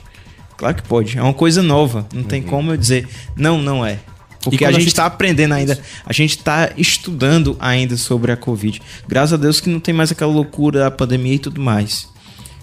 Claro 0.55 0.75
que 0.75 0.83
pode. 0.83 1.17
É 1.17 1.21
uma 1.21 1.33
coisa 1.33 1.61
nova. 1.61 2.05
Não 2.13 2.21
uhum. 2.21 2.27
tem 2.27 2.41
como 2.41 2.71
eu 2.71 2.77
dizer, 2.77 3.07
não, 3.35 3.61
não 3.61 3.85
é. 3.85 3.99
Porque 4.41 4.63
a 4.63 4.71
gente 4.71 4.87
está 4.87 5.05
aprendendo 5.05 5.53
ainda, 5.53 5.77
a 6.05 6.13
gente 6.13 6.37
está 6.37 6.71
estudando 6.77 7.57
ainda 7.59 7.97
sobre 7.97 8.31
a 8.31 8.37
Covid. 8.37 8.81
Graças 9.05 9.33
a 9.33 9.37
Deus 9.37 9.59
que 9.59 9.69
não 9.69 9.81
tem 9.81 9.93
mais 9.93 10.11
aquela 10.11 10.31
loucura 10.31 10.79
da 10.79 10.91
pandemia 10.91 11.33
e 11.33 11.39
tudo 11.39 11.59
mais. 11.59 12.07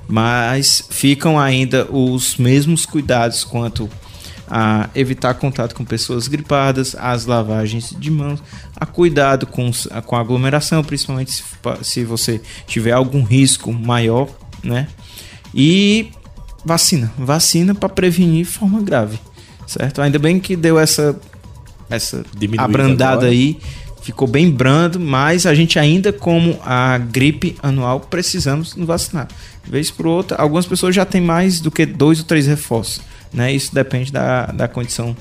Mas 0.08 0.88
ficam 0.90 1.38
ainda 1.38 1.86
os 1.90 2.36
mesmos 2.36 2.86
cuidados 2.86 3.44
quanto 3.44 3.90
a 4.48 4.88
evitar 4.94 5.34
contato 5.34 5.74
com 5.74 5.84
pessoas 5.84 6.28
gripadas, 6.28 6.94
as 6.98 7.26
lavagens 7.26 7.94
de 7.98 8.10
mãos, 8.10 8.42
a 8.76 8.86
cuidado 8.86 9.46
com, 9.46 9.70
com 10.04 10.16
a 10.16 10.20
aglomeração, 10.20 10.82
principalmente 10.84 11.32
se, 11.32 11.44
se 11.82 12.04
você 12.04 12.40
tiver 12.66 12.92
algum 12.92 13.22
risco 13.22 13.72
maior, 13.72 14.28
né? 14.62 14.88
E 15.54 16.10
vacina, 16.64 17.12
vacina 17.18 17.74
para 17.74 17.88
prevenir 17.88 18.44
forma 18.44 18.80
grave, 18.82 19.18
certo? 19.66 20.02
Ainda 20.02 20.18
bem 20.18 20.38
que 20.38 20.56
deu 20.56 20.78
essa 20.78 21.18
essa 21.88 22.24
Diminuída 22.36 22.64
abrandada 22.64 23.12
agora. 23.12 23.28
aí, 23.28 23.58
ficou 24.02 24.26
bem 24.26 24.50
brando, 24.50 24.98
mas 25.00 25.46
a 25.46 25.54
gente 25.54 25.78
ainda 25.78 26.12
como 26.12 26.58
a 26.64 26.98
gripe 26.98 27.56
anual 27.62 28.00
precisamos 28.00 28.74
nos 28.74 28.86
vacinar. 28.86 29.28
De 29.64 29.70
vez 29.70 29.90
por 29.90 30.06
outra, 30.06 30.36
algumas 30.36 30.66
pessoas 30.66 30.94
já 30.94 31.04
têm 31.04 31.20
mais 31.20 31.60
do 31.60 31.70
que 31.70 31.86
dois 31.86 32.18
ou 32.20 32.24
três 32.24 32.46
reforços. 32.46 33.00
Né? 33.32 33.52
Isso 33.52 33.74
depende 33.74 34.12
da, 34.12 34.46
da 34.46 34.68
condição 34.68 35.16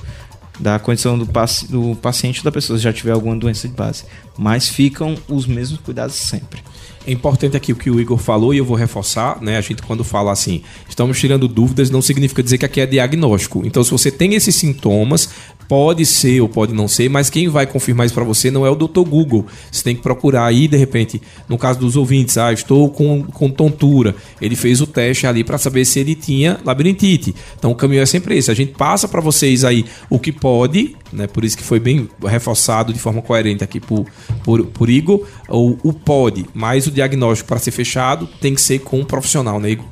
da 0.60 0.80
condição 0.80 1.18
do, 1.18 1.26
paci 1.26 1.68
do 1.68 1.98
paciente 2.02 2.40
ou 2.40 2.46
da 2.46 2.52
pessoa 2.52 2.78
se 2.78 2.84
já 2.84 2.94
tiver 2.94 3.12
alguma 3.12 3.36
doença 3.36 3.68
de 3.68 3.74
base. 3.74 4.06
Mas 4.38 4.70
ficam 4.70 5.18
os 5.28 5.46
mesmos 5.46 5.80
cuidados 5.82 6.16
sempre. 6.16 6.64
É 7.08 7.12
importante 7.12 7.56
aqui 7.56 7.72
o 7.72 7.76
que 7.76 7.90
o 7.90 8.00
Igor 8.00 8.18
falou 8.18 8.54
e 8.54 8.58
eu 8.58 8.66
vou 8.66 8.76
reforçar, 8.76 9.40
né? 9.40 9.58
A 9.58 9.62
gente 9.62 9.82
quando 9.84 10.04
fala 10.04 10.32
assim, 10.32 10.64
estamos 10.90 11.20
tirando 11.20 11.48
dúvidas, 11.48 11.92
não 11.92 12.02
significa 12.02 12.42
dizer 12.42 12.58
que 12.58 12.66
aqui 12.66 12.82
é 12.82 12.86
diagnóstico. 12.86 13.62
Então, 13.64 13.84
se 13.84 13.92
você 13.92 14.10
tem 14.10 14.34
esses 14.34 14.56
sintomas, 14.56 15.30
Pode 15.68 16.06
ser 16.06 16.42
ou 16.42 16.50
pode 16.50 16.74
não 16.74 16.88
ser, 16.88 17.10
mas 17.10 17.30
quem 17.30 17.48
vai 17.48 17.66
confirmar 17.66 18.06
isso 18.06 18.14
para 18.14 18.24
você 18.24 18.52
não 18.52 18.66
é 18.66 18.70
o 18.70 18.76
Dr. 18.76 19.02
Google. 19.02 19.46
Você 19.72 19.84
tem 19.84 19.96
que 19.96 20.02
procurar 20.02 20.46
aí, 20.46 20.68
de 20.68 20.78
repente, 20.78 21.22
no 21.50 21.58
caso 21.58 21.80
dos 21.80 21.96
ouvintes, 21.96 22.38
ah, 22.38 22.54
estou 22.54 22.90
com, 22.90 23.24
com 23.24 23.50
tontura. 23.50 24.16
Ele 24.40 24.56
fez 24.56 24.80
o 24.82 24.88
teste 24.88 25.26
ali 25.26 25.44
para 25.44 25.58
saber 25.58 25.86
se 25.86 26.00
ele 26.00 26.14
tinha 26.14 26.60
labirintite. 26.64 27.34
Então 27.58 27.72
o 27.72 27.76
caminho 27.76 28.02
é 28.02 28.06
sempre 28.06 28.38
esse. 28.38 28.52
A 28.52 28.54
gente 28.54 28.74
passa 28.74 29.08
para 29.08 29.22
vocês 29.22 29.64
aí 29.64 29.86
o 30.10 30.20
que 30.20 30.32
pode, 30.32 30.96
né? 31.12 31.26
Por 31.28 31.44
isso 31.44 31.58
que 31.58 31.64
foi 31.64 31.80
bem 31.80 32.08
reforçado 32.24 32.94
de 32.94 33.00
forma 33.00 33.22
coerente 33.22 33.64
aqui 33.64 33.80
por, 33.80 34.06
por, 34.44 34.66
por 34.68 34.90
Igor, 34.90 35.26
o, 35.50 35.78
o 35.84 35.94
pode, 35.94 36.46
mas 36.54 36.86
o 36.86 36.92
diagnóstico 36.92 37.48
para 37.48 37.58
ser 37.58 37.72
fechado 37.72 38.28
tem 38.40 38.54
que 38.54 38.62
ser 38.62 38.80
com 38.80 39.00
um 39.00 39.06
profissional, 39.06 39.60
né, 39.60 39.72
Igor? 39.72 39.86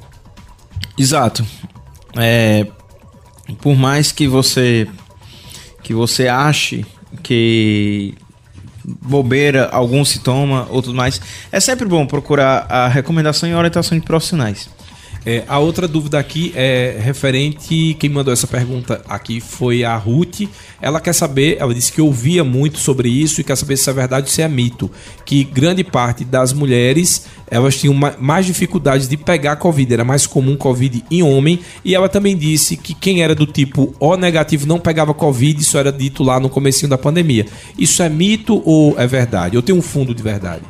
Exato. 0.97 1.43
É, 2.15 2.67
por 3.61 3.75
mais 3.75 4.11
que 4.11 4.27
você 4.27 4.87
que 5.83 5.93
você 5.93 6.27
ache 6.27 6.85
que 7.21 8.15
bobeira, 8.83 9.69
algum 9.71 10.03
sintoma 10.03 10.67
tudo 10.81 10.93
mais, 10.93 11.21
é 11.51 11.59
sempre 11.59 11.85
bom 11.85 12.05
procurar 12.05 12.65
a 12.69 12.87
recomendação 12.87 13.47
e 13.47 13.53
orientação 13.53 13.97
de 13.97 14.03
profissionais. 14.03 14.69
É, 15.25 15.43
a 15.47 15.57
outra 15.57 15.87
dúvida 15.87 16.19
aqui 16.19 16.51
é 16.55 16.99
referente. 17.01 17.95
Quem 17.99 18.09
mandou 18.09 18.33
essa 18.33 18.47
pergunta 18.47 19.01
aqui 19.07 19.39
foi 19.39 19.83
a 19.83 19.95
Ruth. 19.95 20.41
Ela 20.81 20.99
quer 20.99 21.13
saber, 21.13 21.57
ela 21.59 21.73
disse 21.73 21.91
que 21.91 22.01
ouvia 22.01 22.43
muito 22.43 22.77
sobre 22.77 23.07
isso 23.09 23.39
e 23.39 23.43
quer 23.43 23.55
saber 23.55 23.77
se 23.77 23.89
é 23.89 23.93
verdade 23.93 24.27
ou 24.27 24.31
se 24.31 24.41
é 24.41 24.47
mito. 24.47 24.91
Que 25.25 25.43
grande 25.43 25.83
parte 25.83 26.25
das 26.25 26.51
mulheres 26.51 27.25
elas 27.49 27.77
tinham 27.77 27.93
mais 28.19 28.47
dificuldades 28.47 29.07
de 29.07 29.15
pegar 29.15 29.57
Covid, 29.57 29.93
era 29.93 30.03
mais 30.03 30.25
comum 30.25 30.57
Covid 30.57 31.05
em 31.09 31.21
homem. 31.21 31.59
E 31.85 31.95
ela 31.95 32.09
também 32.09 32.35
disse 32.35 32.75
que 32.75 32.93
quem 32.93 33.21
era 33.21 33.35
do 33.35 33.45
tipo 33.45 33.93
O 33.99 34.17
negativo 34.17 34.67
não 34.67 34.79
pegava 34.79 35.13
Covid, 35.13 35.61
isso 35.61 35.77
era 35.77 35.91
dito 35.91 36.23
lá 36.23 36.39
no 36.39 36.49
comecinho 36.49 36.89
da 36.89 36.97
pandemia. 36.97 37.45
Isso 37.77 38.01
é 38.03 38.09
mito 38.09 38.61
ou 38.65 38.99
é 38.99 39.07
verdade? 39.07 39.55
Eu 39.55 39.61
tenho 39.61 39.77
um 39.77 39.81
fundo 39.81 40.13
de 40.13 40.23
verdade 40.23 40.63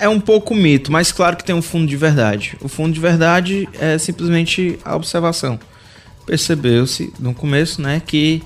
é 0.00 0.08
um 0.08 0.18
pouco 0.18 0.54
mito, 0.54 0.90
mas 0.90 1.12
claro 1.12 1.36
que 1.36 1.44
tem 1.44 1.54
um 1.54 1.62
fundo 1.62 1.86
de 1.86 1.96
verdade. 1.96 2.56
O 2.60 2.68
fundo 2.68 2.92
de 2.92 3.00
verdade 3.00 3.68
é 3.78 3.98
simplesmente 3.98 4.78
a 4.84 4.96
observação. 4.96 5.60
Percebeu-se 6.26 7.12
no 7.18 7.34
começo, 7.34 7.82
né, 7.82 8.02
que 8.04 8.42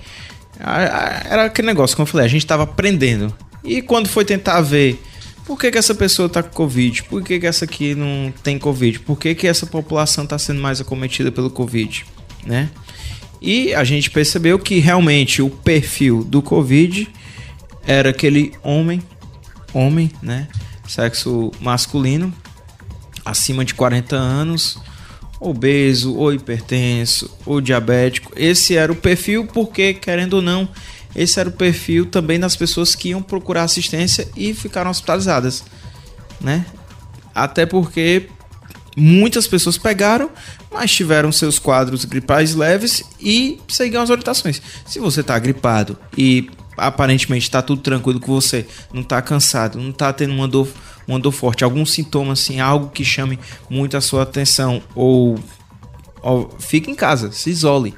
era 0.59 1.45
aquele 1.45 1.67
negócio, 1.67 1.97
como 1.97 2.07
eu 2.07 2.11
falei, 2.11 2.27
a 2.27 2.29
gente 2.29 2.45
estava 2.45 2.65
aprendendo. 2.65 3.35
E 3.63 3.81
quando 3.81 4.09
foi 4.09 4.25
tentar 4.25 4.61
ver 4.61 5.01
por 5.47 5.59
que, 5.59 5.71
que 5.71 5.79
essa 5.79 5.95
pessoa 5.95 6.29
tá 6.29 6.43
com 6.43 6.51
Covid? 6.51 7.03
Por 7.05 7.23
que, 7.23 7.39
que 7.39 7.47
essa 7.47 7.67
aqui 7.67 7.95
não 7.95 8.33
tem 8.43 8.59
Covid? 8.59 9.01
Por 9.01 9.19
que, 9.19 9.35
que 9.35 9.47
essa 9.47 9.67
população 9.67 10.25
está 10.25 10.39
sendo 10.39 10.61
mais 10.61 10.81
acometida 10.81 11.31
pelo 11.31 11.51
Covid? 11.51 12.05
Né? 12.47 12.71
E 13.41 13.75
a 13.75 13.85
gente 13.85 14.11
percebeu 14.11 14.59
que 14.59 14.79
realmente 14.79 15.43
o 15.43 15.51
perfil 15.51 16.25
do 16.25 16.41
Covid 16.41 17.09
era 17.87 18.09
aquele 18.09 18.53
homem, 18.63 19.03
homem, 19.75 20.11
né? 20.23 20.49
Sexo 20.87 21.51
masculino, 21.61 22.33
acima 23.25 23.65
de 23.65 23.75
40 23.75 24.15
anos, 24.15 24.79
obeso, 25.41 26.15
ou 26.15 26.33
hipertenso, 26.33 27.31
ou 27.45 27.61
diabético. 27.61 28.33
Esse 28.37 28.77
era 28.77 28.93
o 28.93 28.97
perfil, 28.97 29.47
porque, 29.47 29.95
querendo 29.95 30.35
ou 30.35 30.43
não, 30.43 30.69
esse 31.15 31.39
era 31.39 31.49
o 31.49 31.53
perfil 31.53 32.07
também 32.07 32.41
das 32.41 32.57
pessoas 32.57 32.95
que 32.95 33.11
iam 33.11 33.23
procurar 33.23 33.63
assistência 33.63 34.29
e 34.37 34.53
ficaram 34.53 34.91
hospitalizadas, 34.91 35.65
né? 36.41 36.67
Até 37.35 37.67
porque 37.67 38.29
muitas 38.97 39.47
pessoas 39.47 39.77
pegaram, 39.77 40.31
mas 40.73 40.93
tiveram 40.93 41.31
seus 41.31 41.59
quadros 41.59 42.05
gripais 42.05 42.55
leves 42.55 43.05
e 43.21 43.61
seguiam 43.69 44.03
as 44.03 44.11
orientações. 44.11 44.61
Se 44.87 44.99
você 44.99 45.21
está 45.21 45.39
gripado 45.39 45.97
e 46.17 46.51
aparentemente 46.77 47.45
está 47.45 47.63
tudo 47.63 47.81
tranquilo 47.83 48.21
com 48.21 48.33
você, 48.33 48.67
não 48.93 49.03
está 49.03 49.21
cansado, 49.23 49.79
não 49.79 49.91
está 49.91 50.13
tendo 50.13 50.33
uma 50.33 50.49
dor, 50.49 50.69
uma 51.07 51.19
dor 51.19 51.33
forte, 51.33 51.65
algum 51.65 51.85
sintoma 51.85 52.33
assim, 52.33 52.61
algo 52.61 52.89
que 52.89 53.05
chame 53.05 53.39
muito 53.69 53.97
a 53.97 54.01
sua 54.01 54.23
atenção 54.23 54.83
ou, 54.95 55.39
ou 56.23 56.55
fique 56.59 56.91
em 56.91 56.95
casa, 56.95 57.33
se 57.33 57.51
isole. 57.51 57.95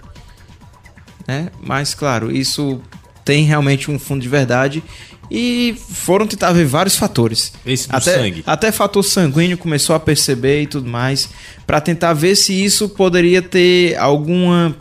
Né? 1.27 1.51
Mas 1.61 1.95
claro, 1.95 2.31
isso 2.31 2.81
tem 3.24 3.45
realmente 3.45 3.91
um 3.91 3.99
fundo 3.99 4.22
de 4.22 4.29
verdade. 4.29 4.83
E 5.29 5.77
foram 5.91 6.24
tentar 6.24 6.53
ver 6.53 6.64
vários 6.64 6.97
fatores. 6.97 7.53
Esse 7.66 7.89
do 7.89 7.97
até, 7.97 8.14
sangue. 8.14 8.45
Até 8.47 8.70
fator 8.70 9.03
sanguíneo 9.03 9.59
começou 9.59 9.97
a 9.97 9.99
perceber 9.99 10.62
e 10.62 10.66
tudo 10.68 10.89
mais. 10.89 11.29
para 11.66 11.81
tentar 11.81 12.12
ver 12.12 12.37
se 12.37 12.53
isso 12.53 12.89
poderia 12.89 13.43
ter 13.43 13.97
alguma 13.97 14.77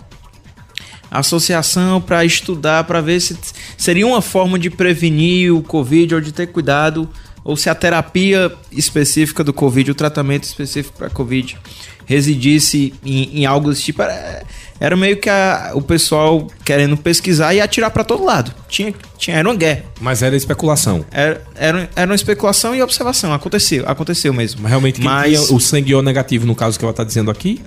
associação 1.19 2.01
para 2.01 2.23
estudar, 2.25 2.83
para 2.83 3.01
ver 3.01 3.19
se 3.19 3.37
seria 3.77 4.05
uma 4.05 4.21
forma 4.21 4.57
de 4.59 4.69
prevenir 4.69 5.53
o 5.53 5.61
Covid 5.61 6.15
ou 6.15 6.21
de 6.21 6.31
ter 6.31 6.47
cuidado, 6.47 7.09
ou 7.43 7.55
se 7.55 7.69
a 7.69 7.75
terapia 7.75 8.51
específica 8.71 9.43
do 9.43 9.53
Covid, 9.53 9.91
o 9.91 9.95
tratamento 9.95 10.43
específico 10.43 10.97
para 10.97 11.09
Covid, 11.09 11.57
residisse 12.05 12.93
em, 13.05 13.41
em 13.41 13.45
algo 13.45 13.69
desse 13.69 13.83
tipo. 13.83 14.01
Era, 14.01 14.43
era 14.79 14.95
meio 14.95 15.17
que 15.17 15.29
a, 15.29 15.71
o 15.73 15.81
pessoal 15.81 16.47
querendo 16.63 16.97
pesquisar 16.97 17.53
e 17.53 17.61
atirar 17.61 17.91
para 17.91 18.03
todo 18.03 18.23
lado. 18.23 18.53
Tinha, 18.67 18.93
tinha, 19.17 19.37
era 19.37 19.47
uma 19.47 19.55
guerra. 19.55 19.83
Mas 20.01 20.21
era 20.21 20.35
especulação. 20.35 21.05
Era, 21.11 21.41
era, 21.55 21.89
era 21.95 22.09
uma 22.09 22.15
especulação 22.15 22.75
e 22.75 22.81
observação. 22.81 23.33
Aconteceu, 23.33 23.83
aconteceu 23.87 24.33
mesmo. 24.33 24.61
Mas 24.61 24.69
realmente 24.69 24.99
quem 24.99 25.09
Mas- 25.09 25.49
o 25.49 25.59
sangue 25.59 25.95
O 25.95 26.01
negativo, 26.01 26.45
no 26.45 26.55
caso 26.55 26.77
que 26.77 26.85
ela 26.85 26.93
tá 26.93 27.03
dizendo 27.03 27.31
aqui, 27.31 27.61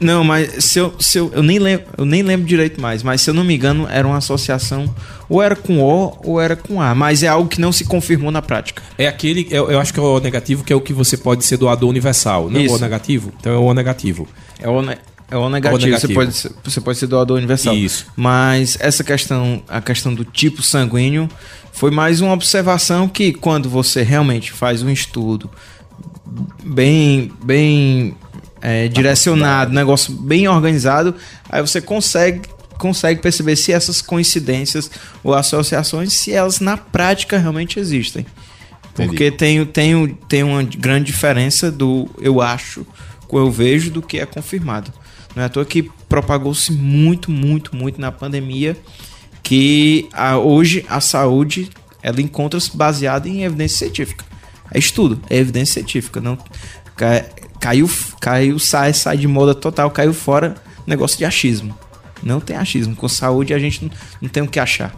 Não, 0.00 0.24
mas 0.24 0.64
se 0.64 0.78
eu, 0.78 0.94
se 0.98 1.18
eu, 1.18 1.30
eu, 1.34 1.42
nem 1.42 1.58
lembro, 1.58 1.84
eu 1.98 2.04
nem 2.06 2.22
lembro 2.22 2.46
direito 2.46 2.80
mais, 2.80 3.02
mas 3.02 3.20
se 3.20 3.28
eu 3.28 3.34
não 3.34 3.44
me 3.44 3.54
engano, 3.54 3.86
era 3.88 4.06
uma 4.08 4.16
associação, 4.16 4.92
ou 5.28 5.42
era 5.42 5.54
com 5.54 5.78
O 5.80 6.18
ou 6.24 6.40
era 6.40 6.56
com 6.56 6.80
A, 6.80 6.94
mas 6.94 7.22
é 7.22 7.28
algo 7.28 7.48
que 7.50 7.60
não 7.60 7.70
se 7.70 7.84
confirmou 7.84 8.30
na 8.30 8.40
prática. 8.40 8.82
é 8.96 9.06
aquele, 9.06 9.46
eu, 9.50 9.70
eu 9.70 9.78
acho 9.78 9.92
que 9.92 10.00
é 10.00 10.02
o 10.02 10.06
O 10.16 10.20
negativo, 10.20 10.64
que 10.64 10.72
é 10.72 10.76
o 10.76 10.80
que 10.80 10.94
você 10.94 11.16
pode 11.18 11.44
ser 11.44 11.58
doador 11.58 11.88
universal. 11.90 12.48
Não 12.48 12.58
é 12.58 12.62
o 12.62 12.66
Isso. 12.66 12.74
O 12.76 12.78
negativo? 12.78 13.32
Então 13.38 13.52
é 13.52 13.56
o 13.56 13.62
O 13.64 13.74
negativo. 13.74 14.26
É 14.58 14.68
o, 14.68 14.80
ne- 14.80 14.96
é 15.30 15.36
o 15.36 15.48
negativo, 15.50 15.84
negativo. 15.84 16.08
Você, 16.08 16.14
pode, 16.14 16.32
ser- 16.34 16.52
você 16.64 16.80
pode 16.80 16.98
ser 16.98 17.06
doador 17.06 17.36
universal. 17.36 17.74
Isso. 17.76 18.06
Mas 18.16 18.78
essa 18.80 19.04
questão, 19.04 19.62
a 19.68 19.82
questão 19.82 20.14
do 20.14 20.24
tipo 20.24 20.62
sanguíneo, 20.62 21.28
foi 21.72 21.90
mais 21.90 22.22
uma 22.22 22.32
observação 22.32 23.06
que 23.06 23.32
quando 23.34 23.68
você 23.68 24.02
realmente 24.02 24.50
faz 24.50 24.82
um 24.82 24.88
estudo 24.90 25.50
bem, 26.64 27.30
bem 27.44 28.14
é, 28.62 28.88
direcionado, 28.88 29.72
negócio 29.72 30.12
bem 30.12 30.46
organizado, 30.48 31.14
aí 31.48 31.60
você 31.60 31.80
consegue 31.80 32.42
consegue 32.78 33.20
perceber 33.20 33.56
se 33.56 33.72
essas 33.72 34.00
coincidências 34.00 34.90
ou 35.22 35.34
associações, 35.34 36.14
se 36.14 36.32
elas 36.32 36.60
na 36.60 36.78
prática 36.78 37.36
realmente 37.36 37.78
existem. 37.78 38.24
Entendi. 38.94 39.08
Porque 39.10 39.30
tem, 39.30 39.64
tem, 39.66 40.08
tem 40.26 40.42
uma 40.42 40.62
grande 40.62 41.04
diferença 41.12 41.70
do 41.70 42.08
eu 42.18 42.40
acho 42.40 42.86
com 43.28 43.38
eu 43.38 43.50
vejo 43.50 43.90
do 43.90 44.00
que 44.00 44.18
é 44.18 44.24
confirmado. 44.24 44.90
Não 45.36 45.42
é 45.42 45.46
à 45.46 45.48
toa 45.50 45.64
que 45.66 45.90
propagou-se 46.08 46.72
muito, 46.72 47.30
muito, 47.30 47.76
muito 47.76 48.00
na 48.00 48.10
pandemia 48.10 48.74
que 49.42 50.08
a- 50.12 50.38
hoje 50.38 50.84
a 50.88 51.00
saúde 51.02 51.68
ela 52.02 52.20
encontra-se 52.22 52.74
baseada 52.74 53.28
em 53.28 53.42
evidência 53.44 53.76
científica. 53.78 54.24
É 54.72 54.78
estudo, 54.78 55.20
é 55.28 55.36
evidência 55.36 55.74
científica. 55.74 56.18
Não, 56.20 56.38
ca- 56.96 57.26
caiu, 57.60 57.88
caiu, 58.20 58.58
sai, 58.58 58.92
sai 58.92 59.16
de 59.18 59.28
moda 59.28 59.54
total, 59.54 59.90
caiu 59.90 60.14
fora 60.14 60.56
negócio 60.86 61.18
de 61.18 61.24
achismo. 61.24 61.78
Não 62.22 62.40
tem 62.40 62.56
achismo. 62.56 62.96
Com 62.96 63.08
saúde 63.08 63.54
a 63.54 63.58
gente 63.58 63.84
não, 63.84 63.90
não 64.22 64.28
tem 64.28 64.42
o 64.42 64.48
que 64.48 64.58
achar. 64.58 64.92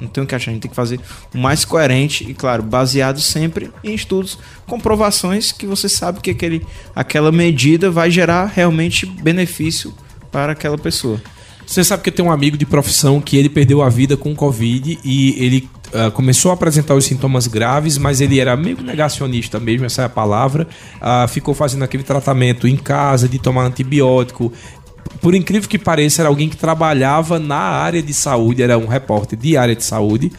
Não 0.00 0.08
tem 0.08 0.22
o 0.22 0.26
que 0.26 0.34
achar, 0.34 0.50
a 0.50 0.54
gente 0.54 0.62
tem 0.62 0.70
que 0.70 0.76
fazer 0.76 1.00
o 1.34 1.38
mais 1.38 1.64
coerente 1.64 2.28
e, 2.28 2.34
claro, 2.34 2.62
baseado 2.62 3.20
sempre 3.20 3.70
em 3.82 3.94
estudos, 3.94 4.38
comprovações 4.66 5.50
que 5.50 5.66
você 5.66 5.88
sabe 5.88 6.20
que 6.20 6.30
aquele, 6.30 6.64
aquela 6.94 7.32
medida 7.32 7.90
vai 7.90 8.10
gerar 8.10 8.46
realmente 8.46 9.06
benefício 9.06 9.92
para 10.30 10.52
aquela 10.52 10.78
pessoa. 10.78 11.20
Você 11.66 11.82
sabe 11.82 12.02
que 12.02 12.10
eu 12.10 12.14
tenho 12.14 12.28
um 12.28 12.32
amigo 12.32 12.56
de 12.56 12.64
profissão 12.64 13.20
que 13.20 13.36
ele 13.36 13.48
perdeu 13.48 13.82
a 13.82 13.88
vida 13.88 14.16
com 14.16 14.34
Covid 14.34 14.98
e 15.04 15.44
ele 15.44 15.68
ah, 15.94 16.10
começou 16.10 16.50
a 16.50 16.54
apresentar 16.54 16.94
os 16.94 17.04
sintomas 17.04 17.46
graves, 17.46 17.98
mas 17.98 18.20
ele 18.20 18.40
era 18.40 18.56
meio 18.56 18.80
negacionista 18.82 19.60
mesmo, 19.60 19.86
essa 19.86 20.02
é 20.02 20.04
a 20.04 20.08
palavra. 20.08 20.66
Ah, 21.00 21.26
ficou 21.28 21.54
fazendo 21.54 21.82
aquele 21.82 22.02
tratamento 22.02 22.66
em 22.66 22.76
casa, 22.76 23.28
de 23.28 23.38
tomar 23.38 23.64
antibiótico. 23.64 24.52
Por 25.20 25.34
incrível 25.34 25.68
que 25.68 25.78
pareça, 25.78 26.22
era 26.22 26.28
alguém 26.28 26.48
que 26.48 26.56
trabalhava 26.56 27.38
na 27.38 27.56
área 27.56 28.02
de 28.02 28.14
saúde, 28.14 28.62
era 28.62 28.78
um 28.78 28.86
repórter 28.86 29.38
de 29.38 29.56
área 29.56 29.76
de 29.76 29.84
saúde. 29.84 30.32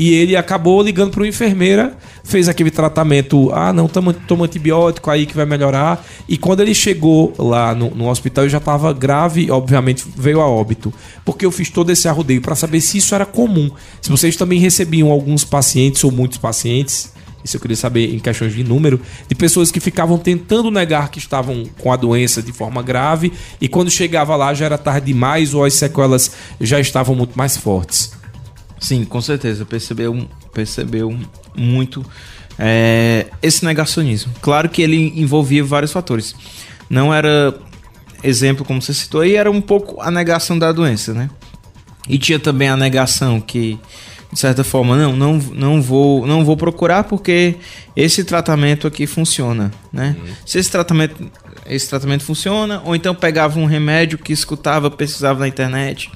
E 0.00 0.14
ele 0.14 0.34
acabou 0.34 0.82
ligando 0.82 1.10
para 1.10 1.20
uma 1.20 1.28
enfermeira, 1.28 1.94
fez 2.24 2.48
aquele 2.48 2.70
tratamento. 2.70 3.50
Ah, 3.52 3.70
não, 3.70 3.86
toma, 3.86 4.14
toma 4.14 4.46
antibiótico 4.46 5.10
aí 5.10 5.26
que 5.26 5.36
vai 5.36 5.44
melhorar. 5.44 6.02
E 6.26 6.38
quando 6.38 6.60
ele 6.60 6.74
chegou 6.74 7.34
lá 7.38 7.74
no, 7.74 7.90
no 7.90 8.08
hospital, 8.08 8.44
ele 8.44 8.50
já 8.50 8.56
estava 8.56 8.94
grave, 8.94 9.50
obviamente 9.50 10.06
veio 10.16 10.40
a 10.40 10.48
óbito. 10.48 10.90
Porque 11.22 11.44
eu 11.44 11.50
fiz 11.50 11.68
todo 11.68 11.90
esse 11.90 12.08
arrodeio 12.08 12.40
para 12.40 12.54
saber 12.54 12.80
se 12.80 12.96
isso 12.96 13.14
era 13.14 13.26
comum. 13.26 13.70
Se 14.00 14.08
vocês 14.08 14.36
também 14.36 14.58
recebiam 14.58 15.10
alguns 15.10 15.44
pacientes 15.44 16.02
ou 16.02 16.10
muitos 16.10 16.38
pacientes, 16.38 17.12
isso 17.44 17.58
eu 17.58 17.60
queria 17.60 17.76
saber 17.76 18.14
em 18.14 18.18
questões 18.18 18.54
de 18.54 18.64
número, 18.64 18.98
de 19.28 19.34
pessoas 19.34 19.70
que 19.70 19.80
ficavam 19.80 20.16
tentando 20.16 20.70
negar 20.70 21.10
que 21.10 21.18
estavam 21.18 21.64
com 21.78 21.92
a 21.92 21.96
doença 21.96 22.40
de 22.42 22.52
forma 22.54 22.82
grave 22.82 23.34
e 23.60 23.68
quando 23.68 23.90
chegava 23.90 24.34
lá 24.34 24.54
já 24.54 24.64
era 24.64 24.78
tarde 24.78 25.08
demais 25.08 25.52
ou 25.52 25.62
as 25.62 25.74
sequelas 25.74 26.30
já 26.58 26.80
estavam 26.80 27.14
muito 27.14 27.36
mais 27.36 27.58
fortes. 27.58 28.18
Sim, 28.80 29.04
com 29.04 29.20
certeza. 29.20 29.64
Percebeu, 29.64 30.26
percebeu 30.52 31.16
muito 31.54 32.04
é, 32.58 33.26
esse 33.42 33.64
negacionismo. 33.64 34.32
Claro 34.40 34.68
que 34.68 34.82
ele 34.82 35.12
envolvia 35.14 35.62
vários 35.62 35.92
fatores. 35.92 36.34
Não 36.88 37.12
era 37.12 37.54
exemplo, 38.22 38.64
como 38.64 38.82
você 38.82 38.92
citou 38.92 39.20
aí, 39.20 39.36
era 39.36 39.50
um 39.50 39.60
pouco 39.60 40.00
a 40.00 40.10
negação 40.10 40.58
da 40.58 40.72
doença, 40.72 41.14
né? 41.14 41.30
E 42.08 42.18
tinha 42.18 42.38
também 42.38 42.68
a 42.68 42.76
negação 42.76 43.40
que, 43.40 43.78
de 44.32 44.38
certa 44.38 44.64
forma, 44.64 44.96
não, 44.96 45.14
não, 45.14 45.38
não, 45.38 45.82
vou, 45.82 46.26
não 46.26 46.44
vou 46.44 46.56
procurar 46.56 47.04
porque 47.04 47.56
esse 47.94 48.24
tratamento 48.24 48.86
aqui 48.86 49.06
funciona, 49.06 49.70
né? 49.92 50.16
Se 50.44 50.58
esse 50.58 50.70
tratamento, 50.70 51.30
esse 51.66 51.88
tratamento 51.88 52.24
funciona, 52.24 52.82
ou 52.84 52.96
então 52.96 53.14
pegava 53.14 53.58
um 53.58 53.66
remédio 53.66 54.18
que 54.18 54.32
escutava, 54.32 54.90
pesquisava 54.90 55.40
na 55.40 55.48
internet, 55.48 56.10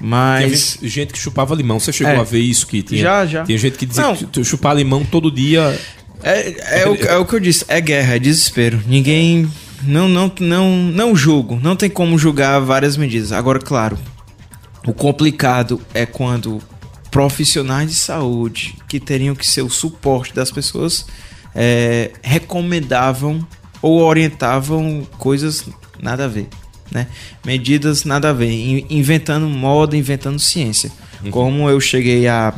mas... 0.00 0.76
Tinha 0.78 0.90
gente 0.90 1.12
que 1.12 1.18
chupava 1.18 1.54
limão. 1.54 1.78
Você 1.78 1.92
chegou 1.92 2.12
É. 2.12 2.18
a 2.18 2.22
ver 2.22 2.40
isso 2.40 2.66
que 2.66 2.82
tinha? 2.82 3.00
Já, 3.00 3.26
já. 3.26 3.44
Tinha 3.44 3.58
gente 3.58 3.76
que 3.78 3.86
dizia 3.86 4.02
Não. 4.02 4.16
que 4.16 4.44
chupar 4.44 4.76
limão 4.76 5.04
todo 5.04 5.30
dia. 5.30 5.78
É, 6.22 6.82
é, 6.82 6.88
o, 6.88 6.94
é 6.96 7.16
o 7.16 7.24
que 7.24 7.34
eu 7.34 7.40
disse, 7.40 7.64
é 7.68 7.80
guerra, 7.80 8.16
é 8.16 8.18
desespero. 8.18 8.82
Ninguém. 8.86 9.50
Não, 9.82 10.08
não, 10.08 10.30
não, 10.40 10.70
não 10.76 11.16
julgo. 11.16 11.58
Não 11.62 11.74
tem 11.74 11.88
como 11.88 12.18
julgar 12.18 12.60
várias 12.60 12.96
medidas. 12.96 13.32
Agora, 13.32 13.58
claro, 13.58 13.98
o 14.86 14.92
complicado 14.92 15.80
é 15.94 16.04
quando 16.04 16.60
profissionais 17.10 17.90
de 17.90 17.96
saúde 17.96 18.76
que 18.88 19.00
teriam 19.00 19.34
que 19.34 19.46
ser 19.46 19.62
o 19.62 19.70
suporte 19.70 20.34
das 20.34 20.50
pessoas 20.50 21.06
é, 21.54 22.10
recomendavam 22.22 23.46
ou 23.82 24.00
orientavam 24.00 25.06
coisas 25.18 25.64
nada 26.00 26.26
a 26.26 26.28
ver. 26.28 26.48
Né? 26.90 27.06
Medidas 27.44 28.04
nada 28.04 28.30
a 28.30 28.32
ver, 28.32 28.50
in- 28.50 28.86
inventando 28.90 29.48
moda, 29.48 29.96
inventando 29.96 30.38
ciência. 30.38 30.90
Como 31.30 31.68
eu 31.68 31.78
cheguei 31.80 32.26
a, 32.26 32.52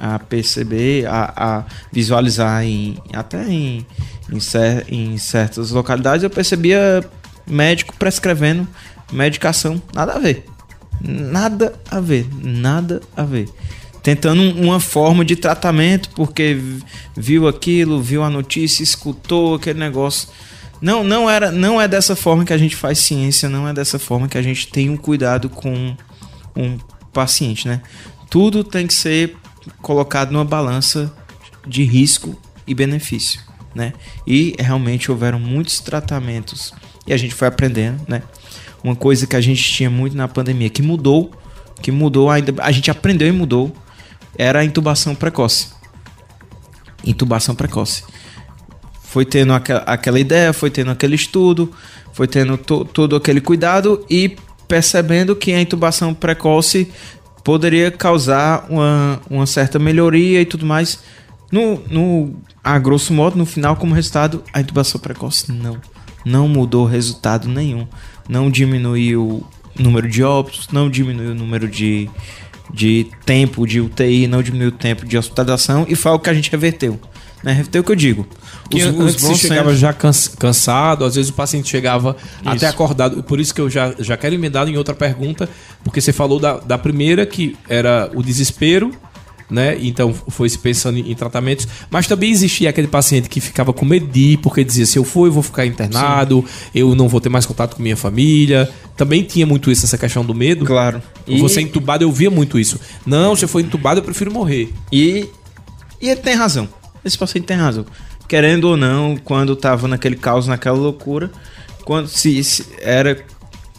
a 0.00 0.18
perceber, 0.18 1.06
a, 1.06 1.32
a 1.36 1.64
visualizar 1.92 2.64
em, 2.64 2.96
até 3.12 3.46
em, 3.48 3.86
em, 4.32 4.40
cer- 4.40 4.84
em 4.88 5.16
certas 5.18 5.70
localidades, 5.70 6.24
eu 6.24 6.30
percebia 6.30 7.04
médico 7.46 7.94
prescrevendo 7.98 8.66
medicação 9.12 9.80
nada 9.94 10.14
a 10.14 10.18
ver. 10.18 10.44
Nada 11.00 11.74
a 11.90 12.00
ver, 12.00 12.26
nada 12.42 13.00
a 13.16 13.22
ver. 13.22 13.48
tentando 14.02 14.42
uma 14.60 14.80
forma 14.80 15.24
de 15.24 15.36
tratamento, 15.36 16.08
porque 16.16 16.58
viu 17.16 17.46
aquilo, 17.46 18.00
viu 18.02 18.22
a 18.24 18.30
notícia, 18.30 18.82
escutou 18.82 19.54
aquele 19.54 19.78
negócio. 19.78 20.28
Não, 20.80 21.02
não 21.02 21.28
era, 21.28 21.50
não 21.50 21.80
é 21.80 21.88
dessa 21.88 22.14
forma 22.14 22.44
que 22.44 22.52
a 22.52 22.58
gente 22.58 22.76
faz 22.76 22.98
ciência, 22.98 23.48
não 23.48 23.66
é 23.68 23.72
dessa 23.72 23.98
forma 23.98 24.28
que 24.28 24.38
a 24.38 24.42
gente 24.42 24.68
tem 24.68 24.88
um 24.88 24.96
cuidado 24.96 25.48
com 25.48 25.96
um 26.56 26.78
paciente, 27.12 27.66
né? 27.66 27.82
Tudo 28.30 28.62
tem 28.62 28.86
que 28.86 28.94
ser 28.94 29.36
colocado 29.82 30.30
numa 30.30 30.44
balança 30.44 31.12
de 31.66 31.82
risco 31.82 32.40
e 32.66 32.74
benefício, 32.74 33.40
né? 33.74 33.92
E 34.26 34.54
realmente 34.58 35.10
houveram 35.10 35.40
muitos 35.40 35.80
tratamentos 35.80 36.72
e 37.06 37.12
a 37.12 37.16
gente 37.16 37.34
foi 37.34 37.48
aprendendo, 37.48 38.02
né? 38.06 38.22
Uma 38.82 38.94
coisa 38.94 39.26
que 39.26 39.34
a 39.34 39.40
gente 39.40 39.62
tinha 39.62 39.90
muito 39.90 40.16
na 40.16 40.28
pandemia 40.28 40.70
que 40.70 40.82
mudou, 40.82 41.32
que 41.82 41.90
mudou 41.90 42.30
ainda, 42.30 42.54
a 42.62 42.70
gente 42.70 42.90
aprendeu 42.90 43.26
e 43.26 43.32
mudou 43.32 43.74
era 44.36 44.60
a 44.60 44.64
intubação 44.64 45.14
precoce. 45.14 45.70
Intubação 47.04 47.54
precoce. 47.54 48.04
Foi 49.08 49.24
tendo 49.24 49.54
aqua, 49.54 49.78
aquela 49.78 50.20
ideia, 50.20 50.52
foi 50.52 50.70
tendo 50.70 50.90
aquele 50.90 51.14
estudo, 51.14 51.72
foi 52.12 52.28
tendo 52.28 52.58
to, 52.58 52.84
todo 52.84 53.16
aquele 53.16 53.40
cuidado 53.40 54.04
e 54.08 54.36
percebendo 54.68 55.34
que 55.34 55.50
a 55.52 55.60
intubação 55.60 56.12
precoce 56.12 56.90
poderia 57.42 57.90
causar 57.90 58.66
uma, 58.68 59.18
uma 59.30 59.46
certa 59.46 59.78
melhoria 59.78 60.42
e 60.42 60.44
tudo 60.44 60.66
mais. 60.66 60.98
No, 61.50 61.82
no, 61.88 62.34
a 62.62 62.78
grosso 62.78 63.14
modo, 63.14 63.38
no 63.38 63.46
final, 63.46 63.76
como 63.76 63.94
resultado, 63.94 64.44
a 64.52 64.60
intubação 64.60 65.00
precoce 65.00 65.50
não. 65.50 65.80
Não 66.22 66.46
mudou 66.46 66.84
resultado 66.84 67.48
nenhum. 67.48 67.88
Não 68.28 68.50
diminuiu 68.50 69.42
o 69.78 69.82
número 69.82 70.06
de 70.06 70.22
óbitos, 70.22 70.68
não 70.70 70.90
diminuiu 70.90 71.30
o 71.30 71.34
número 71.34 71.66
de, 71.66 72.10
de 72.74 73.06
tempo 73.24 73.66
de 73.66 73.80
UTI, 73.80 74.26
não 74.26 74.42
diminuiu 74.42 74.68
o 74.68 74.72
tempo 74.72 75.06
de 75.06 75.16
hospitalização 75.16 75.86
e 75.88 75.94
foi 75.94 76.12
o 76.12 76.18
que 76.18 76.28
a 76.28 76.34
gente 76.34 76.50
reverteu. 76.50 77.00
Né? 77.42 77.52
Reverteu 77.52 77.82
o 77.82 77.84
que 77.84 77.92
eu 77.92 77.96
digo. 77.96 78.26
Os, 78.74 78.84
os 78.84 79.00
antes 79.00 79.20
você 79.22 79.48
chegava 79.48 79.74
já 79.74 79.92
cansado, 79.92 81.04
às 81.04 81.14
vezes 81.14 81.30
o 81.30 81.34
paciente 81.34 81.68
chegava 81.68 82.16
isso. 82.40 82.48
até 82.48 82.66
acordado. 82.66 83.22
Por 83.22 83.38
isso 83.38 83.54
que 83.54 83.60
eu 83.60 83.70
já, 83.70 83.94
já 83.98 84.16
quero 84.16 84.34
emendar 84.34 84.68
em 84.68 84.76
outra 84.76 84.94
pergunta, 84.94 85.48
porque 85.84 86.00
você 86.00 86.12
falou 86.12 86.40
da, 86.40 86.58
da 86.58 86.76
primeira, 86.76 87.24
que 87.24 87.56
era 87.68 88.10
o 88.14 88.22
desespero, 88.22 88.92
né? 89.50 89.78
Então 89.80 90.12
foi 90.12 90.48
se 90.48 90.58
pensando 90.58 90.98
em, 90.98 91.14
tratamentos, 91.14 91.66
mas 91.90 92.06
também 92.06 92.30
existia 92.30 92.68
aquele 92.68 92.88
paciente 92.88 93.28
que 93.28 93.40
ficava 93.40 93.72
com 93.72 93.84
medo 93.84 94.06
de 94.06 94.32
ir, 94.32 94.36
porque 94.38 94.62
dizia: 94.62 94.84
se 94.84 94.98
eu 94.98 95.04
for, 95.04 95.26
eu 95.26 95.32
vou 95.32 95.42
ficar 95.42 95.64
internado, 95.64 96.44
Sim. 96.46 96.70
eu 96.74 96.94
não 96.94 97.08
vou 97.08 97.20
ter 97.20 97.28
mais 97.28 97.46
contato 97.46 97.76
com 97.76 97.82
minha 97.82 97.96
família. 97.96 98.68
Também 98.96 99.22
tinha 99.22 99.46
muito 99.46 99.70
isso, 99.70 99.86
essa 99.86 99.96
questão 99.96 100.24
do 100.24 100.34
medo. 100.34 100.64
Claro. 100.64 101.00
E... 101.26 101.38
Você 101.40 101.60
entubado, 101.60 102.04
eu 102.04 102.12
via 102.12 102.30
muito 102.30 102.58
isso. 102.58 102.78
Não, 103.06 103.34
se 103.36 103.44
eu 103.44 103.48
for 103.48 103.60
entubado, 103.60 104.00
eu 104.00 104.04
prefiro 104.04 104.32
morrer. 104.32 104.72
E, 104.92 105.28
e 106.00 106.08
ele 106.10 106.20
tem 106.20 106.34
razão. 106.34 106.68
Esse 107.04 107.16
paciente 107.16 107.46
tem 107.46 107.56
razão. 107.56 107.84
Querendo 108.26 108.64
ou 108.64 108.76
não, 108.76 109.16
quando 109.16 109.56
tava 109.56 109.88
naquele 109.88 110.16
caos, 110.16 110.46
naquela 110.46 110.76
loucura, 110.76 111.30
quando 111.84 112.08
se, 112.08 112.42
se 112.44 112.66
era. 112.80 113.24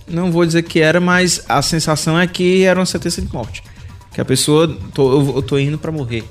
Não 0.07 0.31
vou 0.31 0.43
dizer 0.45 0.63
que 0.63 0.79
era, 0.79 0.99
mas 0.99 1.43
a 1.47 1.61
sensação 1.61 2.19
é 2.19 2.25
que 2.25 2.63
era 2.63 2.79
uma 2.79 2.85
sentença 2.85 3.21
de 3.21 3.31
morte. 3.31 3.63
Que 4.11 4.19
a 4.19 4.25
pessoa, 4.25 4.67
tô, 4.93 5.11
eu, 5.11 5.35
eu 5.35 5.41
tô 5.43 5.59
indo 5.59 5.77
para 5.77 5.91
morrer. 5.91 6.23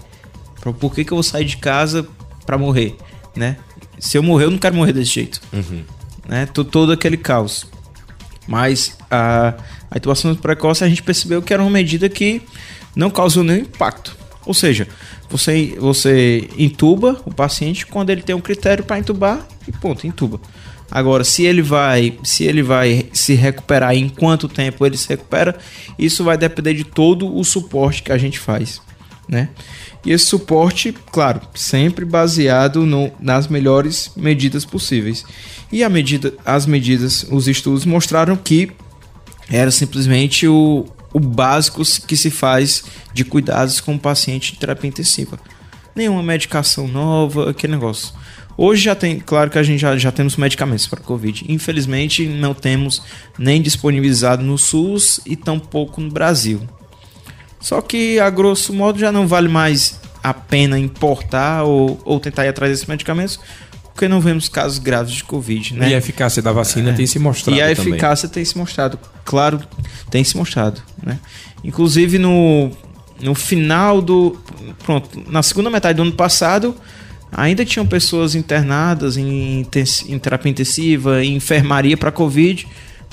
Por 0.81 0.93
que, 0.93 1.05
que 1.05 1.13
eu 1.13 1.17
vou 1.17 1.23
sair 1.23 1.45
de 1.45 1.57
casa 1.57 2.07
para 2.45 2.59
morrer, 2.59 2.97
né? 3.37 3.57
Se 4.01 4.19
eu 4.19 4.23
morrer, 4.23 4.47
eu 4.47 4.51
não 4.51 4.59
quero 4.59 4.75
morrer 4.75 4.93
desse 4.93 5.13
jeito. 5.13 5.41
Uhum. 5.53 5.85
Né? 6.29 6.47
Tô 6.47 6.65
todo 6.65 6.91
aquele 6.91 7.17
caos. 7.17 7.67
Mas 8.49 8.97
a, 9.11 9.55
a 9.91 9.97
intubação 9.97 10.35
precoce 10.35 10.83
a 10.83 10.89
gente 10.89 11.03
percebeu 11.03 11.41
que 11.41 11.53
era 11.53 11.63
uma 11.63 11.71
medida 11.71 12.09
que 12.09 12.43
não 12.97 13.11
causou 13.11 13.45
nenhum 13.45 13.61
impacto. 13.61 14.17
Ou 14.49 14.55
seja, 14.55 14.89
você, 15.29 15.77
você 15.79 16.49
intuba 16.57 17.21
o 17.27 17.33
paciente 17.33 17.87
quando 17.87 18.09
ele 18.09 18.23
tem 18.23 18.35
um 18.35 18.41
critério 18.41 18.83
para 18.83 18.99
intubar 18.99 19.47
e 19.69 19.73
ponto, 19.73 20.07
intuba. 20.07 20.41
Agora, 20.91 21.23
se 21.23 21.45
ele 21.45 21.61
vai, 21.61 22.19
se 22.23 22.45
ele 22.45 22.63
vai 22.63 23.11
se 23.13 23.35
recuperar 23.35 23.95
em 23.95 24.09
quanto 24.09 24.49
tempo 24.49 24.87
ele 24.87 24.97
se 24.97 25.07
recupera, 25.07 25.59
isso 25.99 26.25
vai 26.25 26.39
depender 26.39 26.73
de 26.73 26.83
todo 26.83 27.37
o 27.37 27.45
suporte 27.45 28.03
que 28.03 28.11
a 28.11 28.17
gente 28.17 28.39
faz, 28.39 28.81
né? 29.29 29.51
E 30.03 30.13
esse 30.13 30.25
suporte, 30.25 30.95
claro, 31.13 31.43
sempre 31.55 32.07
baseado 32.07 32.87
no, 32.87 33.13
nas 33.21 33.49
melhores 33.49 34.11
medidas 34.17 34.65
possíveis. 34.65 35.27
E 35.71 35.85
a 35.85 35.91
medida, 35.91 36.33
as 36.43 36.65
medidas, 36.65 37.27
os 37.31 37.49
estudos 37.49 37.85
mostraram 37.85 38.35
que 38.35 38.71
era 39.51 39.71
simplesmente 39.71 40.49
o, 40.49 40.87
o 41.13 41.21
básico 41.21 41.83
que 42.07 42.17
se 42.17 42.31
faz 42.31 42.85
de 43.13 43.25
cuidados 43.25 43.81
com 43.81 43.95
o 43.95 43.99
paciente 43.99 44.53
de 44.53 44.59
terapia 44.59 44.89
intensiva. 44.89 45.39
Nenhuma 45.95 46.23
medicação 46.23 46.87
nova, 46.87 47.53
que 47.53 47.67
negócio. 47.67 48.15
Hoje 48.57 48.83
já 48.83 48.95
tem, 48.95 49.21
claro 49.21 49.51
que 49.51 49.59
a 49.59 49.63
gente 49.63 49.81
já, 49.81 49.97
já 49.97 50.11
temos 50.11 50.37
medicamentos 50.37 50.87
para 50.87 51.01
Covid. 51.01 51.45
Infelizmente, 51.49 52.27
não 52.27 52.53
temos 52.53 53.03
nem 53.39 53.63
disponibilizado 53.63 54.43
no 54.43 54.59
SUS 54.59 55.21
e 55.25 55.37
tampouco 55.37 56.01
no 56.01 56.11
Brasil. 56.11 56.61
Só 57.61 57.81
que, 57.81 58.19
a 58.19 58.29
grosso 58.31 58.73
modo, 58.73 58.99
já 58.99 59.13
não 59.13 59.29
vale 59.29 59.49
mais 59.49 60.01
a 60.23 60.35
pena 60.35 60.79
importar 60.79 61.63
ou, 61.63 62.01
ou 62.05 62.19
tentar 62.19 62.45
ir 62.45 62.49
atrás 62.49 62.73
desses 62.73 62.87
medicamentos, 62.87 63.39
porque 63.99 64.07
não 64.07 64.21
vemos 64.21 64.49
casos 64.49 64.79
graves 64.79 65.13
de 65.13 65.25
Covid. 65.25 65.75
Né? 65.75 65.91
E 65.91 65.95
a 65.95 65.99
eficácia 65.99 66.41
da 66.41 66.53
vacina 66.53 66.91
é. 66.91 66.93
tem 66.93 67.05
se 67.05 67.19
mostrado. 67.19 67.59
E 67.59 67.61
a 67.61 67.75
também. 67.75 67.95
eficácia 67.95 68.29
tem 68.29 68.45
se 68.45 68.57
mostrado. 68.57 68.97
Claro, 69.25 69.61
tem 70.09 70.23
se 70.23 70.37
mostrado. 70.37 70.81
Né? 71.03 71.19
Inclusive, 71.65 72.17
no, 72.17 72.71
no 73.21 73.35
final 73.35 74.01
do. 74.01 74.39
Pronto, 74.85 75.21
na 75.29 75.43
segunda 75.43 75.69
metade 75.69 75.97
do 75.97 76.03
ano 76.03 76.13
passado 76.13 76.77
Ainda 77.31 77.63
tinham 77.63 77.87
pessoas 77.87 78.35
internadas 78.35 79.19
em, 79.19 79.67
em 80.07 80.19
terapia 80.19 80.51
intensiva, 80.51 81.23
em 81.23 81.37
enfermaria 81.37 81.95
para 81.95 82.11
Covid, 82.11 82.67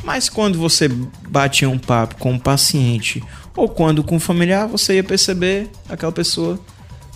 mas 0.06 0.30
quando 0.30 0.58
você 0.58 0.88
batia 0.88 1.70
um 1.70 1.78
papo 1.78 2.16
com 2.16 2.32
o 2.32 2.36
um 2.36 2.40
paciente 2.40 3.22
ou 3.58 3.68
quando 3.68 4.04
com 4.06 4.16
um 4.16 4.20
familiar, 4.20 4.68
você 4.68 4.96
ia 4.96 5.04
perceber 5.04 5.68
aquela 5.90 6.14
pessoa 6.14 6.58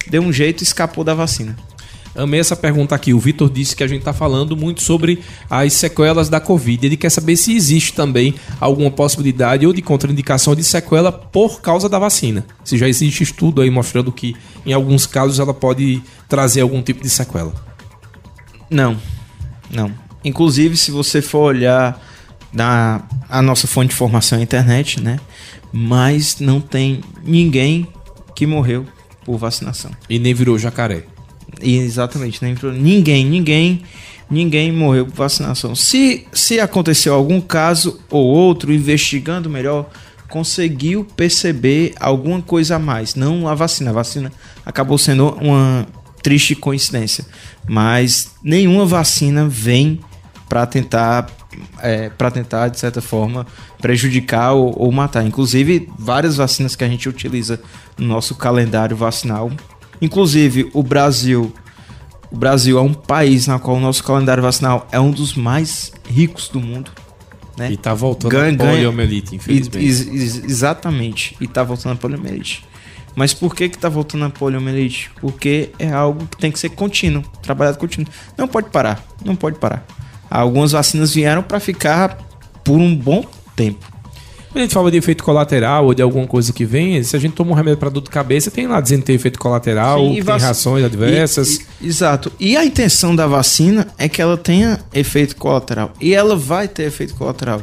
deu 0.09 0.21
um 0.21 0.33
jeito 0.33 0.61
e 0.61 0.63
escapou 0.63 1.03
da 1.03 1.13
vacina. 1.13 1.55
Amei 2.19 2.41
essa 2.41 2.55
pergunta 2.55 2.93
aqui. 2.93 3.13
O 3.13 3.19
Vitor 3.19 3.49
disse 3.49 3.73
que 3.73 3.83
a 3.83 3.87
gente 3.87 3.99
está 3.99 4.11
falando 4.11 4.57
muito 4.57 4.83
sobre 4.83 5.19
as 5.49 5.71
sequelas 5.73 6.27
da 6.27 6.39
Covid. 6.41 6.85
Ele 6.85 6.97
quer 6.97 7.09
saber 7.09 7.37
se 7.37 7.55
existe 7.55 7.93
também 7.93 8.35
alguma 8.59 8.91
possibilidade 8.91 9.65
ou 9.65 9.71
de 9.71 9.81
contraindicação 9.81 10.53
de 10.53 10.63
sequela 10.63 11.13
por 11.13 11.61
causa 11.61 11.87
da 11.87 11.97
vacina. 11.97 12.45
Se 12.63 12.77
já 12.77 12.89
existe 12.89 13.23
estudo 13.23 13.61
aí 13.61 13.69
mostrando 13.69 14.11
que, 14.11 14.35
em 14.65 14.73
alguns 14.73 15.05
casos, 15.05 15.39
ela 15.39 15.53
pode 15.53 16.01
trazer 16.27 16.59
algum 16.59 16.81
tipo 16.81 17.01
de 17.01 17.09
sequela. 17.09 17.53
Não, 18.69 18.97
não. 19.71 19.89
Inclusive, 20.23 20.75
se 20.75 20.91
você 20.91 21.21
for 21.21 21.39
olhar 21.39 22.01
na 22.51 23.01
a 23.29 23.41
nossa 23.41 23.65
fonte 23.65 23.89
de 23.89 23.93
informação 23.93 24.39
na 24.39 24.43
internet, 24.43 24.99
né? 24.99 25.19
Mas 25.71 26.39
não 26.39 26.59
tem 26.59 27.01
ninguém 27.23 27.87
que 28.35 28.45
morreu 28.45 28.85
por 29.23 29.37
vacinação. 29.37 29.91
E 30.09 30.19
nem 30.19 30.33
virou 30.33 30.59
jacaré. 30.59 31.05
Exatamente, 31.61 32.43
nem 32.43 32.55
ninguém, 32.79 33.25
ninguém, 33.25 33.81
ninguém 34.29 34.71
morreu 34.71 35.05
por 35.05 35.15
vacinação. 35.15 35.75
Se, 35.75 36.25
se 36.31 36.59
aconteceu 36.59 37.13
algum 37.13 37.41
caso 37.41 37.99
ou 38.09 38.25
outro, 38.25 38.73
investigando 38.73 39.49
melhor, 39.49 39.89
conseguiu 40.29 41.05
perceber 41.15 41.93
alguma 41.99 42.41
coisa 42.41 42.75
a 42.75 42.79
mais. 42.79 43.15
Não 43.15 43.47
a 43.47 43.55
vacina. 43.55 43.89
A 43.89 43.93
vacina 43.93 44.31
acabou 44.65 44.97
sendo 44.97 45.29
uma 45.41 45.87
triste 46.21 46.55
coincidência. 46.55 47.25
Mas 47.67 48.31
nenhuma 48.43 48.85
vacina 48.85 49.47
vem 49.47 49.99
para 50.47 50.65
tentar, 50.65 51.27
é, 51.79 52.09
para 52.09 52.31
tentar, 52.31 52.69
de 52.69 52.79
certa 52.79 53.01
forma, 53.01 53.45
prejudicar 53.81 54.53
ou, 54.53 54.73
ou 54.77 54.91
matar. 54.91 55.25
Inclusive, 55.25 55.89
várias 55.97 56.37
vacinas 56.37 56.75
que 56.75 56.83
a 56.83 56.87
gente 56.87 57.09
utiliza 57.09 57.59
no 57.97 58.07
nosso 58.07 58.35
calendário 58.35 58.95
vacinal 58.95 59.51
Inclusive, 60.01 60.69
o 60.73 60.83
Brasil. 60.83 61.53
O 62.31 62.37
Brasil 62.37 62.77
é 62.77 62.81
um 62.81 62.93
país 62.93 63.47
na 63.47 63.57
qual 63.57 63.77
o 63.77 63.79
nosso 63.79 64.03
calendário 64.03 64.43
vacinal 64.43 64.87
é 64.91 64.99
um 64.99 65.09
dos 65.09 65.33
mais 65.33 65.91
ricos 66.07 66.47
do 66.47 66.59
mundo. 66.59 66.91
Né? 67.57 67.71
E 67.71 67.77
tá 67.77 67.93
voltando 67.93 68.31
ganha, 68.31 68.53
a 68.53 68.57
poliomielite, 68.57 69.35
infelizmente. 69.35 69.83
E, 69.83 70.17
e, 70.17 70.23
exatamente. 70.45 71.35
E 71.41 71.47
tá 71.47 71.63
voltando 71.63 71.93
a 71.93 71.95
poliomielite. 71.95 72.63
Mas 73.15 73.33
por 73.33 73.55
que 73.55 73.67
que 73.67 73.77
tá 73.77 73.89
voltando 73.89 74.25
a 74.25 74.29
poliomielite? 74.29 75.11
Porque 75.19 75.71
é 75.77 75.91
algo 75.91 76.25
que 76.27 76.37
tem 76.37 76.51
que 76.51 76.59
ser 76.59 76.69
contínuo, 76.69 77.23
trabalhado 77.41 77.77
contínuo. 77.77 78.07
Não 78.37 78.47
pode 78.47 78.69
parar, 78.69 79.03
não 79.25 79.35
pode 79.35 79.57
parar. 79.57 79.85
Algumas 80.29 80.71
vacinas 80.71 81.13
vieram 81.13 81.41
para 81.41 81.59
ficar 81.59 82.17
por 82.63 82.79
um 82.79 82.95
bom 82.95 83.25
tempo. 83.55 83.85
Quando 84.51 84.57
a 84.57 84.61
gente 84.61 84.73
fala 84.73 84.89
de 84.89 84.97
efeito 84.97 85.23
colateral 85.23 85.85
ou 85.85 85.93
de 85.93 86.01
alguma 86.01 86.25
coisa 86.25 86.51
que 86.51 86.65
vem, 86.65 87.01
se 87.03 87.15
a 87.15 87.19
gente 87.19 87.33
toma 87.33 87.51
um 87.51 87.53
remédio 87.53 87.77
para 87.77 87.89
dor 87.89 88.01
de 88.01 88.09
cabeça, 88.09 88.49
tem 88.49 88.67
lá 88.67 88.81
dizendo 88.81 89.01
que 89.01 89.05
tem 89.05 89.15
efeito 89.15 89.37
colateral, 89.37 89.99
Sim, 89.99 90.13
tem 90.15 90.21
vac... 90.23 90.41
reações 90.41 90.83
adversas. 90.83 91.57
E, 91.57 91.65
e, 91.81 91.87
exato. 91.87 92.31
E 92.39 92.57
a 92.57 92.65
intenção 92.65 93.15
da 93.15 93.27
vacina 93.27 93.87
é 93.97 94.09
que 94.09 94.21
ela 94.21 94.37
tenha 94.37 94.79
efeito 94.93 95.35
colateral. 95.35 95.93
E 96.01 96.13
ela 96.13 96.35
vai 96.35 96.67
ter 96.67 96.83
efeito 96.83 97.13
colateral. 97.13 97.61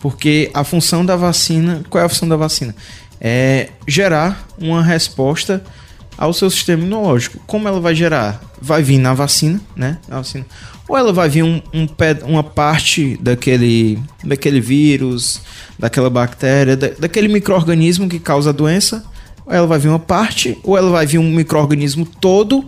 Porque 0.00 0.50
a 0.52 0.64
função 0.64 1.06
da 1.06 1.16
vacina. 1.16 1.82
Qual 1.88 2.02
é 2.02 2.04
a 2.04 2.08
função 2.08 2.28
da 2.28 2.36
vacina? 2.36 2.74
é 3.26 3.70
gerar 3.88 4.46
uma 4.58 4.82
resposta 4.82 5.64
ao 6.16 6.34
seu 6.34 6.50
sistema 6.50 6.82
imunológico. 6.82 7.40
Como 7.46 7.66
ela 7.66 7.80
vai 7.80 7.94
gerar? 7.94 8.40
Vai 8.60 8.82
vir 8.82 8.98
na 8.98 9.14
vacina, 9.14 9.58
né? 9.74 9.98
Na 10.06 10.18
vacina. 10.18 10.44
Ou 10.86 10.96
ela 10.96 11.10
vai 11.10 11.30
vir 11.30 11.42
um, 11.42 11.62
um, 11.72 11.88
uma 12.26 12.44
parte 12.44 13.16
daquele, 13.20 13.98
daquele 14.22 14.60
vírus, 14.60 15.40
daquela 15.78 16.10
bactéria, 16.10 16.76
da, 16.76 16.88
daquele 16.98 17.28
microorganismo 17.28 18.08
que 18.08 18.18
causa 18.18 18.50
a 18.50 18.52
doença. 18.52 19.04
Ela 19.46 19.66
vai 19.66 19.78
vir 19.78 19.88
uma 19.88 19.98
parte, 19.98 20.58
ou 20.62 20.76
ela 20.76 20.90
vai 20.90 21.06
vir 21.06 21.18
um 21.18 21.30
microorganismo 21.30 22.06
todo. 22.06 22.64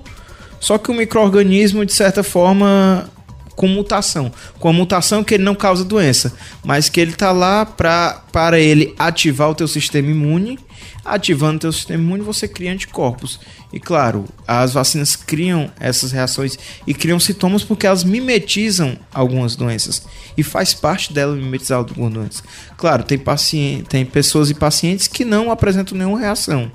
Só 0.61 0.76
que 0.78 0.90
o 0.90 0.94
microorganismo, 0.94 1.84
de 1.86 1.92
certa 1.92 2.22
forma, 2.22 3.09
com 3.57 3.66
mutação. 3.66 4.30
Com 4.59 4.68
a 4.68 4.72
mutação 4.72 5.24
que 5.24 5.34
ele 5.34 5.42
não 5.42 5.54
causa 5.54 5.84
doença, 5.84 6.34
mas 6.62 6.88
que 6.88 7.00
ele 7.00 7.12
está 7.12 7.32
lá 7.32 7.64
pra, 7.64 8.22
para 8.30 8.61
ele 8.61 8.94
ativar 8.98 9.50
o 9.50 9.54
teu 9.54 9.66
sistema 9.66 10.11
imune. 10.11 10.59
Ativando 11.04 11.57
o 11.57 11.61
teu 11.61 11.72
sistema 11.72 12.02
imune, 12.02 12.22
você 12.22 12.46
cria 12.46 12.72
anticorpos. 12.72 13.40
E 13.76 13.78
claro, 13.78 14.24
as 14.48 14.72
vacinas 14.72 15.14
criam 15.14 15.70
essas 15.78 16.10
reações 16.10 16.58
e 16.86 16.94
criam 16.94 17.20
sintomas 17.20 17.62
porque 17.62 17.86
elas 17.86 18.04
mimetizam 18.04 18.96
algumas 19.12 19.54
doenças. 19.54 20.06
E 20.34 20.42
faz 20.42 20.72
parte 20.72 21.12
dela 21.12 21.36
mimetizar 21.36 21.76
algumas 21.76 22.10
doenças. 22.10 22.42
Claro, 22.78 23.04
tem, 23.04 23.18
paciente, 23.18 23.82
tem 23.82 24.06
pessoas 24.06 24.48
e 24.48 24.54
pacientes 24.54 25.06
que 25.06 25.26
não 25.26 25.50
apresentam 25.50 25.98
nenhuma 25.98 26.18
reação. 26.18 26.72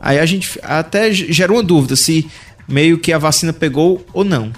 Aí 0.00 0.18
a 0.18 0.26
gente 0.26 0.58
até 0.64 1.12
gera 1.12 1.52
uma 1.52 1.62
dúvida 1.62 1.94
se 1.94 2.28
meio 2.66 2.98
que 2.98 3.12
a 3.12 3.18
vacina 3.18 3.52
pegou 3.52 4.04
ou 4.12 4.24
não 4.24 4.50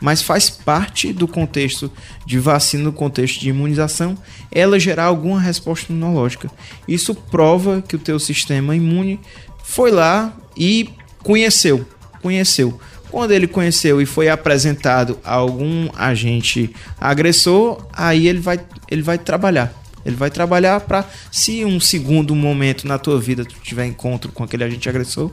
mas 0.00 0.20
faz 0.20 0.50
parte 0.50 1.14
do 1.14 1.26
contexto 1.26 1.90
de 2.26 2.38
vacina, 2.38 2.84
no 2.84 2.92
contexto 2.92 3.40
de 3.40 3.48
imunização, 3.48 4.18
ela 4.52 4.78
gerar 4.78 5.04
alguma 5.04 5.40
resposta 5.40 5.90
imunológica. 5.90 6.50
Isso 6.86 7.14
prova 7.14 7.80
que 7.80 7.96
o 7.96 7.98
teu 7.98 8.18
sistema 8.18 8.76
imune 8.76 9.18
foi 9.64 9.90
lá 9.90 10.32
e 10.56 10.90
conheceu, 11.22 11.84
conheceu. 12.22 12.78
Quando 13.10 13.32
ele 13.32 13.46
conheceu 13.46 14.00
e 14.00 14.06
foi 14.06 14.28
apresentado 14.28 15.18
a 15.24 15.34
algum 15.34 15.88
agente 15.96 16.70
agressor, 17.00 17.84
aí 17.92 18.28
ele 18.28 18.40
vai, 18.40 18.60
ele 18.90 19.02
vai 19.02 19.18
trabalhar. 19.18 19.72
Ele 20.04 20.16
vai 20.16 20.30
trabalhar 20.30 20.80
para, 20.80 21.08
se 21.32 21.64
um 21.64 21.80
segundo 21.80 22.34
momento 22.34 22.86
na 22.86 22.98
tua 22.98 23.18
vida 23.18 23.44
tu 23.44 23.54
tiver 23.62 23.86
encontro 23.86 24.30
com 24.32 24.44
aquele 24.44 24.64
agente 24.64 24.88
agressor, 24.88 25.32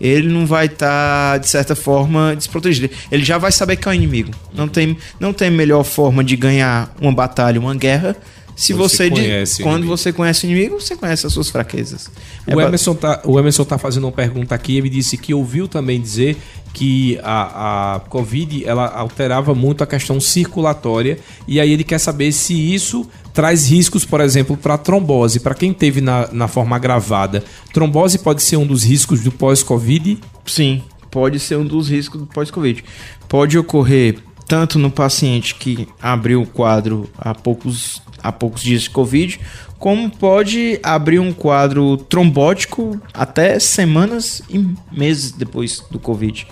ele 0.00 0.28
não 0.28 0.46
vai 0.46 0.66
estar, 0.66 1.32
tá, 1.32 1.38
de 1.38 1.48
certa 1.48 1.74
forma, 1.74 2.34
desprotegido. 2.36 2.92
Ele 3.10 3.24
já 3.24 3.38
vai 3.38 3.52
saber 3.52 3.76
que 3.76 3.88
é 3.88 3.92
um 3.92 3.94
inimigo. 3.94 4.32
Não 4.52 4.68
tem, 4.68 4.98
não 5.18 5.32
tem 5.32 5.50
melhor 5.50 5.84
forma 5.84 6.22
de 6.22 6.36
ganhar 6.36 6.94
uma 7.00 7.12
batalha, 7.12 7.58
uma 7.58 7.74
guerra, 7.74 8.16
se 8.62 8.72
você, 8.72 9.10
você 9.10 9.62
quando 9.62 9.86
você 9.86 10.12
conhece 10.12 10.46
o 10.46 10.50
inimigo, 10.50 10.80
você 10.80 10.94
conhece 10.94 11.26
as 11.26 11.32
suas 11.32 11.50
fraquezas. 11.50 12.08
É 12.46 12.54
o, 12.54 12.60
Emerson 12.60 12.94
tá, 12.94 13.20
o 13.24 13.36
Emerson 13.36 13.64
tá 13.64 13.76
fazendo 13.76 14.04
uma 14.04 14.12
pergunta 14.12 14.54
aqui. 14.54 14.76
Ele 14.76 14.88
disse 14.88 15.16
que 15.16 15.34
ouviu 15.34 15.66
também 15.66 16.00
dizer 16.00 16.36
que 16.72 17.18
a, 17.24 17.96
a 17.96 18.00
Covid 18.00 18.64
ela 18.64 18.86
alterava 18.86 19.52
muito 19.52 19.82
a 19.82 19.86
questão 19.86 20.20
circulatória 20.20 21.18
e 21.46 21.60
aí 21.60 21.72
ele 21.72 21.82
quer 21.82 21.98
saber 21.98 22.30
se 22.30 22.54
isso 22.54 23.04
traz 23.34 23.68
riscos, 23.68 24.04
por 24.04 24.20
exemplo, 24.20 24.56
para 24.56 24.78
trombose. 24.78 25.40
Para 25.40 25.56
quem 25.56 25.72
teve 25.72 26.00
na, 26.00 26.28
na 26.30 26.46
forma 26.46 26.76
agravada, 26.76 27.42
trombose 27.72 28.18
pode 28.18 28.42
ser 28.42 28.58
um 28.58 28.66
dos 28.66 28.84
riscos 28.84 29.22
do 29.22 29.32
pós-Covid? 29.32 30.20
Sim, 30.46 30.82
pode 31.10 31.40
ser 31.40 31.56
um 31.56 31.64
dos 31.64 31.88
riscos 31.88 32.20
do 32.20 32.26
pós-Covid. 32.28 32.84
Pode 33.28 33.58
ocorrer 33.58 34.18
tanto 34.46 34.78
no 34.78 34.90
paciente 34.90 35.54
que 35.54 35.88
abriu 36.00 36.42
o 36.42 36.46
quadro 36.46 37.08
há 37.16 37.34
poucos, 37.34 38.02
há 38.22 38.30
poucos 38.30 38.62
dias 38.62 38.82
de 38.82 38.90
Covid, 38.90 39.40
como 39.78 40.08
pode 40.10 40.78
abrir 40.82 41.18
um 41.18 41.32
quadro 41.32 41.96
trombótico 41.96 43.00
até 43.12 43.58
semanas 43.58 44.42
e 44.48 44.64
meses 44.92 45.32
depois 45.32 45.80
do 45.90 45.98
Covid. 45.98 46.46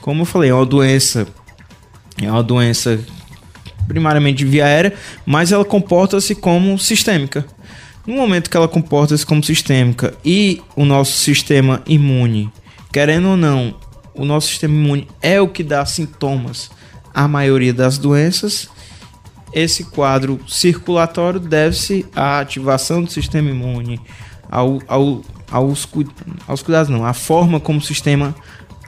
Como 0.00 0.22
eu 0.22 0.26
falei, 0.26 0.50
é 0.50 0.54
uma 0.54 0.66
doença, 0.66 1.26
é 2.20 2.30
uma 2.30 2.42
doença 2.42 3.00
primariamente 3.88 4.44
via 4.44 4.66
aérea, 4.66 4.94
mas 5.24 5.52
ela 5.52 5.64
comporta-se 5.64 6.34
como 6.34 6.78
sistêmica. 6.78 7.46
No 8.06 8.14
momento 8.16 8.50
que 8.50 8.56
ela 8.56 8.68
comporta-se 8.68 9.24
como 9.24 9.42
sistêmica 9.42 10.12
e 10.22 10.60
o 10.76 10.84
nosso 10.84 11.12
sistema 11.12 11.82
imune, 11.86 12.50
querendo 12.92 13.30
ou 13.30 13.36
não, 13.36 13.74
o 14.14 14.26
nosso 14.26 14.48
sistema 14.48 14.74
imune 14.74 15.08
é 15.22 15.40
o 15.40 15.48
que 15.48 15.62
dá 15.62 15.86
sintomas 15.86 16.70
à 17.14 17.26
maioria 17.26 17.72
das 17.72 17.96
doenças, 17.96 18.68
esse 19.54 19.84
quadro 19.84 20.40
circulatório 20.48 21.38
deve-se 21.38 22.04
à 22.14 22.40
ativação 22.40 23.02
do 23.02 23.10
sistema 23.10 23.48
imune, 23.48 24.00
ao, 24.50 24.80
ao, 24.88 25.22
aos, 25.50 25.88
aos 26.46 26.62
cuidados, 26.62 26.90
não, 26.90 27.06
a 27.06 27.14
forma 27.14 27.60
como 27.60 27.78
o 27.78 27.82
sistema 27.82 28.34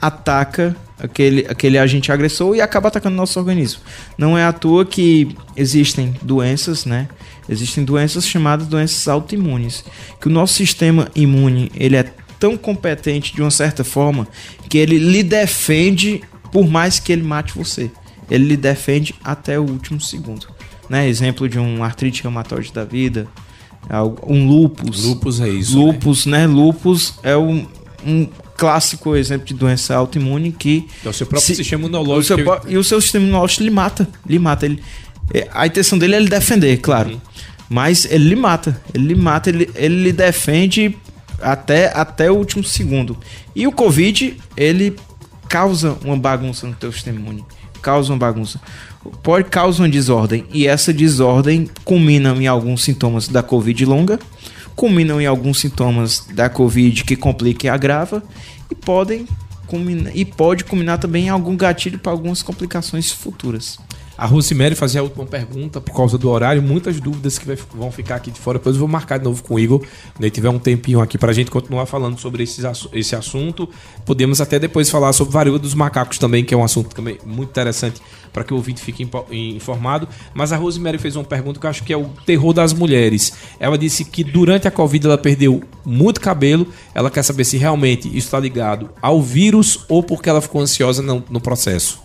ataca 0.00 0.76
aquele, 0.98 1.46
aquele 1.48 1.78
agente 1.78 2.10
agressor 2.10 2.56
e 2.56 2.60
acaba 2.60 2.88
atacando 2.88 3.14
o 3.14 3.16
nosso 3.16 3.38
organismo. 3.38 3.80
Não 4.18 4.36
é 4.36 4.44
à 4.44 4.52
toa 4.52 4.84
que 4.84 5.34
existem 5.56 6.14
doenças, 6.22 6.84
né? 6.84 7.08
Existem 7.48 7.84
doenças 7.84 8.26
chamadas 8.26 8.66
doenças 8.66 9.06
autoimunes, 9.06 9.84
que 10.20 10.26
o 10.26 10.30
nosso 10.30 10.54
sistema 10.54 11.08
imune, 11.14 11.70
ele 11.76 11.96
é 11.96 12.02
tão 12.40 12.56
competente 12.56 13.34
de 13.34 13.40
uma 13.40 13.50
certa 13.50 13.84
forma 13.84 14.26
que 14.68 14.78
ele 14.78 14.98
lhe 14.98 15.22
defende 15.22 16.22
por 16.50 16.66
mais 16.66 16.98
que 16.98 17.12
ele 17.12 17.22
mate 17.22 17.56
você. 17.56 17.90
Ele 18.30 18.44
lhe 18.44 18.56
defende 18.56 19.14
até 19.22 19.58
o 19.58 19.62
último 19.62 20.00
segundo. 20.00 20.55
Né? 20.89 21.09
Exemplo 21.09 21.49
de 21.49 21.59
um 21.59 21.82
artrite 21.82 22.22
reumatoide 22.22 22.72
da 22.72 22.84
vida, 22.84 23.26
um 24.26 24.47
lupus. 24.47 25.05
Lupus 25.05 25.41
é 25.41 25.49
isso. 25.49 25.78
Lupus, 25.78 26.26
né? 26.26 26.47
né? 26.47 26.47
Lupus 26.47 27.14
é 27.22 27.37
um, 27.37 27.66
um 28.05 28.28
clássico 28.57 29.14
exemplo 29.14 29.47
de 29.47 29.55
doença 29.55 29.95
autoimune 29.95 30.53
que. 30.53 30.89
É 31.05 31.09
o 31.09 31.12
seu 31.12 31.26
próprio 31.26 31.47
se, 31.47 31.55
sistema 31.57 31.82
imunológico. 31.84 32.41
O 32.41 32.45
seu, 32.45 32.70
e 32.70 32.78
o 32.78 32.84
seu 32.84 33.01
sistema 33.01 33.24
imunológico 33.24 33.62
lhe 33.62 33.70
mata. 33.70 34.09
Lhe 34.26 34.39
mata. 34.39 34.66
Ele, 34.66 34.82
é, 35.32 35.49
a 35.53 35.66
intenção 35.66 35.99
dele 35.99 36.14
é 36.14 36.18
ele 36.18 36.28
defender, 36.28 36.78
claro. 36.78 37.11
Uhum. 37.11 37.20
Mas 37.68 38.05
ele 38.07 38.28
lhe 38.28 38.37
mata. 38.37 38.80
Ele 38.95 39.09
lhe 39.09 39.14
mata, 39.14 39.51
ele, 39.51 39.70
ele 39.74 40.03
lhe 40.03 40.12
defende 40.12 40.97
até, 41.41 41.93
até 41.95 42.30
o 42.30 42.34
último 42.34 42.64
segundo. 42.64 43.16
E 43.55 43.66
o 43.66 43.72
Covid, 43.72 44.37
ele 44.57 44.97
causa 45.49 45.97
uma 46.05 46.16
bagunça 46.16 46.66
no 46.66 46.74
teu 46.74 46.91
sistema 46.93 47.18
imune. 47.18 47.45
Causa 47.82 48.12
uma 48.12 48.18
bagunça. 48.18 48.61
Pode 49.22 49.48
causar 49.48 49.82
uma 49.82 49.88
desordem. 49.88 50.44
E 50.52 50.66
essa 50.66 50.92
desordem 50.92 51.68
culmina 51.84 52.30
em 52.30 52.46
alguns 52.46 52.82
sintomas 52.84 53.28
da 53.28 53.42
Covid 53.42 53.84
longa 53.84 54.18
culminam 54.76 55.20
em 55.20 55.26
alguns 55.26 55.59
sintomas 55.59 56.26
da 56.32 56.50
Covid 56.50 57.02
que 57.02 57.16
complica 57.16 57.66
e 57.66 57.70
agrava 57.70 58.22
e 58.70 58.74
podem 58.74 59.26
culminar, 59.66 60.12
e 60.14 60.24
pode 60.24 60.64
culminar 60.64 60.98
também 60.98 61.26
em 61.26 61.28
algum 61.30 61.57
gatilho 61.57 61.98
para 61.98 62.12
algumas 62.12 62.42
complicações 62.42 63.11
futuras. 63.11 63.78
A 64.18 64.24
Rosemary 64.24 64.74
fazia 64.74 65.00
a 65.00 65.04
última 65.04 65.26
pergunta 65.26 65.78
por 65.78 65.94
causa 65.94 66.16
do 66.16 66.30
horário, 66.30 66.62
muitas 66.62 66.98
dúvidas 66.98 67.38
que 67.38 67.46
vão 67.74 67.92
ficar 67.92 68.16
aqui 68.16 68.30
de 68.30 68.40
fora. 68.40 68.57
Depois 68.59 68.74
eu 68.74 68.80
vou 68.80 68.88
marcar 68.88 69.18
de 69.18 69.24
novo 69.24 69.42
com 69.42 69.54
o 69.54 69.59
Igor, 69.59 69.84
ele 70.18 70.30
tiver 70.30 70.48
um 70.48 70.59
tempinho 70.59 71.02
aqui 71.02 71.18
para 71.18 71.30
a 71.30 71.34
gente 71.34 71.50
continuar 71.50 71.84
falando 71.84 72.18
sobre 72.18 72.42
esse, 72.42 72.62
esse 72.94 73.14
assunto. 73.14 73.68
Podemos 74.07 74.40
até 74.40 74.59
depois 74.59 74.88
falar 74.88 75.12
sobre 75.12 75.34
varíola 75.34 75.59
dos 75.59 75.74
macacos 75.74 76.16
também, 76.16 76.42
que 76.44 76.54
é 76.54 76.57
um 76.57 76.64
assunto 76.64 76.94
também 76.94 77.18
muito 77.26 77.50
interessante 77.50 78.00
para 78.37 78.45
que 78.45 78.53
o 78.53 78.57
ouvinte 78.57 78.82
fique 78.82 79.09
informado. 79.32 80.07
Mas 80.34 80.53
a 80.53 80.59
Rosemary 80.59 80.99
fez 80.99 81.16
uma 81.16 81.24
pergunta 81.24 81.59
que 81.59 81.64
eu 81.64 81.70
acho 81.70 81.82
que 81.82 81.91
é 81.91 81.97
o 81.97 82.11
terror 82.26 82.53
das 82.53 82.74
mulheres. 82.74 83.32
Ela 83.59 83.78
disse 83.78 84.05
que 84.05 84.22
durante 84.22 84.68
a 84.68 84.70
Covid 84.70 85.07
ela 85.07 85.16
perdeu 85.16 85.64
muito 85.87 86.20
cabelo. 86.20 86.66
Ela 86.95 87.11
quer 87.11 87.22
saber 87.22 87.45
se 87.45 87.57
realmente 87.57 88.09
isso 88.09 88.26
está 88.26 88.39
ligado 88.39 88.91
ao 89.01 89.22
vírus 89.22 89.87
ou 89.89 90.03
porque 90.03 90.28
ela 90.28 90.43
ficou 90.43 90.61
ansiosa 90.61 91.01
no, 91.01 91.24
no 91.30 91.41
processo. 91.41 92.03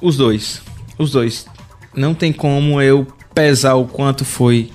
Os 0.00 0.16
dois. 0.16 0.62
Os 0.98 1.10
dois. 1.10 1.44
Não 1.94 2.14
tem 2.14 2.32
como 2.32 2.80
eu 2.80 3.06
pesar 3.34 3.74
o 3.74 3.84
quanto 3.84 4.24
foi 4.24 4.70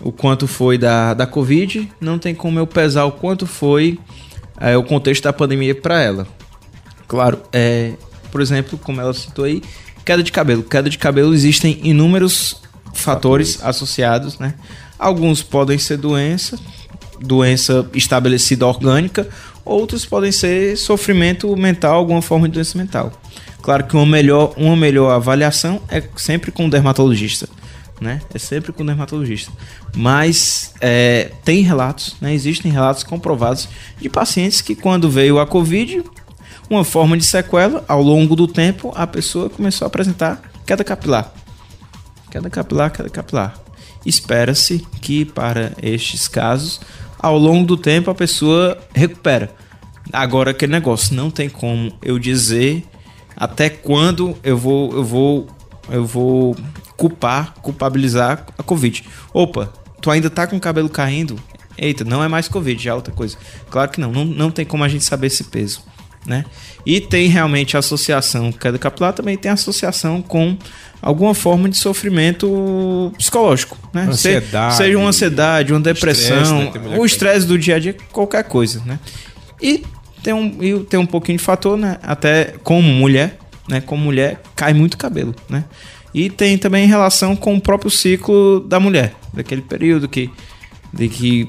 o 0.00 0.10
quanto 0.10 0.48
foi 0.48 0.76
da, 0.76 1.14
da 1.14 1.26
Covid, 1.26 1.88
não 2.00 2.18
tem 2.18 2.34
como 2.34 2.58
eu 2.58 2.66
pesar 2.66 3.04
o 3.04 3.12
quanto 3.12 3.46
foi 3.46 4.00
é, 4.58 4.76
o 4.76 4.82
contexto 4.82 5.22
da 5.22 5.32
pandemia 5.32 5.74
para 5.74 6.00
ela. 6.02 6.26
Claro, 7.06 7.38
é, 7.52 7.92
por 8.30 8.40
exemplo, 8.40 8.78
como 8.78 9.00
ela 9.00 9.12
citou 9.12 9.44
aí, 9.44 9.62
queda 10.04 10.22
de 10.22 10.32
cabelo. 10.32 10.62
Queda 10.62 10.88
de 10.88 10.98
cabelo 10.98 11.34
existem 11.34 11.80
inúmeros 11.82 12.60
fatores, 12.92 13.62
associados, 13.62 14.38
né? 14.38 14.54
Alguns 14.98 15.42
podem 15.42 15.78
ser 15.78 15.96
doença, 15.96 16.58
doença 17.20 17.88
estabelecida 17.94 18.66
orgânica, 18.66 19.28
outros 19.64 20.04
podem 20.04 20.32
ser 20.32 20.76
sofrimento 20.76 21.56
mental, 21.56 21.94
alguma 21.94 22.20
forma 22.20 22.48
de 22.48 22.54
doença 22.54 22.76
mental. 22.76 23.12
Claro 23.62 23.84
que 23.86 23.94
uma 23.94 24.06
melhor, 24.06 24.54
uma 24.56 24.76
melhor 24.76 25.10
avaliação 25.10 25.80
é 25.88 26.02
sempre 26.16 26.50
com 26.50 26.66
o 26.66 26.70
dermatologista, 26.70 27.48
né? 28.00 28.20
É 28.32 28.38
sempre 28.38 28.72
com 28.72 28.82
o 28.82 28.86
dermatologista. 28.86 29.52
Mas 29.94 30.72
é, 30.80 31.30
tem 31.44 31.60
relatos, 31.60 32.16
né? 32.20 32.32
Existem 32.32 32.72
relatos 32.72 33.02
comprovados 33.02 33.68
de 34.00 34.08
pacientes 34.08 34.60
que 34.60 34.74
quando 34.74 35.10
veio 35.10 35.38
a 35.38 35.46
Covid, 35.46 36.02
uma 36.70 36.84
forma 36.84 37.18
de 37.18 37.24
sequela, 37.24 37.84
ao 37.88 38.00
longo 38.00 38.36
do 38.36 38.46
tempo, 38.46 38.92
a 38.94 39.04
pessoa 39.06 39.50
começou 39.50 39.84
a 39.84 39.88
apresentar 39.88 40.40
queda 40.64 40.84
capilar. 40.84 41.32
Queda 42.30 42.48
capilar, 42.48 42.92
queda 42.92 43.10
capilar. 43.10 43.58
Espera-se 44.06 44.78
que 45.02 45.24
para 45.24 45.72
estes 45.82 46.28
casos 46.28 46.80
ao 47.18 47.36
longo 47.36 47.66
do 47.66 47.76
tempo 47.76 48.08
a 48.08 48.14
pessoa 48.14 48.78
recupera. 48.94 49.52
Agora 50.12 50.52
aquele 50.52 50.72
negócio, 50.72 51.14
não 51.14 51.30
tem 51.30 51.48
como 51.48 51.92
eu 52.00 52.18
dizer 52.18 52.84
até 53.36 53.68
quando 53.68 54.36
eu 54.42 54.56
vou 54.56 54.92
eu 54.92 55.04
vou 55.04 55.46
eu 55.90 56.06
vou 56.06 56.56
culpar, 56.96 57.54
culpabilizar 57.54 58.46
a 58.56 58.62
Covid. 58.62 59.04
Opa, 59.34 59.72
tu 60.00 60.10
ainda 60.10 60.30
tá 60.30 60.46
com 60.46 60.56
o 60.56 60.60
cabelo 60.60 60.88
caindo? 60.88 61.36
Eita, 61.76 62.04
não 62.04 62.22
é 62.22 62.28
mais 62.28 62.46
Covid, 62.46 62.82
já 62.82 62.90
é 62.90 62.94
outra 62.94 63.12
coisa. 63.12 63.36
Claro 63.70 63.90
que 63.90 64.00
não, 64.00 64.12
não, 64.12 64.24
não 64.24 64.50
tem 64.50 64.64
como 64.64 64.84
a 64.84 64.88
gente 64.88 65.02
saber 65.02 65.28
esse 65.28 65.44
peso, 65.44 65.82
né? 66.26 66.44
E 66.84 67.00
tem 67.00 67.28
realmente 67.28 67.76
associação, 67.76 68.52
queda 68.52 68.78
capilar 68.78 69.12
também 69.12 69.36
tem 69.36 69.50
associação 69.50 70.22
com 70.22 70.56
alguma 71.00 71.34
forma 71.34 71.68
de 71.68 71.76
sofrimento 71.76 73.12
psicológico, 73.16 73.76
né? 73.92 74.06
Ansiedade, 74.08 74.76
seja 74.76 74.98
uma 74.98 75.08
ansiedade, 75.08 75.72
uma 75.72 75.80
depressão, 75.80 76.64
estresse, 76.64 76.88
né? 76.88 76.98
o 76.98 77.04
estresse 77.04 77.46
do 77.46 77.58
dia 77.58 77.76
a 77.76 77.78
dia, 77.78 77.96
qualquer 78.12 78.44
coisa, 78.44 78.82
né? 78.84 78.98
E 79.60 79.82
tem 80.22 80.32
um, 80.32 80.62
e 80.62 80.78
tem 80.84 81.00
um 81.00 81.06
pouquinho 81.06 81.38
de 81.38 81.44
fator, 81.44 81.76
né? 81.76 81.98
Até 82.02 82.54
como 82.62 82.88
mulher, 82.88 83.38
né? 83.68 83.80
Como 83.80 84.02
mulher, 84.02 84.40
cai 84.54 84.74
muito 84.74 84.96
cabelo, 84.96 85.34
né? 85.48 85.64
E 86.12 86.28
tem 86.28 86.58
também 86.58 86.86
relação 86.86 87.36
com 87.36 87.54
o 87.54 87.60
próprio 87.60 87.90
ciclo 87.90 88.60
da 88.60 88.80
mulher, 88.80 89.14
daquele 89.32 89.62
período 89.62 90.08
que, 90.08 90.28
de 90.92 91.08
que 91.08 91.48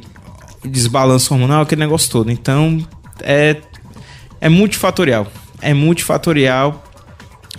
desbalanço 0.63 1.34
hormonal, 1.34 1.63
aquele 1.63 1.82
negócio 1.82 2.11
todo. 2.11 2.32
Então, 2.32 2.86
é, 3.22 3.57
é 4.41 4.49
multifatorial. 4.49 5.27
É 5.61 5.73
multifatorial 5.73 6.83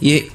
e 0.03 0.31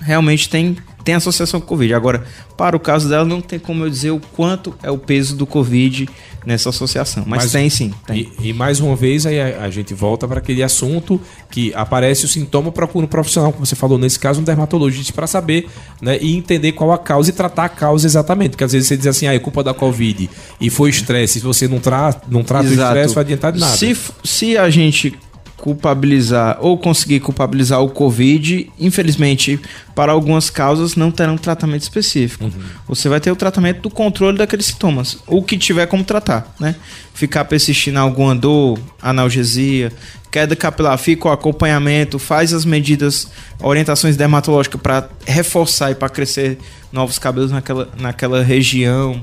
realmente 0.00 0.48
tem, 0.48 0.76
tem 1.04 1.16
associação 1.16 1.60
com 1.60 1.66
o 1.66 1.68
Covid. 1.68 1.92
Agora, 1.92 2.24
para 2.56 2.76
o 2.76 2.80
caso 2.80 3.08
dela, 3.08 3.24
não 3.24 3.40
tem 3.40 3.58
como 3.58 3.84
eu 3.84 3.90
dizer 3.90 4.12
o 4.12 4.20
quanto 4.20 4.72
é 4.82 4.90
o 4.90 4.96
peso 4.96 5.36
do 5.36 5.44
Covid 5.44 6.08
nessa 6.46 6.68
associação. 6.70 7.24
Mas, 7.26 7.42
Mas- 7.42 7.52
tem 7.52 7.68
sim. 7.68 7.92
Tem. 8.06 8.32
E, 8.40 8.50
e 8.50 8.52
mais 8.52 8.80
uma 8.80 8.94
vez 8.96 9.26
aí 9.26 9.40
a, 9.40 9.64
a 9.64 9.70
gente 9.70 9.92
volta 9.92 10.26
para 10.26 10.38
aquele 10.38 10.62
assunto 10.62 11.20
que 11.50 11.72
aparece 11.74 12.24
o 12.24 12.28
sintoma, 12.28 12.70
procura 12.70 13.04
um 13.04 13.08
profissional, 13.08 13.52
como 13.52 13.66
você 13.66 13.74
falou 13.76 13.98
nesse 13.98 14.18
caso, 14.18 14.40
um 14.40 14.44
dermatologista, 14.44 15.12
para 15.12 15.26
saber 15.26 15.68
né, 16.00 16.18
e 16.20 16.36
entender 16.36 16.72
qual 16.72 16.92
a 16.92 16.98
causa 16.98 17.30
e 17.30 17.32
tratar 17.32 17.64
a 17.64 17.68
causa 17.68 18.06
exatamente. 18.06 18.50
Porque 18.50 18.64
às 18.64 18.72
vezes 18.72 18.88
você 18.88 18.96
diz 18.96 19.06
assim, 19.06 19.26
ah, 19.26 19.34
é 19.34 19.38
culpa 19.38 19.62
da 19.62 19.74
Covid 19.74 20.30
e 20.60 20.70
foi 20.70 20.90
estresse. 20.90 21.40
Se 21.40 21.44
você 21.44 21.66
não, 21.66 21.80
tra 21.80 22.14
não 22.28 22.42
trata 22.42 22.68
o 22.68 22.72
Exato. 22.72 22.88
estresse, 22.88 23.14
vai 23.14 23.24
adiantar 23.24 23.52
de 23.52 23.60
nada. 23.60 23.76
Se, 23.76 23.96
se 24.22 24.56
a 24.56 24.70
gente 24.70 25.18
culpabilizar 25.60 26.56
ou 26.60 26.78
conseguir 26.78 27.20
culpabilizar 27.20 27.82
o 27.82 27.90
Covid, 27.90 28.70
infelizmente, 28.78 29.60
para 29.94 30.10
algumas 30.12 30.48
causas 30.48 30.96
não 30.96 31.10
terão 31.10 31.36
tratamento 31.36 31.82
específico. 31.82 32.44
Uhum. 32.44 32.50
Você 32.88 33.08
vai 33.08 33.20
ter 33.20 33.30
o 33.30 33.36
tratamento 33.36 33.82
do 33.82 33.90
controle 33.90 34.38
daqueles 34.38 34.66
sintomas, 34.66 35.18
o 35.26 35.42
que 35.42 35.58
tiver 35.58 35.86
como 35.86 36.02
tratar, 36.02 36.54
né? 36.58 36.74
Ficar 37.12 37.44
persistindo 37.44 37.98
alguma 37.98 38.34
dor, 38.34 38.78
analgesia, 39.02 39.92
queda 40.30 40.56
capilar, 40.56 40.96
fica 40.96 41.28
o 41.28 41.30
acompanhamento, 41.32 42.18
faz 42.18 42.54
as 42.54 42.64
medidas, 42.64 43.28
orientações 43.60 44.16
dermatológicas 44.16 44.80
para 44.80 45.08
reforçar 45.26 45.90
e 45.90 45.94
para 45.94 46.08
crescer 46.08 46.58
novos 46.90 47.18
cabelos 47.18 47.50
naquela, 47.50 47.88
naquela 47.98 48.42
região 48.42 49.20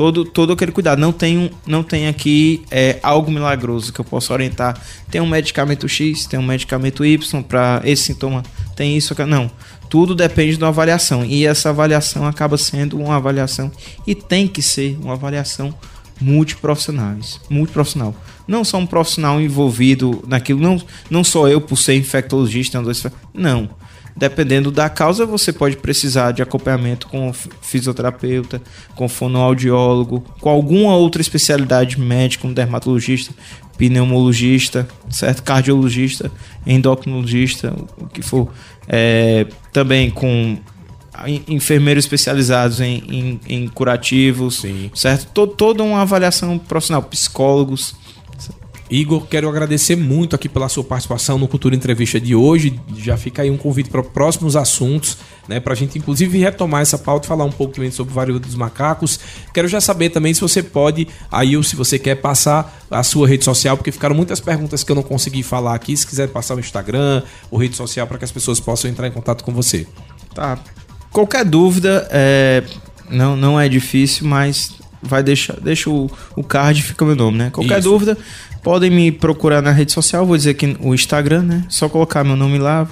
todo, 0.00 0.24
todo 0.24 0.54
aquele 0.54 0.72
cuidado. 0.72 0.98
Não 0.98 1.12
tem, 1.12 1.50
não 1.66 1.82
tem 1.82 2.08
aqui 2.08 2.62
é, 2.70 2.98
algo 3.02 3.30
milagroso 3.30 3.92
que 3.92 4.00
eu 4.00 4.04
possa 4.04 4.32
orientar. 4.32 4.80
Tem 5.10 5.20
um 5.20 5.26
medicamento 5.26 5.86
X, 5.86 6.24
tem 6.24 6.40
um 6.40 6.42
medicamento 6.42 7.04
Y 7.04 7.42
para 7.42 7.82
esse 7.84 8.04
sintoma, 8.04 8.42
tem 8.74 8.96
isso, 8.96 9.14
não. 9.26 9.50
Tudo 9.90 10.14
depende 10.14 10.56
da 10.56 10.68
avaliação 10.68 11.22
e 11.22 11.44
essa 11.44 11.68
avaliação 11.68 12.24
acaba 12.24 12.56
sendo 12.56 12.98
uma 12.98 13.16
avaliação 13.16 13.70
e 14.06 14.14
tem 14.14 14.48
que 14.48 14.62
ser 14.62 14.96
uma 15.02 15.12
avaliação 15.12 15.74
multiprofissionais, 16.18 17.38
multiprofissional. 17.50 18.14
Não 18.48 18.64
só 18.64 18.78
um 18.78 18.86
profissional 18.86 19.38
envolvido 19.38 20.24
naquilo, 20.26 20.60
não, 20.60 20.80
não 21.10 21.22
só 21.22 21.46
eu 21.46 21.60
por 21.60 21.76
ser 21.76 21.96
infectologista, 21.96 22.82
não. 23.34 23.68
Dependendo 24.20 24.70
da 24.70 24.90
causa, 24.90 25.24
você 25.24 25.50
pode 25.50 25.78
precisar 25.78 26.32
de 26.32 26.42
acompanhamento 26.42 27.08
com 27.08 27.32
fisioterapeuta, 27.62 28.60
com 28.94 29.08
fonoaudiólogo, 29.08 30.22
com 30.38 30.50
alguma 30.50 30.94
outra 30.94 31.22
especialidade 31.22 31.98
médica, 31.98 32.46
um 32.46 32.52
dermatologista, 32.52 33.32
pneumologista, 33.78 34.86
certo? 35.08 35.42
Cardiologista, 35.42 36.30
endocrinologista, 36.66 37.74
o 37.96 38.06
que 38.08 38.20
for. 38.20 38.52
É, 38.86 39.46
também 39.72 40.10
com 40.10 40.58
en- 41.26 41.42
enfermeiros 41.48 42.04
especializados 42.04 42.78
em, 42.80 43.02
em, 43.08 43.40
em 43.48 43.68
curativos, 43.68 44.56
Sim. 44.60 44.90
certo? 44.94 45.28
Todo, 45.32 45.52
toda 45.54 45.82
uma 45.82 46.02
avaliação 46.02 46.58
profissional, 46.58 47.02
psicólogos. 47.04 47.94
Igor, 48.90 49.24
quero 49.28 49.48
agradecer 49.48 49.94
muito 49.94 50.34
aqui 50.34 50.48
pela 50.48 50.68
sua 50.68 50.82
participação 50.82 51.38
no 51.38 51.46
Cultura 51.46 51.76
Entrevista 51.76 52.20
de 52.20 52.34
hoje. 52.34 52.80
Já 52.96 53.16
fica 53.16 53.42
aí 53.42 53.50
um 53.50 53.56
convite 53.56 53.88
para 53.88 54.02
próximos 54.02 54.56
assuntos, 54.56 55.16
né? 55.46 55.60
Para 55.60 55.74
a 55.74 55.76
gente, 55.76 55.96
inclusive, 55.96 56.36
retomar 56.38 56.82
essa 56.82 56.98
pauta 56.98 57.26
e 57.26 57.28
falar 57.28 57.44
um 57.44 57.52
pouco 57.52 57.72
também 57.72 57.92
sobre 57.92 58.10
o 58.10 58.14
varíola 58.14 58.40
dos 58.40 58.56
macacos. 58.56 59.20
Quero 59.54 59.68
já 59.68 59.80
saber 59.80 60.10
também 60.10 60.34
se 60.34 60.40
você 60.40 60.60
pode, 60.60 61.06
aí, 61.30 61.56
ou 61.56 61.62
se 61.62 61.76
você 61.76 62.00
quer 62.00 62.16
passar 62.16 62.84
a 62.90 63.04
sua 63.04 63.28
rede 63.28 63.44
social, 63.44 63.76
porque 63.76 63.92
ficaram 63.92 64.16
muitas 64.16 64.40
perguntas 64.40 64.82
que 64.82 64.90
eu 64.90 64.96
não 64.96 65.04
consegui 65.04 65.44
falar 65.44 65.76
aqui. 65.76 65.96
Se 65.96 66.04
quiser 66.04 66.28
passar 66.28 66.56
o 66.56 66.60
Instagram 66.60 67.22
ou 67.48 67.60
rede 67.60 67.76
social 67.76 68.08
para 68.08 68.18
que 68.18 68.24
as 68.24 68.32
pessoas 68.32 68.58
possam 68.58 68.90
entrar 68.90 69.06
em 69.06 69.12
contato 69.12 69.44
com 69.44 69.52
você. 69.52 69.86
Tá. 70.34 70.58
Qualquer 71.12 71.44
dúvida, 71.44 72.08
é, 72.10 72.64
não, 73.08 73.36
não 73.36 73.60
é 73.60 73.68
difícil, 73.68 74.26
mas 74.26 74.80
vai 75.02 75.22
deixar, 75.22 75.58
deixa 75.60 75.88
o, 75.88 76.10
o 76.36 76.42
card, 76.42 76.82
fica 76.82 77.04
meu 77.04 77.16
nome, 77.16 77.38
né? 77.38 77.50
Qualquer 77.50 77.78
Isso. 77.78 77.88
dúvida, 77.88 78.18
podem 78.62 78.90
me 78.90 79.12
procurar 79.12 79.62
na 79.62 79.70
rede 79.70 79.92
social, 79.92 80.26
vou 80.26 80.36
dizer 80.36 80.50
aqui 80.50 80.76
o 80.80 80.94
Instagram, 80.94 81.42
né? 81.42 81.64
Só 81.68 81.88
colocar 81.88 82.24
meu 82.24 82.36
nome 82.36 82.58
lá, 82.58 82.86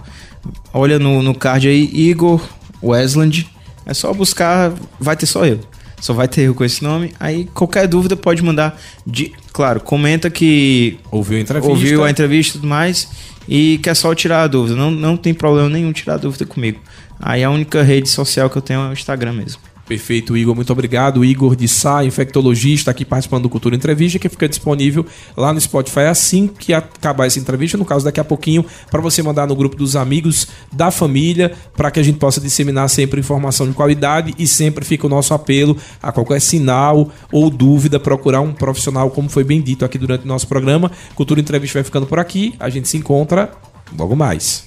olha 0.73 0.99
no, 0.99 1.23
no 1.23 1.35
card 1.35 1.69
aí, 1.69 1.91
Igor 1.93 2.43
Westland, 2.83 3.49
é 3.87 3.95
só 3.95 4.12
buscar, 4.12 4.73
vai 5.01 5.16
ter 5.16 5.27
só 5.27 5.45
eu. 5.45 5.61
Só 6.01 6.14
vai 6.14 6.29
ter 6.29 6.43
eu 6.43 6.55
com 6.55 6.64
esse 6.64 6.83
nome. 6.83 7.12
Aí 7.19 7.47
qualquer 7.47 7.89
dúvida 7.89 8.16
pode 8.16 8.41
mandar. 8.43 8.79
De, 9.05 9.33
claro, 9.53 9.81
comenta 9.81 10.31
que 10.31 10.99
Ouviu 11.11 11.39
a 11.39 11.41
entrevista? 11.41 11.71
ouviu 11.73 12.05
a 12.05 12.11
entrevista 12.11 12.57
e 12.57 12.61
tudo 12.61 12.69
mais 12.69 13.09
e 13.49 13.79
quer 13.83 13.95
só 13.95 14.14
tirar 14.14 14.43
a 14.43 14.47
dúvida. 14.47 14.77
Não, 14.77 14.91
não 14.91 15.16
tem 15.16 15.35
problema 15.35 15.69
nenhum 15.69 15.93
tirar 15.93 16.14
a 16.14 16.19
dúvida 16.19 16.47
comigo. 16.47 16.79
Aí 17.19 17.43
a 17.43 17.51
única 17.51 17.83
rede 17.83 18.09
social 18.09 18.49
que 18.49 18.57
eu 18.57 18.62
tenho 18.62 18.81
é 18.81 18.91
o 18.91 18.93
Instagram 18.93 19.33
mesmo. 19.33 19.61
Perfeito, 19.89 20.36
Igor. 20.36 20.55
Muito 20.55 20.70
obrigado. 20.70 21.24
Igor 21.24 21.57
de 21.57 21.66
Sá, 21.66 22.05
infectologista, 22.05 22.91
aqui 22.91 23.07
participando 23.07 23.45
do 23.45 23.49
Cultura 23.49 23.74
Entrevista, 23.74 24.18
que 24.18 24.28
fica 24.28 24.47
disponível 24.47 25.07
lá 25.34 25.51
no 25.51 25.59
Spotify 25.59 26.01
assim 26.01 26.47
que 26.47 26.74
acabar 26.74 27.26
essa 27.26 27.39
entrevista. 27.39 27.78
No 27.78 27.86
caso, 27.86 28.05
daqui 28.05 28.20
a 28.20 28.24
pouquinho, 28.24 28.66
para 28.91 29.01
você 29.01 29.22
mandar 29.22 29.47
no 29.47 29.57
grupo 29.57 29.76
dos 29.76 29.97
amigos, 29.97 30.47
da 30.70 30.91
família, 30.91 31.55
para 31.74 31.91
que 31.91 31.99
a 31.99 32.03
gente 32.03 32.18
possa 32.18 32.39
disseminar 32.39 32.91
sempre 32.91 33.18
informação 33.18 33.66
de 33.66 33.72
qualidade 33.72 34.34
e 34.39 34.47
sempre 34.47 34.84
fica 34.84 35.07
o 35.07 35.09
nosso 35.11 35.32
apelo 35.32 35.74
a 36.03 36.12
qualquer 36.12 36.41
sinal 36.43 37.11
ou 37.32 37.49
dúvida, 37.49 37.99
procurar 37.99 38.43
um 38.43 38.53
profissional, 38.53 39.11
como 39.11 39.30
foi 39.30 39.43
bem 39.43 39.62
dito 39.62 39.86
aqui 39.86 39.97
durante 39.97 40.24
o 40.24 40.28
nosso 40.28 40.47
programa. 40.47 40.93
Cultura 41.14 41.41
Entrevista 41.41 41.78
vai 41.78 41.84
ficando 41.84 42.07
por 42.07 42.18
aqui. 42.18 42.55
A 42.61 42.68
gente 42.68 42.89
se 42.89 42.99
encontra 42.99 43.51
logo 43.97 44.14
mais. 44.14 44.66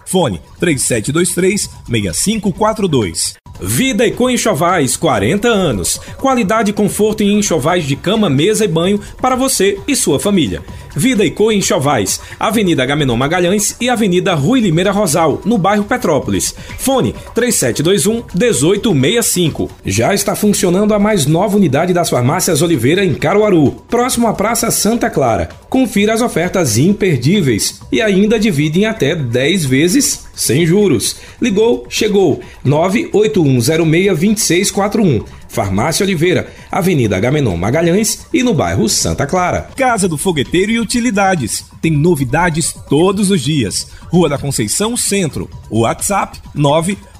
Fone 0.11 0.41
3723-6542. 0.59 3.39
Vida 3.63 4.07
e 4.07 4.15
Enxovais, 4.33 4.97
40 4.97 5.47
anos. 5.47 6.01
Qualidade 6.17 6.71
e 6.71 6.73
conforto 6.73 7.21
em 7.21 7.37
enxovais 7.37 7.85
de 7.85 7.95
cama, 7.95 8.27
mesa 8.27 8.65
e 8.65 8.67
banho 8.67 8.99
para 9.21 9.35
você 9.35 9.77
e 9.87 9.95
sua 9.95 10.19
família. 10.19 10.63
Vida 10.95 11.23
e 11.23 11.31
Enxovais, 11.53 12.19
Avenida 12.39 12.81
Agamenon 12.81 13.15
Magalhães 13.15 13.75
e 13.79 13.87
Avenida 13.87 14.33
Rui 14.33 14.61
Limeira 14.61 14.89
Rosal, 14.91 15.41
no 15.45 15.59
bairro 15.59 15.83
Petrópolis. 15.83 16.55
Fone 16.79 17.13
3721-1865. 17.35 19.69
Já 19.85 20.11
está 20.13 20.35
funcionando 20.35 20.93
a 20.93 20.99
mais 20.99 21.25
nova 21.27 21.55
unidade 21.55 21.93
das 21.93 22.09
farmácias 22.09 22.63
Oliveira 22.63 23.05
em 23.05 23.13
Caruaru, 23.13 23.71
próximo 23.87 24.27
à 24.27 24.33
Praça 24.33 24.69
Santa 24.71 25.09
Clara. 25.09 25.49
Confira 25.69 26.13
as 26.13 26.21
ofertas 26.21 26.77
imperdíveis 26.77 27.79
e 27.91 28.01
ainda 28.01 28.39
divide 28.39 28.81
em 28.81 28.85
até 28.85 29.15
10 29.15 29.65
vezes 29.65 30.00
sem 30.01 30.65
juros. 30.65 31.17
Ligou, 31.41 31.85
chegou. 31.89 32.41
981062641. 32.65 35.25
Farmácia 35.47 36.03
Oliveira, 36.05 36.51
Avenida 36.71 37.17
Agamenon 37.17 37.57
Magalhães 37.57 38.25
e 38.33 38.41
no 38.41 38.53
bairro 38.53 38.87
Santa 38.87 39.27
Clara. 39.27 39.69
Casa 39.75 40.07
do 40.07 40.17
Fogueteiro 40.17 40.71
e 40.71 40.79
Utilidades. 40.79 41.65
Tem 41.81 41.91
novidades 41.91 42.73
todos 42.89 43.29
os 43.29 43.41
dias. 43.41 43.87
Rua 44.07 44.29
da 44.29 44.37
Conceição 44.37 44.95
Centro. 44.95 45.49
WhatsApp 45.69 46.39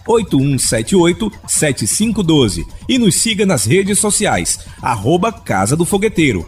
8178-7512 0.08 2.66
e 2.88 2.98
nos 2.98 3.16
siga 3.16 3.46
nas 3.46 3.66
redes 3.66 4.00
sociais, 4.00 4.60
arroba 4.82 5.30
Casa 5.32 5.76
do 5.76 5.86
Fogueteiro. 5.86 6.48